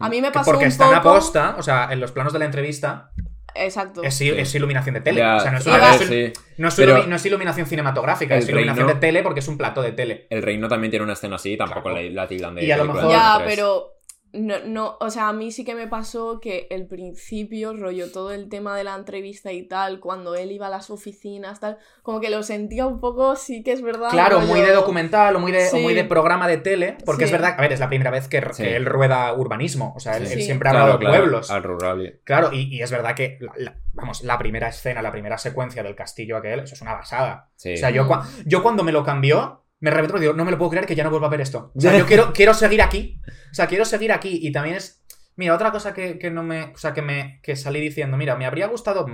[0.00, 1.10] A mí me que pasó porque un están poco...
[1.10, 3.10] a posta, o sea, en los planos de la entrevista,
[3.54, 4.02] Exacto.
[4.02, 4.20] es,
[4.54, 5.18] iluminación de tele.
[5.20, 6.42] Ya, o sea, no es, sí, una- a no ver, es- sí.
[6.58, 9.48] no es Pero- ilumi- no es iluminación cinematográfica, es iluminación reino- de tele porque es
[9.48, 10.26] un plato de tele.
[10.30, 11.96] El reino también tiene una escena así, tampoco Claro.
[12.02, 12.64] la, la tildan de.
[12.64, 13.94] Y a lo mejor- Ya, pero
[14.32, 18.32] no, no, o sea, a mí sí que me pasó que el principio, rollo, todo
[18.32, 22.20] el tema de la entrevista y tal, cuando él iba a las oficinas, tal, como
[22.20, 24.10] que lo sentía un poco, sí que es verdad.
[24.10, 27.24] Claro, rollo- muy de documental o muy de, o muy de programa de tele, porque
[27.24, 28.62] es verdad, a ver, es la primera vez que, Sí.
[28.62, 30.34] que él rueda urbanismo, o sea, él, Sí.
[30.34, 30.44] él Sí.
[30.46, 31.50] siempre ha Claro, hablado de claro, pueblos.
[31.50, 32.02] Al rural.
[32.06, 35.38] y- Claro, y, y es verdad que, la- la- vamos, la primera escena, la primera
[35.38, 37.50] secuencia del castillo aquel, eso es una basada.
[37.56, 37.74] Sí.
[37.74, 40.50] O sea, yo, cua- yo cuando me lo cambió, me reventó y digo, no me
[40.50, 41.72] lo puedo creer que ya no vuelva a ver esto.
[41.74, 43.20] O sea, yo quiero, quiero seguir aquí.
[43.50, 44.38] O sea, quiero seguir aquí.
[44.42, 45.02] Y también es.
[45.36, 46.64] Mira, otra cosa que, que no me.
[46.74, 47.40] O sea, que me.
[47.42, 49.06] que salí diciendo, mira, me habría gustado.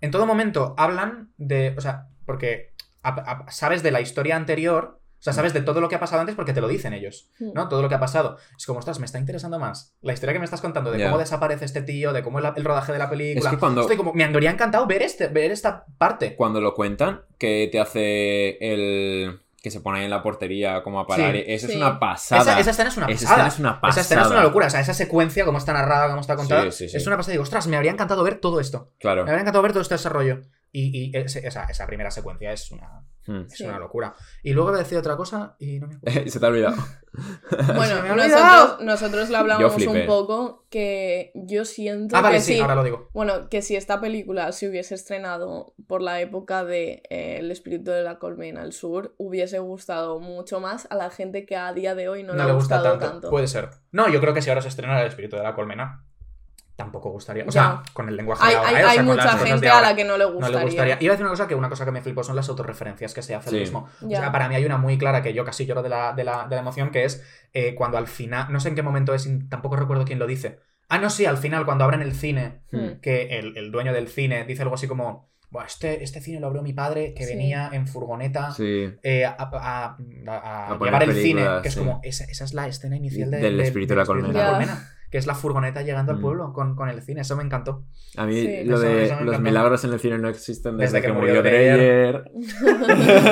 [0.00, 1.74] En todo momento hablan de.
[1.76, 2.72] O sea, porque
[3.02, 4.96] a- a- sabes de la historia anterior.
[5.18, 7.28] O sea, sabes de todo lo que ha pasado antes porque te lo dicen ellos,
[7.40, 7.52] Mm.
[7.52, 7.68] ¿no?
[7.68, 8.38] Todo lo que ha pasado.
[8.56, 11.18] Es como, ostras, me está interesando más la historia que me estás contando de cómo
[11.18, 13.50] desaparece este tío, de cómo es la- el rodaje de la película.
[13.50, 16.36] Es que cuando- Estoy como, me habría encantado ver, este, ver esta parte.
[16.36, 19.42] Cuando lo cuentan, que te hace el.
[19.62, 21.32] Que se pone ahí en la portería como a parar.
[21.32, 21.38] Sí.
[21.38, 21.44] Sí.
[21.52, 22.42] es una pasada.
[22.42, 23.46] Esa, esa escena es una Esa pasada.
[23.46, 23.90] escena es una pasada.
[23.90, 24.66] Esa escena es una locura.
[24.66, 26.96] O sea, esa secuencia, cómo está narrada, cómo está contada, Sí, sí, sí.
[26.96, 27.32] es una pasada.
[27.32, 28.90] Digo, ostras, me habría encantado ver todo esto.
[28.98, 29.24] Claro.
[29.24, 30.40] Me habría encantado ver todo este desarrollo.
[30.72, 33.42] Y, y ese- esa, esa primera secuencia es una, Hmm.
[33.46, 33.64] es Sí.
[33.64, 34.14] una locura.
[34.42, 36.20] Y luego voy a decir otra cosa y no me acuerdo.
[36.30, 36.76] Se te ha olvidado.
[37.50, 38.66] Bueno, Se me ha olvidado.
[38.66, 40.00] nosotros, nosotros hablamos flipé.
[40.02, 42.60] un poco que yo siento Ah, vale, que sí, sí.
[42.60, 43.08] ahora lo digo.
[43.12, 47.90] Bueno, que si esta película se hubiese estrenado por la época de eh, El espíritu
[47.90, 51.94] de la colmena al sur, hubiese gustado mucho más a la gente que a día
[51.96, 53.12] de hoy no, No, le ha gusta gustado tanto.
[53.12, 53.30] tanto.
[53.30, 53.70] Puede ser.
[53.90, 56.04] No, yo creo que si ahora se estrena el espíritu de la colmena,
[56.82, 57.44] tampoco gustaría.
[57.46, 58.84] O sea, con el lenguaje Hay, de ahora, hay- ¿eh?
[58.84, 60.58] O hay sea, con las mucha de gente a la que no le No gustaría.
[60.58, 60.96] le gustaría.
[61.00, 63.22] Iba a decir una cosa que una cosa que me flipó son las autorreferencias que
[63.22, 63.56] se hace Sí.
[63.56, 63.88] el mismo.
[64.04, 66.24] O sea, para mí hay una muy clara que yo casi lloro de la, de
[66.24, 67.22] la, de la emoción, que es
[67.52, 70.26] eh, cuando al final, no sé en qué momento es, y tampoco recuerdo quién lo
[70.26, 70.58] dice.
[70.88, 73.00] Ah, no, sí, al final, cuando abren el cine, Hmm.
[73.00, 76.46] que el, el dueño del cine dice algo así como, Buah, este, este cine lo
[76.46, 77.32] abrió mi padre, que Sí.
[77.34, 78.88] venía en furgoneta Sí.
[79.02, 79.96] eh, a, a- a-
[80.32, 83.32] a A poner llevar el cine, que es como, esa, esa es la escena inicial
[83.32, 84.46] de- Del de- espíritu de la del colmena.
[84.48, 86.22] colmena, que es la furgoneta llegando al Mm.
[86.22, 87.82] pueblo con, con el cine, eso me encantó.
[88.16, 88.64] A mí Sí.
[88.64, 91.06] lo Eso- de eso me los milagros en el cine no existen desde, Desde que,
[91.12, 92.30] que murió murió Dreyer.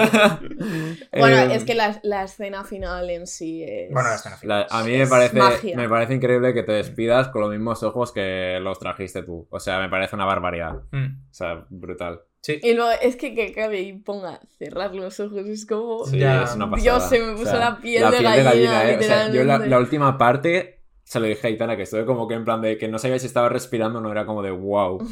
[1.18, 3.90] Bueno, Eh, es que la, la escena final en sí es...
[3.92, 4.66] Bueno, la escena final.
[4.70, 5.76] la- a mí me parece, magia.
[5.76, 9.46] me parece increíble que te despidas con los mismos ojos que los trajiste tú.
[9.50, 10.82] O sea, me parece una barbaridad.
[10.92, 11.06] Mm.
[11.30, 12.20] O sea, brutal.
[12.40, 12.60] Sí.
[12.62, 16.04] Y luego es que que acabe y ponga cerrar los ojos, es como...
[16.04, 16.44] Sí, Ya.
[16.44, 16.82] es una pasada.
[16.98, 18.96] Dios, se me puso la piel de gallina, ¿eh?
[18.98, 20.77] O sea, yo la última parte
[21.08, 23.18] se lo dije a Aitana, que estuve como que en plan de que no sabía
[23.18, 24.98] si estaba respirando, no era como de wow.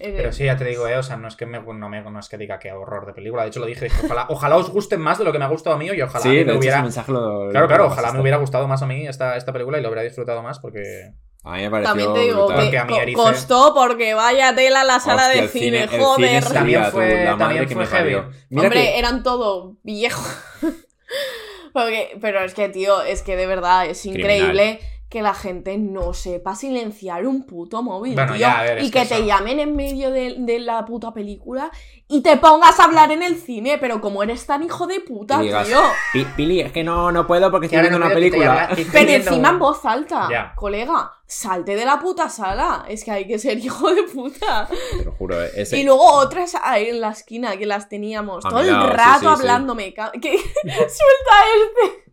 [0.00, 2.02] Eh, Pero sí, ya te digo, eh, o sea, no es que me, no, me-
[2.02, 3.42] no es que diga que horror de película.
[3.42, 5.48] De hecho, lo dije, dije, ojalá, ojalá os guste más de lo que me ha
[5.48, 6.76] gustado a mí y ojalá Sí, me hecho hubiera.
[6.78, 7.48] ese mensaje lo...
[7.50, 9.88] Claro, lo claro, ojalá me hubiera gustado más a mí esta, esta película y lo
[9.90, 11.12] hubiera disfrutado más porque.
[11.44, 12.56] A mí me pareció También te digo brutal.
[12.56, 15.48] Porque que a mí co- Erice- costó porque vaya tela la sala Hostia, de el
[15.48, 16.42] cine, el joder.
[16.42, 18.16] sería, También tú, fue- la madre también que fue heavy.
[18.50, 20.26] Mira Hombre, que- eran todo viejos.
[21.72, 24.20] Porque- pero es que, tío, es que de verdad es Criminal.
[24.20, 24.80] increíble
[25.14, 28.40] que la gente no sepa silenciar un puto móvil, Bueno, tío.
[28.40, 31.70] ya, ver, y que que, te eso- llamen en medio de, de la puta película
[32.08, 35.40] y te pongas a hablar en el cine, pero como eres tan hijo de puta,
[35.40, 35.80] Y digas, tío.
[36.12, 38.68] "Pi- Pili, es que no, no puedo porque Que estoy viendo no una que película.
[38.70, 40.52] llame- que Pero encima en voz alta, Ya.
[40.56, 42.84] colega, salte de la puta sala.
[42.88, 44.68] Es que hay que ser hijo de puta.
[44.98, 48.44] Te lo juro, eh, ese- Y luego otras ahí en la esquina que las teníamos
[48.44, 49.26] A todo el lado, rato sí, sí.
[49.26, 49.94] hablándome.
[50.20, 50.36] ¿Qué?
[50.38, 52.03] Suelta este.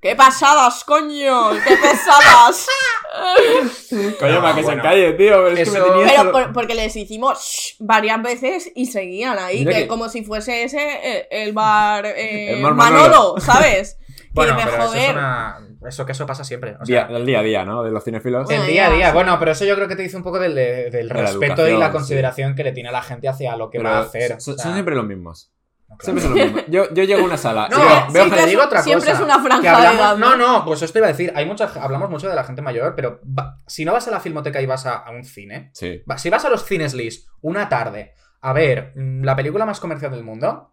[0.00, 1.50] ¡Qué pasadas, coño!
[1.52, 2.66] ¡Qué pesadas!
[4.18, 4.82] Coño, para que bueno.
[4.82, 5.46] se calle, tío.
[5.46, 9.38] Es que me Eso- tenía Pero por- porque les hicimos shh varias veces y seguían
[9.38, 13.02] ahí, Mira que, que- como si fuese ese eh, el bar, eh, El bar Manolo,
[13.08, 13.40] Manolo.
[13.40, 13.98] ¿sabes?
[14.34, 15.10] Bueno, que de pero eso es joder.
[15.16, 15.58] una...
[15.86, 16.74] Eso que eso pasa siempre.
[16.80, 17.84] O Día- el día a día, ¿no?
[17.84, 18.46] De los cinefilos.
[18.46, 19.06] Bueno, el día a ya, día.
[19.08, 19.14] sí.
[19.14, 21.20] Bueno, pero eso yo creo que te dice un poco del, de- del De la
[21.20, 21.92] respeto y educación, la sí.
[21.92, 24.40] consideración que le tiene la gente hacia lo que Pero va a hacer.
[24.40, 25.52] son, O sea, son siempre los mismos.
[25.98, 26.20] Claro.
[26.20, 26.64] Siempre son los mismos.
[26.68, 27.68] Yo, yo llego a una sala.
[27.70, 29.68] No, y veo- Siempre- veo te es digo otra siempre cosa, es una franja que
[29.68, 30.58] de hablamos- edad, No, ¿no?
[30.58, 31.32] no, pues esto iba a decir.
[31.36, 34.20] Hay mucha, hablamos mucho de la gente mayor, pero va- si no vas a la
[34.20, 36.02] filmoteca y vas a, a un cine, Sí.
[36.10, 39.80] va- si vas a los cines Lis una tarde a ver mm, la película más
[39.80, 40.70] comercial del mundo,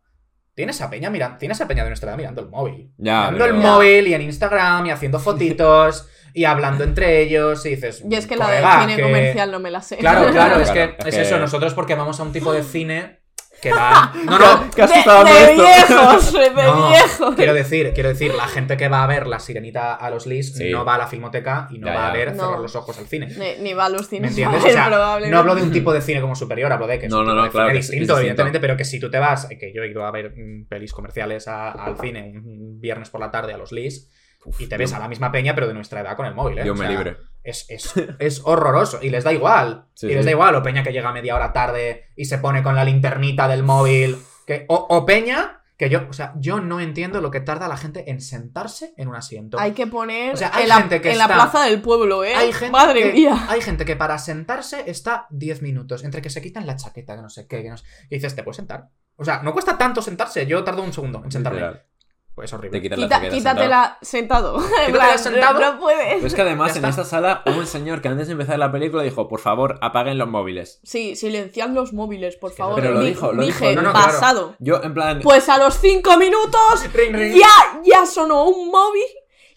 [0.53, 2.93] tienes a Peña mirando, tienes a Peña de nuestra edad mirando el móvil.
[2.97, 7.65] Ya, mirando pero- el móvil y en Instagram y haciendo fotitos y hablando entre ellos
[7.65, 8.03] y dices.
[8.09, 9.97] Y es que la "Colega, cine que- comercial no me la sé.
[9.97, 11.39] Claro, claro, es Claro, que es es que- eso.
[11.39, 13.20] Nosotros porque vamos a un tipo de cine
[13.62, 14.12] que va.
[14.26, 14.70] No, no.
[14.76, 17.36] ¿Qué has de, estado de viejos, de No, viejos.
[17.36, 20.53] quiero decir, quiero decir, la gente que va a ver la sirenita a los Lis
[20.55, 20.70] Sí.
[20.72, 22.43] no va a la filmoteca y no Ya, va a ver No.
[22.45, 23.28] cerrar los ojos al cine.
[23.28, 24.32] Ni, ni va a los ¿Me cines.
[24.32, 24.64] entiendes?
[24.64, 24.89] a O sea,
[25.30, 27.26] no hablo de un tipo de cine como superior, hablo de que es No, un
[27.26, 28.20] no, tipo no, de claro cine que es distinto, distinto.
[28.22, 30.91] evidentemente, pero que si tú te vas, que yo he ido a ver mm, pelis
[30.93, 34.09] comerciales a- al cine un viernes por la tarde a los Lis
[34.46, 36.34] Uf, y te ves yo- a la misma peña, pero de nuestra edad con el
[36.36, 36.66] móvil, ¿eh?
[36.66, 37.18] Yo O me sea, libre.
[37.44, 39.86] Es, es, es horroroso y les da igual.
[39.94, 40.26] Sí, y les sí.
[40.26, 43.48] da igual, o Peña que llega media hora tarde y se pone con la linternita
[43.48, 44.18] del móvil.
[44.48, 47.78] Que, o, o Peña, que yo, o sea, yo no entiendo lo que tarda la
[47.78, 49.60] gente en sentarse en un asiento.
[49.60, 52.24] Hay que poner O sea, hay en, la, gente que en la plaza del pueblo,
[52.24, 52.36] ¿eh?
[52.36, 53.46] Hay gente, Madre que, mía.
[53.50, 57.22] hay gente que para sentarse está 10 minutos, entre que se quitan la chaqueta, que
[57.24, 57.86] no sé qué, que no sé.
[58.10, 58.89] Y dices, ¿te puedes sentar?
[59.16, 61.60] O sea, no cuesta tanto sentarse, yo tardo un segundo en sentarme.
[61.62, 61.86] Literal.
[62.34, 62.79] Pues horrible.
[62.79, 64.57] Te quitas la Quita- chaqueta quítatela sentado.
[64.86, 65.51] Quítatela.
[65.53, 66.15] No, no puedes.
[66.15, 68.71] Pero es que además en esta sala hubo un señor que antes de empezar la
[68.71, 70.79] película dijo, por favor, apaguen los móviles.
[70.84, 72.75] Sí, silenciad los móviles, por favor.
[72.75, 73.82] Pero lo Di- dijo, lo dije, dijo.
[73.82, 74.05] No, no, claro.
[74.13, 74.55] pasado.
[74.59, 75.19] Yo, en plan...
[75.21, 77.36] Pues a los 5 minutos Ring, ring.
[77.36, 79.03] ya, ya sonó un móvil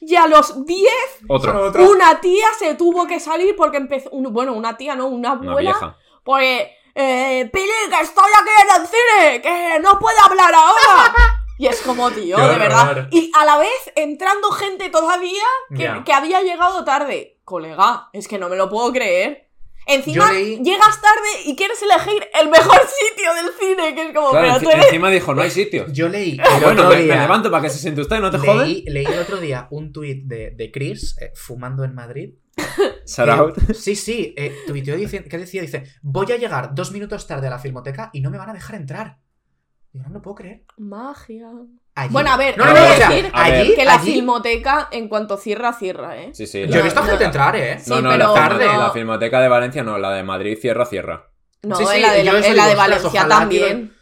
[0.01, 0.91] y a los 10
[1.29, 1.67] otro.
[1.69, 1.89] Otro.
[1.91, 4.11] una tía se tuvo que salir porque empezó...
[4.11, 5.71] un- bueno, una tía, no, una Una abuela.
[5.71, 5.97] vieja.
[6.25, 6.77] Porque...
[6.97, 11.15] Eh, Pili, que estoy aquí en el cine, que no puedo hablar ahora.
[11.59, 13.09] Y es como, tío, Qué de verdad.
[13.11, 16.03] Y a la vez entrando gente todavía que, Ya.
[16.05, 17.39] que había llegado tarde.
[17.45, 19.51] Colega, es que no me lo puedo creer.
[19.87, 22.81] Encima, leí- llegas tarde y quieres elegir el mejor
[23.11, 24.87] sitio del cine, que es como, Claro, pero eres...
[24.87, 25.85] encima dijo, no hay sitio.
[25.93, 28.59] Yo leí el bueno, me, me levanto para que se siente usted, ¿no te joden?
[28.67, 32.31] leí, leí el otro día un tuit de, de Chris eh, fumando en Madrid.
[33.07, 33.59] Shout Eh, out.
[33.75, 37.51] Sí, sí, eh, tuiteó dici- que decía, dice, voy a llegar dos minutos tarde a
[37.51, 39.19] la filmoteca y no me van a dejar entrar.
[39.95, 40.65] Digo, no me lo puedo creer.
[40.77, 41.47] Magia.
[41.95, 43.95] Allí- Bueno, a ver, no, no, no, o sea, decir a ver, allí, Que la
[43.95, 46.31] allí- filmoteca, en cuanto cierra, cierra, ¿eh?
[46.35, 46.67] Sí, sí.
[46.69, 47.27] Yo he visto No, gente no.
[47.27, 47.79] entrar, ¿eh?
[47.79, 48.67] Sí, No, no, pero la, tarde.
[48.67, 48.79] no.
[48.81, 51.31] la filmoteca de Valencia no, la de Madrid cierra, cierra.
[51.63, 53.94] No, Sí, sí, en la de, la- de Valencia también.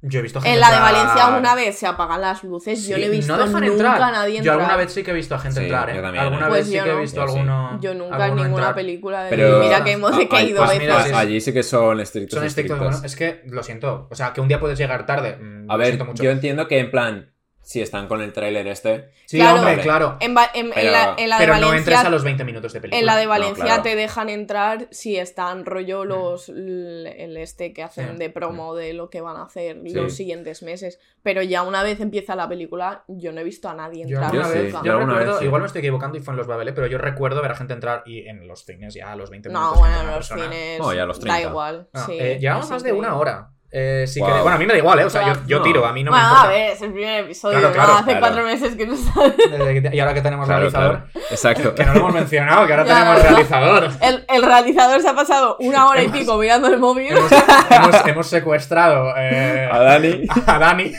[0.00, 0.92] Yo he visto gente En la de entrar.
[0.94, 3.72] Valencia una vez se apagan las luces, yo Sí, no he visto no dejan nunca
[3.72, 4.02] entrar.
[4.02, 4.54] a nadie Yo entrar.
[4.60, 5.96] alguna vez sí que he visto a gente Sí, entrar, ¿eh?
[5.96, 6.48] yo también, alguna ¿eh?
[6.50, 7.32] Pues vez sí yo que he visto Yo sí.
[7.38, 7.80] alguno.
[7.80, 8.74] Yo nunca en ninguna entrar.
[8.76, 10.82] película de Pero- Mira que hemos Ah, decaído pues veces.
[10.82, 11.14] mira, sí, sí.
[11.16, 12.36] Allí sí que son estrictos.
[12.38, 13.00] Son estrictos, estrictos.
[13.00, 14.06] bueno, es que lo siento.
[14.10, 15.36] O sea, que un día puedes llegar tarde.
[15.36, 16.22] mm, A lo ver, mucho.
[16.22, 17.32] yo entiendo que en plan,
[17.68, 19.58] si están con el tráiler este, Sí, Claro.
[19.58, 20.16] hombre, claro.
[20.20, 22.42] En, Va- en- en Pero- la, en la de Pero no entres a los 20
[22.44, 22.98] minutos de película.
[22.98, 23.82] en la de No, Valencia claro.
[23.82, 28.16] te dejan entrar si están rollo los l- el este que hacen Sí.
[28.16, 29.90] de promo de lo que van a hacer Sí.
[29.92, 30.98] los siguientes meses.
[31.22, 34.32] Pero ya una vez empieza la película, yo no he visto a nadie Yo entrar.
[34.32, 35.44] Yo vez, yo recuerdo, vez sí.
[35.44, 37.74] igual me estoy equivocando y fue en los Babel, pero yo recuerdo ver a gente
[37.74, 39.78] entrar y en los cines ya a los 20 No, minutos.
[39.80, 40.50] bueno, gente, en los persona.
[40.50, 41.50] cines No, ya a los da 30.
[41.50, 41.88] igual.
[41.92, 43.50] No, sí, eh, llevamos es más de una hora.
[43.70, 44.28] Eh, si Wow.
[44.28, 45.04] queréis- Bueno, a mí me da igual, ¿eh?
[45.04, 46.48] O sea, yo, yo tiro, a mí no me bueno, importa.
[46.48, 47.58] a ver, es el primer episodio.
[47.58, 47.74] Claro, ¿no?
[47.74, 48.20] claro, Hace claro.
[48.20, 49.34] cuatro meses que no sabes.
[49.50, 51.26] Desde que te- Y ahora que tenemos Claro, realizador, claro.
[51.30, 51.74] Exacto.
[51.74, 53.90] que no lo hemos mencionado, que ahora tenemos realizador.
[54.00, 57.08] El, el realizador se ha pasado una hora y pico mirando el móvil.
[57.16, 57.30] hemos,
[57.70, 60.26] hemos- hemos secuestrado eh, A Dani.
[60.46, 60.92] a Dani.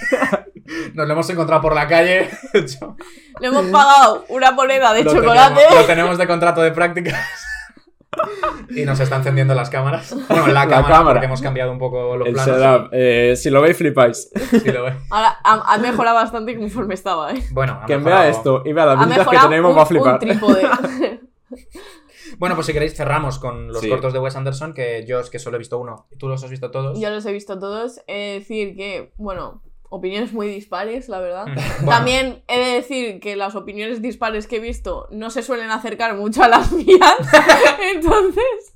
[0.94, 2.30] Nos lo hemos encontrado por la calle.
[3.40, 5.56] Le hemos pagado una moneda de lo chocolate.
[5.56, 7.16] Tenemos, lo tenemos de contrato de prácticas.
[8.76, 10.14] Y nos está encendiendo las cámaras.
[10.28, 11.04] Bueno, la, cámara, cámara.
[11.14, 12.56] porque hemos cambiado un poco los El planos.
[12.58, 12.90] setup.
[12.92, 14.30] Eh, si lo veis, flipáis.
[14.50, 14.94] Sí, lo ve.
[15.10, 17.44] Ahora ha, ha mejorado bastante conforme estaba, ¿eh?
[17.52, 18.22] Bueno, ha Quien mejorado.
[18.24, 20.14] vea esto y vea las Ha visitas que tenemos un, va a flipar.
[20.14, 20.62] un trípode.
[22.38, 23.90] Bueno, pues si queréis cerramos con los Sí.
[23.90, 26.08] cortos de Wes Anderson, que yo es que solo he visto uno.
[26.18, 26.98] ¿Tú los has visto todos?
[27.00, 27.98] Yo los he visto todos.
[28.08, 31.46] De decir que, bueno, opiniones muy dispares, la verdad.
[31.82, 35.72] Bueno, También he de decir que las opiniones dispares que he visto no se suelen
[35.72, 37.16] acercar mucho a las mías.
[37.94, 38.76] Entonces,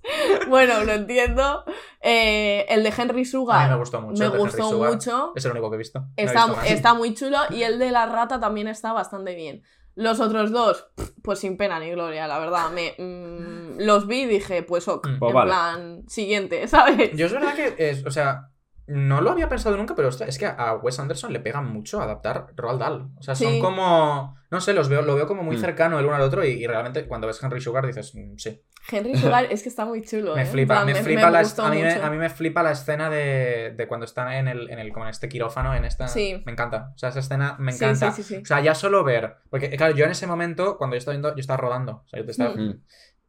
[0.49, 1.63] bueno, lo entiendo.
[2.01, 4.19] Eh, el de Henry Sugar A mí me gustó mucho.
[4.31, 5.31] me gustó mucho.
[5.35, 5.99] Es el único que he visto.
[5.99, 6.71] No he Está, visto más.
[6.71, 7.37] está muy chulo.
[7.49, 9.63] Y el de la rata también está bastante bien.
[9.95, 10.87] Los otros dos,
[11.21, 12.71] pues sin pena ni gloria, la verdad.
[12.71, 15.19] Me, mm, los vi y dije, pues ok, Mm.
[15.19, 15.51] Pues en vale.
[15.51, 17.11] plan, siguiente, ¿sabes?
[17.15, 18.49] Yo es verdad que, es, o sea,
[18.87, 22.01] no lo había pensado nunca, pero ostras, es que a Wes Anderson le pega mucho
[22.01, 23.09] adaptar Roald Dahl.
[23.17, 23.59] O sea, son Sí.
[23.61, 25.61] como, no sé, los veo, lo veo como muy Mm.
[25.61, 28.61] cercano el uno al otro y, y realmente cuando ves Henry Sugar dices, mm, sí.
[28.91, 30.35] Henry Sugar es que está muy chulo.
[30.35, 30.45] Me ¿eh?
[30.45, 33.87] Flipa, me flipa la, a, mí me, a mí me flipa la escena de, de
[33.87, 36.09] cuando están en el, en el, como en este quirófano, en esta...
[36.09, 36.43] Sí.
[36.45, 36.91] Me encanta.
[36.93, 38.11] O sea, esa escena me encanta.
[38.11, 38.41] sí, sí, sí.
[38.43, 39.37] O sea, ya solo ver.
[39.49, 42.03] Porque, claro, yo en ese momento, cuando yo estaba viendo, yo estaba rodando.
[42.05, 42.53] O sea, yo te estaba.
[42.55, 42.59] Mm.
[42.67, 42.81] Mm.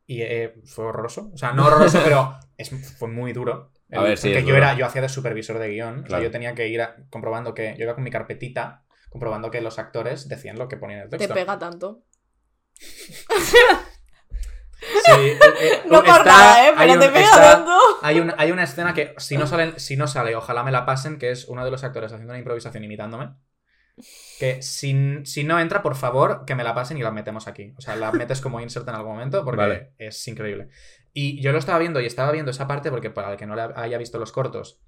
[0.06, 1.30] Y eh, fue horroroso.
[1.32, 3.70] O sea, no horroroso, pero es, fue muy duro.
[3.98, 5.94] A ver, sí, Porque yo, era, yo hacía de supervisor de guion.
[5.94, 6.24] O sea, Claro.
[6.24, 7.74] yo tenía que ir a- comprobando que.
[7.78, 11.10] Yo iba con mi carpetita, comprobando que los actores decían lo que ponían en el
[11.10, 11.34] Te texto.
[11.34, 12.02] pega tanto.
[15.04, 16.72] Sí, eh, eh, No por está- nada, ¿eh?
[16.76, 17.78] hay Pero un- te pega está- tanto.
[18.02, 20.84] Hay una, hay una escena que, si no, sale, si no sale, ojalá me la
[20.84, 23.30] pasen, que es uno de los actores haciendo una improvisación imitándome.
[24.40, 27.72] Que si, si no entra, por favor, que me la pasen y la metemos aquí.
[27.78, 29.92] O sea, la metes como insert en algún momento porque Vale.
[29.98, 30.68] es increíble.
[31.14, 33.54] Y yo lo estaba viendo y estaba viendo esa parte porque para el que no
[33.54, 34.80] le haya visto los cortos,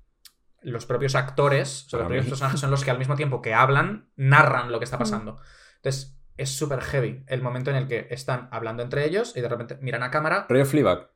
[0.61, 3.41] los propios actores, o sea, los Para propios personajes son los que al mismo tiempo
[3.41, 4.89] que hablan, narran lo que Mm.
[4.89, 5.41] está pasando.
[5.77, 9.49] Entonces, es súper heavy el momento en el que están hablando entre ellos y de
[9.49, 11.11] repente miran a cámara Rollo Fleabag.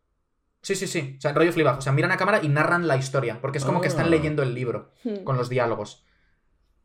[0.63, 1.17] Sí, sí, sí.
[1.19, 1.79] O sea, rollo Fleabag.
[1.79, 3.41] O sea, miran a cámara y narran la historia.
[3.41, 3.91] Porque es como que Ah.
[3.91, 5.25] están leyendo el libro Hmm.
[5.25, 6.05] con los diálogos.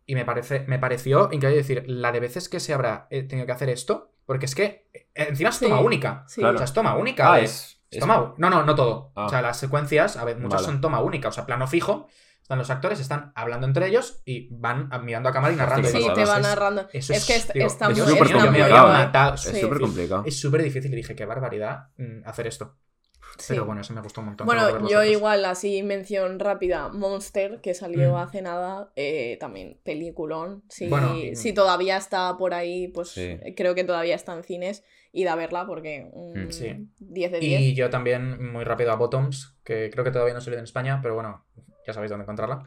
[0.08, 3.46] Y me, parece, me pareció increíble decir, la de veces que se habrá eh, tenido
[3.46, 4.14] que hacer esto.
[4.26, 5.66] Porque es que eh, encima es Sí.
[5.66, 6.24] toma única.
[6.28, 6.42] Sí.
[6.44, 7.34] O sea, es toma única.
[7.34, 7.82] Ah, es.
[7.98, 9.12] Es es- toma- No, no, no todo.
[9.16, 9.26] Ah.
[9.26, 10.66] O sea, las secuencias, a ver, muchas Vale.
[10.74, 11.30] son toma única.
[11.30, 12.08] O sea, plano fijo.
[12.42, 15.88] Están los actores, están hablando entre ellos y van mirando a cámara y narrando.
[15.90, 16.88] Y Sí, te va es- narrando.
[16.94, 19.34] eso es que est- digo, está es muy, súper complicado, matado.
[19.34, 19.62] Es Sí.
[19.62, 20.24] súper complicado.
[20.28, 22.76] Es súper difícil y dije, qué barbaridad mm, hacer esto.
[23.40, 23.46] Sí.
[23.50, 24.46] Pero bueno, eso me gustó un montón.
[24.46, 25.08] Bueno, yo otros.
[25.08, 28.16] igual, así mención rápida, Monster, que salió Mm.
[28.18, 30.64] hace nada, eh, también peliculón.
[30.70, 33.38] Si, Bueno, si todavía está por ahí, pues Sí.
[33.58, 34.84] creo que todavía está en cines.
[35.16, 36.52] Id a verla porque mm, Mm.
[36.52, 36.88] Sí.
[37.00, 37.62] 10 de 10.
[37.62, 40.66] Y yo también, muy rápido a Bottoms, que creo que todavía no ha salido en
[40.66, 41.46] España, pero bueno,
[41.88, 42.64] ya sabéis dónde encontrarla.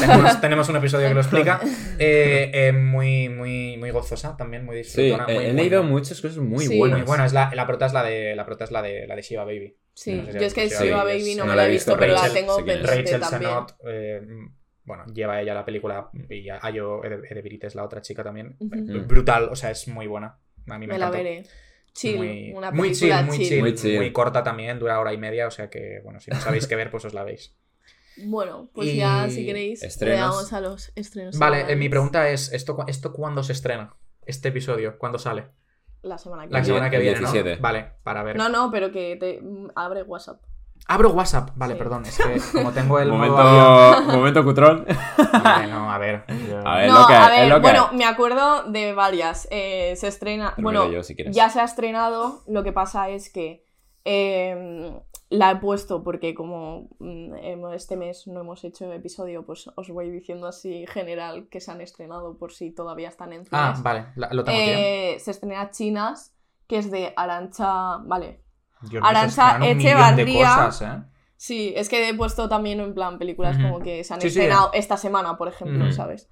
[0.00, 1.60] tenemos, tenemos un episodio que lo explica.
[1.98, 5.26] Eh, eh, muy, muy, muy gozosa también, muy Sí, disfrutona.
[5.28, 6.78] he, muy, he leído muchas cosas muy Sí.
[6.78, 6.98] buenas.
[7.00, 9.16] Muy buena, es la, la prota es la de la prota es la de la
[9.16, 9.76] de Shiva Baby.
[9.94, 11.48] Sí, No sé si yo es que Shiva Shiva Baby no sí.
[11.50, 13.42] me la he visto, visto, pero la tengo pendiente Rachel también.
[13.50, 14.20] Sennott, eh,
[14.84, 18.56] bueno, lleva ella la película y Ayo Edebirites es la otra chica también.
[18.60, 20.38] Eh, Brutal, o sea, es muy buena.
[20.68, 21.42] A mí me, Me la veré.
[21.92, 23.96] Chill, muy, una muy chill, muy chill, Muy chill.
[23.96, 26.76] muy corta también, dura hora y media, o sea que, bueno, si no sabéis qué
[26.76, 27.54] ver, pues os la veis.
[28.24, 31.38] Bueno, pues Y ya si queréis, damos a los estrenos.
[31.38, 33.94] Vale, eh, mi pregunta es, ¿esto, ¿esto cuándo se estrena?
[34.26, 35.46] Este episodio, ¿cuándo sale?
[36.02, 36.66] La semana que La viene.
[36.66, 37.56] semana que viene, 17.
[37.56, 37.62] ¿no?
[37.62, 38.36] Vale, para ver.
[38.36, 40.40] No, no, pero que te mm, abre WhatsApp.
[40.90, 41.78] Abro WhatsApp, vale, Sí.
[41.78, 44.86] perdón, es que como tengo el momento, avión- momento cutrón.
[45.44, 46.24] Vale, no, a ver.
[46.48, 48.94] yo- A ver, no, lo que a es ver, lo que bueno, me acuerdo de
[48.94, 49.46] varias.
[49.50, 50.54] Eh, se estrena.
[50.56, 51.36] Bueno, yo, si quieres.
[51.36, 52.42] ya se ha estrenado.
[52.46, 53.64] Lo que pasa es que
[54.06, 59.68] eh, la he puesto porque, como mm, hemos- este mes no hemos hecho episodio, pues
[59.76, 63.50] os voy diciendo así general que se han estrenado por si todavía están en cines.
[63.52, 64.56] Ah, vale, lo tengo.
[64.58, 65.14] ¿eh?
[65.16, 66.32] Eh, se estrena Chinas,
[66.66, 67.98] que es de Arancha.
[67.98, 68.40] Vale.
[68.82, 70.70] Dios de Echevarría.
[70.82, 71.02] ¿eh?
[71.36, 74.38] Sí, es que he puesto también en plan películas como que se han Sí, sí.
[74.40, 75.92] estrenado esta semana, por ejemplo.
[75.92, 76.28] ¿sabes?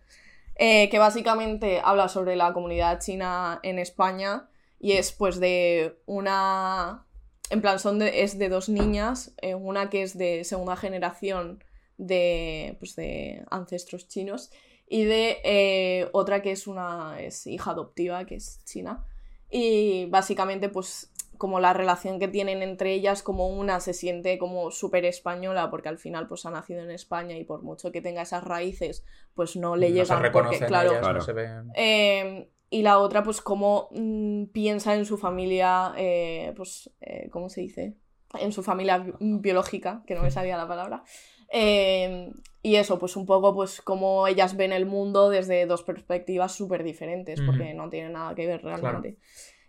[0.57, 4.49] Eh, que básicamente habla sobre la comunidad china en España
[4.81, 7.05] y es pues de una...
[7.51, 11.63] En plan, son de, es de dos niñas, eh, una que es de segunda generación
[11.97, 14.51] de, pues, de ancestros chinos
[14.89, 19.05] y de eh, otra que es una es hija adoptiva, que es china.
[19.49, 24.71] Y básicamente, pues, como la relación que tienen entre ellas, como una se siente como
[24.71, 28.23] súper española, porque al final, pues, ha nacido en España y por mucho que tenga
[28.23, 31.19] esas raíces, pues no le no llegan se porque, claro, ellas, Claro.
[31.19, 31.49] no se ve...
[31.75, 37.49] eh, y la otra, pues, cómo mm, piensa en su familia, eh, pues, eh, ¿cómo
[37.49, 37.95] se dice?
[38.41, 41.05] En su familia bi- biológica, que no me salía la palabra.
[41.53, 42.33] Eh,
[42.63, 46.83] y eso, pues un poco, pues, cómo ellas ven el mundo desde dos perspectivas súper
[46.83, 49.19] diferentes, porque no tienen nada que ver realmente.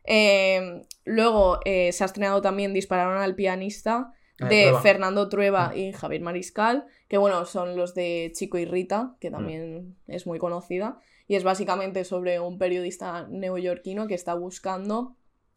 [0.08, 4.82] Eh, luego eh, se ha estrenado también Dispararon al pianista, Ah, de Trueba.
[4.82, 9.98] Fernando Trueba y Javier Mariscal, que bueno, son los de Chico y Rita, que también
[10.08, 15.16] es muy conocida, y es básicamente sobre un periodista neoyorquino que está buscando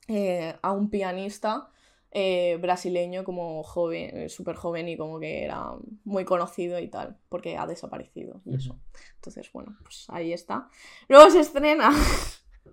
[0.09, 1.69] eh, a un pianista
[2.11, 5.73] eh, brasileño como joven, eh, súper joven y como que era
[6.05, 8.81] muy conocido y tal, porque ha desaparecido y eso.
[9.17, 10.69] Entonces, bueno, pues ahí está.
[11.07, 11.91] Luego se estrena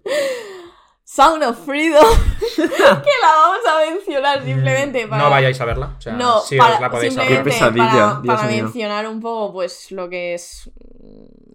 [1.10, 2.04] Sound of Freedom,
[2.58, 5.24] que la vamos a mencionar simplemente para...
[5.24, 5.96] No vayáis a verla.
[5.98, 7.52] O sea, No, para- os la podéis simplemente
[8.26, 10.70] para, mencionar un poco pues lo que es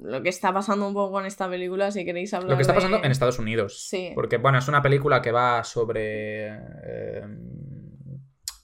[0.00, 2.72] lo que está pasando un poco con esta película si queréis hablar Lo que está
[2.72, 3.86] de- pasando en Estados Unidos.
[3.88, 4.12] Sí.
[4.14, 7.22] Porque, bueno, es una película que va sobre eh,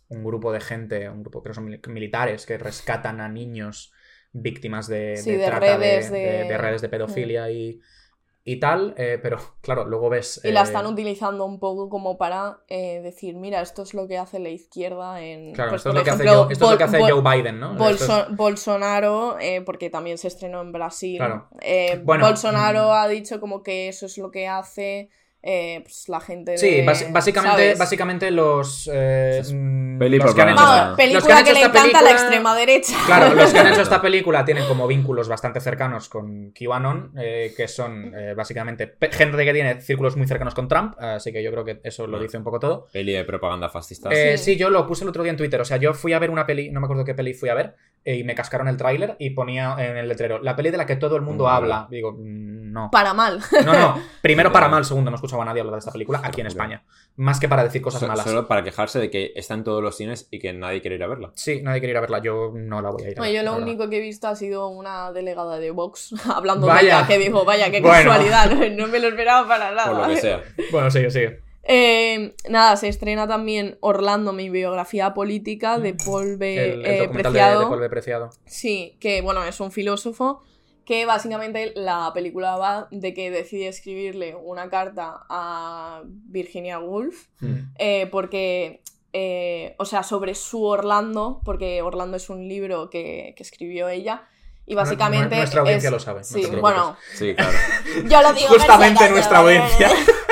[0.09, 3.93] un grupo de gente, un grupo que son mil- militares que rescatan a niños
[4.33, 7.79] víctimas de, Sí, de de trata redes de, de- de- de redes de pedofilia y,
[8.53, 8.95] y tal.
[8.97, 10.41] eh, pero, claro, luego ves.
[10.45, 14.07] y la eh, están utilizando un poco como para eh, decir mira esto es lo
[14.09, 16.65] que hace la izquierda en Claro, pues, esto es lo que hace, ejemplo, Joe, esto
[16.65, 17.89] es lo que Bol- hace Bol- Joe Biden, ¿no?
[17.89, 21.19] Es- Bolsonaro, porque también se estrenó en Brasil.
[21.19, 21.49] Claro.
[22.05, 22.93] Bueno, Bolsonaro mm.
[22.93, 25.11] ha dicho como que eso es lo que hace
[25.43, 26.59] eh, pues, la gente de.
[26.59, 26.83] Sí,
[27.13, 27.79] básicamente, ¿sabes?
[27.79, 28.91] básicamente los.
[28.93, 31.79] eh, mm, peli los que han hecho película los que han que, hecho le esta
[31.79, 32.97] encanta a la película- extrema derecha.
[33.07, 37.53] Claro, los que han hecho esta película tienen como vínculos bastante cercanos con QAnon, eh,
[37.57, 41.51] que son eh, básicamente gente que tiene círculos muy cercanos con Trump, así que yo
[41.53, 42.87] creo que eso lo dice un poco todo.
[42.93, 44.11] Peli de propaganda fascista.
[44.13, 44.45] Eh, Sí.
[44.53, 46.31] sí, yo lo puse el otro día en Twitter, o sea, yo fui a ver
[46.31, 47.75] una peli, no me acuerdo qué peli fui a ver,
[48.05, 50.87] eh, y me cascaron el tráiler y ponía en el letrero, la peli de la
[50.87, 51.87] que todo el mundo Mm, habla.
[51.91, 52.91] Digo, mm, no.
[52.91, 53.41] Para mal.
[53.65, 56.41] No, no, primero para mal, segundo, no escuchaba a nadie hablar de esta película aquí
[56.41, 56.47] en.
[56.47, 56.83] España.
[57.17, 58.25] Más que para decir cosas malas.
[58.25, 61.03] Solo para quejarse de que está en todos los cines y que nadie quiere ir
[61.03, 61.31] a verla.
[61.35, 63.33] Sí, nadie quiere ir a verla, yo no la voy a ir a No, ver.
[63.35, 66.81] yo lo único que he visto ha sido una delegada de Vox hablando Vaya.
[66.81, 68.11] de ella, que dijo, vaya, qué Bueno.
[68.11, 69.91] casualidad, no, no me lo esperaba para nada.
[69.91, 70.43] Por lo que sea.
[70.71, 71.43] Bueno, sigue, sigue.
[71.71, 76.73] Eh, nada, se estrena también Orlando, mi biografía política de Paul B.
[76.75, 77.61] El, el eh, de, Preciado.
[77.61, 77.91] de Paul B.
[77.91, 78.31] Preciado.
[78.47, 80.41] Sí, que bueno, es un filósofo
[80.89, 87.55] que básicamente la película va de que decide escribirle una carta a Virginia Woolf Mm.
[87.79, 88.81] eh, porque,
[89.13, 94.23] eh, o sea, sobre su Orlando, porque Orlando es un libro que, que escribió ella.
[94.65, 95.35] Y básicamente.
[95.35, 97.53] Nu- nuestra audiencia es- lo sabe, Sí, bueno, Sí, claro.
[98.09, 98.49] yo lo digo.
[98.49, 99.91] Justamente nuestra audiencia.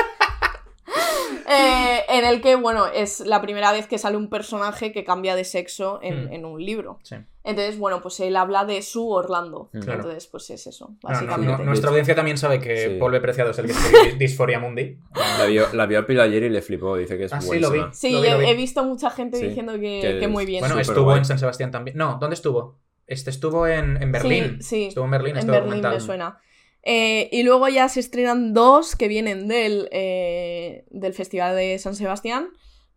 [1.49, 5.33] Eh, en el que, bueno, es la primera vez que sale un personaje que cambia
[5.35, 6.33] de sexo en, Mm.
[6.33, 6.99] en un libro.
[7.03, 7.15] Sí.
[7.45, 9.69] Entonces, bueno, pues él habla de su Orlando.
[9.71, 9.79] Mm.
[9.79, 9.99] Claro.
[10.01, 11.57] Entonces, pues es eso, No, no, básicamente.
[11.59, 12.95] no, nuestra audiencia también sabe que Sí.
[12.99, 13.21] Paul B.
[13.21, 14.97] Preciado es el que escribió Disforia Mundi.
[15.39, 16.97] La vio, la vio a Pila ayer y le flipó.
[16.97, 17.81] Dice que es Ah, sí, lo vi.
[17.93, 18.45] Sí, Lo vi, lo he, vi.
[18.49, 20.59] he visto mucha gente Sí, diciendo que, que que muy bien.
[20.59, 21.19] Bueno, estuvo guay.
[21.19, 21.95] en San Sebastián también.
[21.95, 22.77] No, ¿dónde estuvo?
[23.05, 24.57] Este estuvo en, en Berlín.
[24.59, 24.85] Sí, sí.
[24.87, 25.93] Estuvo en Berlín, en Berlín documental.
[25.93, 26.39] me suena.
[26.89, 31.95] Eh, y luego ya se estrenan dos que vienen del, eh, del Festival de San
[31.95, 32.47] Sebastián,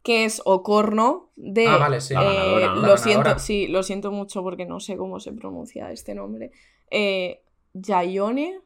[0.05, 1.67] que es Ocorno de...
[1.67, 2.15] Ah, vale, sí.
[2.15, 2.87] La eh, ganadora, ¿no?
[2.87, 6.53] lo siento, sí, lo siento mucho porque no sé cómo se pronuncia este nombre.
[6.89, 7.43] Eh,
[7.73, 8.61] Yayone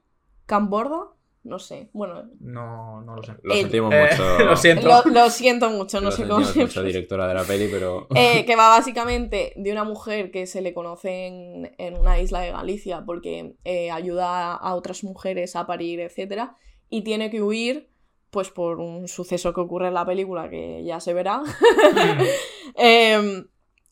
[0.44, 1.06] Camborda,
[1.44, 3.34] no sé, bueno, No, no lo sé.
[3.42, 4.38] Lo El- sentimos Eh, mucho.
[4.44, 4.88] lo siento.
[4.88, 8.08] lo, lo siento mucho, no lo sé cómo mucho, directora de la peli, pero.
[8.14, 12.40] Eh, que va básicamente de una mujer que se le conoce en, en una isla
[12.40, 16.50] de Galicia porque eh, ayuda a otras mujeres a parir, etc.
[16.90, 17.90] Y tiene que huir,
[18.30, 21.42] pues por un suceso que ocurre en la película que ya se verá.
[22.76, 23.46] Em,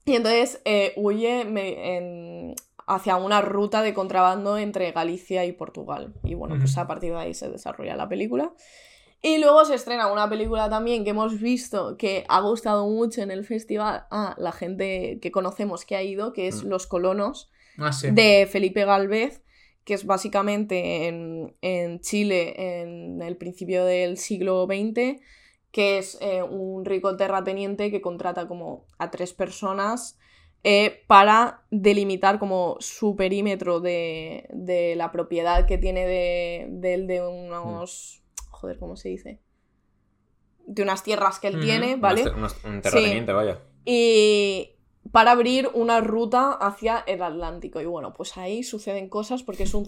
[0.05, 2.55] y entonces eh, huye me- en-
[2.95, 6.13] hacia una ruta de contrabando entre Galicia y Portugal.
[6.25, 8.53] Y bueno, pues a partir de ahí se desarrolla la película.
[9.25, 13.31] Y luego se estrena una película también que hemos visto que ha gustado mucho en
[13.31, 16.69] el festival a la gente que conocemos que ha ido, que es Mm.
[16.69, 17.49] Los Colonos,
[17.79, 18.11] Ah, sí.
[18.11, 19.43] de Felipe Galvez,
[19.85, 25.21] que es básicamente en, en Chile en el principio del siglo XX,
[25.71, 30.19] que es eh, un rico terrateniente que contrata como a tres personas
[30.65, 37.07] eh, para delimitar como su perímetro de, de la propiedad que tiene de, de él
[37.07, 38.23] de unos...
[38.51, 39.41] Joder, ¿cómo se dice?
[40.67, 42.23] De unas tierras que él tiene, ¿vale?
[42.31, 43.61] Un, un terrateniente, vaya.
[43.85, 44.77] y
[45.11, 47.81] para abrir una ruta hacia el Atlántico.
[47.81, 49.85] Y bueno, pues ahí suceden cosas porque es un...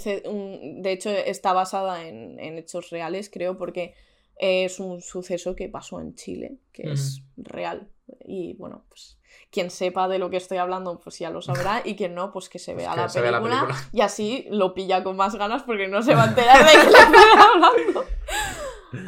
[0.83, 3.95] de hecho, está basada en, en hechos reales, creo, porque
[4.37, 7.89] es un suceso que pasó en Chile, que es real.
[8.25, 9.19] Y bueno, pues
[9.55, 11.81] quien sepa de lo que estoy hablando, pues ya lo sabrá.
[11.85, 13.89] Y quien no, pues que se Pues vea que la, se vea la película, película.
[13.93, 16.77] Y así lo pilla con más ganas porque no se va a enterar de que
[16.91, 18.05] le estoy hablando.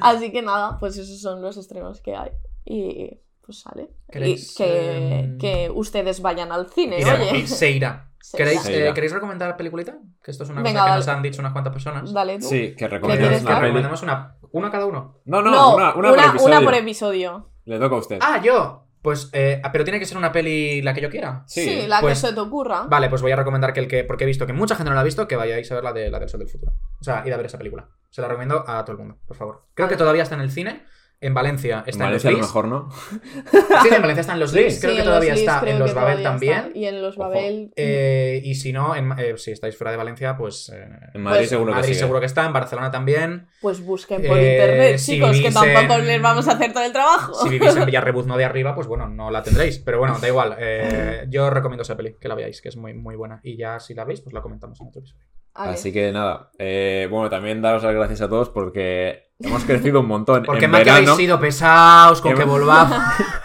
[0.01, 2.31] Así que nada, pues esos son los estrenos que hay.
[2.65, 3.11] Y
[3.45, 3.91] pues sale.
[4.09, 7.47] Y ¿Queréis, que, em, que ustedes vayan al cine, Irá- oye.
[7.47, 8.11] se irá.
[8.21, 8.65] Se ¿Queréis, irá.
[8.65, 8.91] Se irá.
[8.91, 9.99] eh, ¿Queréis recomendar la peliculita?
[10.23, 10.99] Que esto es una Venga, cosa que dale.
[11.01, 12.13] nos han dicho unas cuantas personas.
[12.13, 12.47] Dale tú.
[12.49, 13.15] Sí, que una peli.
[13.57, 15.21] recomendemos una, una cada uno.
[15.27, 16.65] No, no, No, una, una, por episodio.
[16.65, 17.51] por episodio.
[17.67, 18.19] Le toca a usted.
[18.21, 18.86] Ah, yo.
[19.07, 21.45] Pues, eh, pero tiene que ser una peli la que yo quiera.
[21.47, 22.87] Sí, Sí, la pues- que se te ocurra.
[22.89, 24.03] Vale, pues voy a recomendar que el que.
[24.03, 25.93] Porque he visto que mucha gente no la ha visto, que vayáis a ver la,
[25.93, 26.73] de, la del Sol del Futuro.
[27.01, 27.87] O sea, id a ver esa película.
[28.11, 29.63] Se la recomiendo a todo el mundo, por favor.
[29.75, 30.85] Creo que todavía está en el cine.
[31.19, 32.89] En Valencia está En en, los Valencia a lo mejor, ¿no?
[33.83, 34.59] Sí, en Valencia está en los Sí.
[34.59, 36.57] Creo Sí, que todavía está en los Babel también.
[36.59, 36.71] está.
[36.79, 37.17] Y en los.
[37.17, 37.73] Babel.
[37.75, 40.69] Eh, y si no, en- eh, si estáis fuera de Valencia, pues.
[40.75, 41.99] eh, En Madrid Pues, seguro Madrid que sí.
[41.99, 42.01] ¿eh?
[42.01, 43.47] seguro que está, en Barcelona también.
[43.63, 46.85] Pues busquen por Eh, internet, si chicos, que tampoco en- les vamos a hacer todo
[46.85, 47.35] el trabajo.
[47.43, 49.79] Si vivís en Villarrebuzno de arriba, pues bueno, no la tendréis.
[49.79, 50.57] Pero bueno, da igual.
[50.59, 53.41] eh, yo recomiendo esa peli, que la veáis, que es muy, muy buena.
[53.43, 55.25] Y ya si la veis, pues la comentamos en otro episodio.
[55.55, 60.07] Así que nada, eh, bueno, también daros las gracias a todos porque hemos crecido un
[60.07, 62.99] montón Porque en más que habéis sido pesados con Hemos- que volvamos.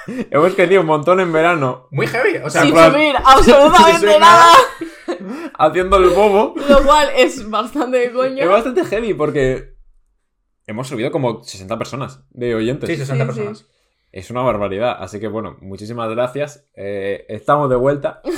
[0.31, 2.38] Hemos crecido un montón en verano Muy heavy.
[2.43, 4.53] O sea, Sin plan- subir absolutamente Sin nada.
[5.57, 6.55] haciendo el bobo.
[6.69, 8.43] Lo cual es bastante de coño.
[8.43, 9.76] Es bastante heavy porque
[10.68, 12.89] hemos subido como 60 personas de oyentes.
[12.89, 13.38] sí, 60 Sí, sí.
[13.39, 13.68] personas.
[14.11, 14.97] Es una barbaridad.
[14.99, 16.68] Así que bueno, muchísimas gracias.
[16.76, 18.22] Eh, estamos de vuelta.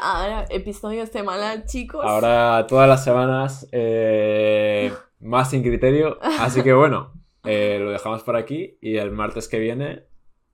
[0.00, 2.04] Ahora, episodio semanal, chicos.
[2.04, 6.18] Ahora todas las semanas eh, más sin criterio.
[6.40, 7.12] Así que bueno,
[7.44, 10.04] eh, lo dejamos por aquí y el martes que viene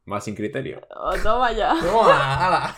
[0.05, 0.81] más sin criterio.
[0.95, 1.75] Oh, toma ya.
[1.81, 2.73] ¡Toma, ala!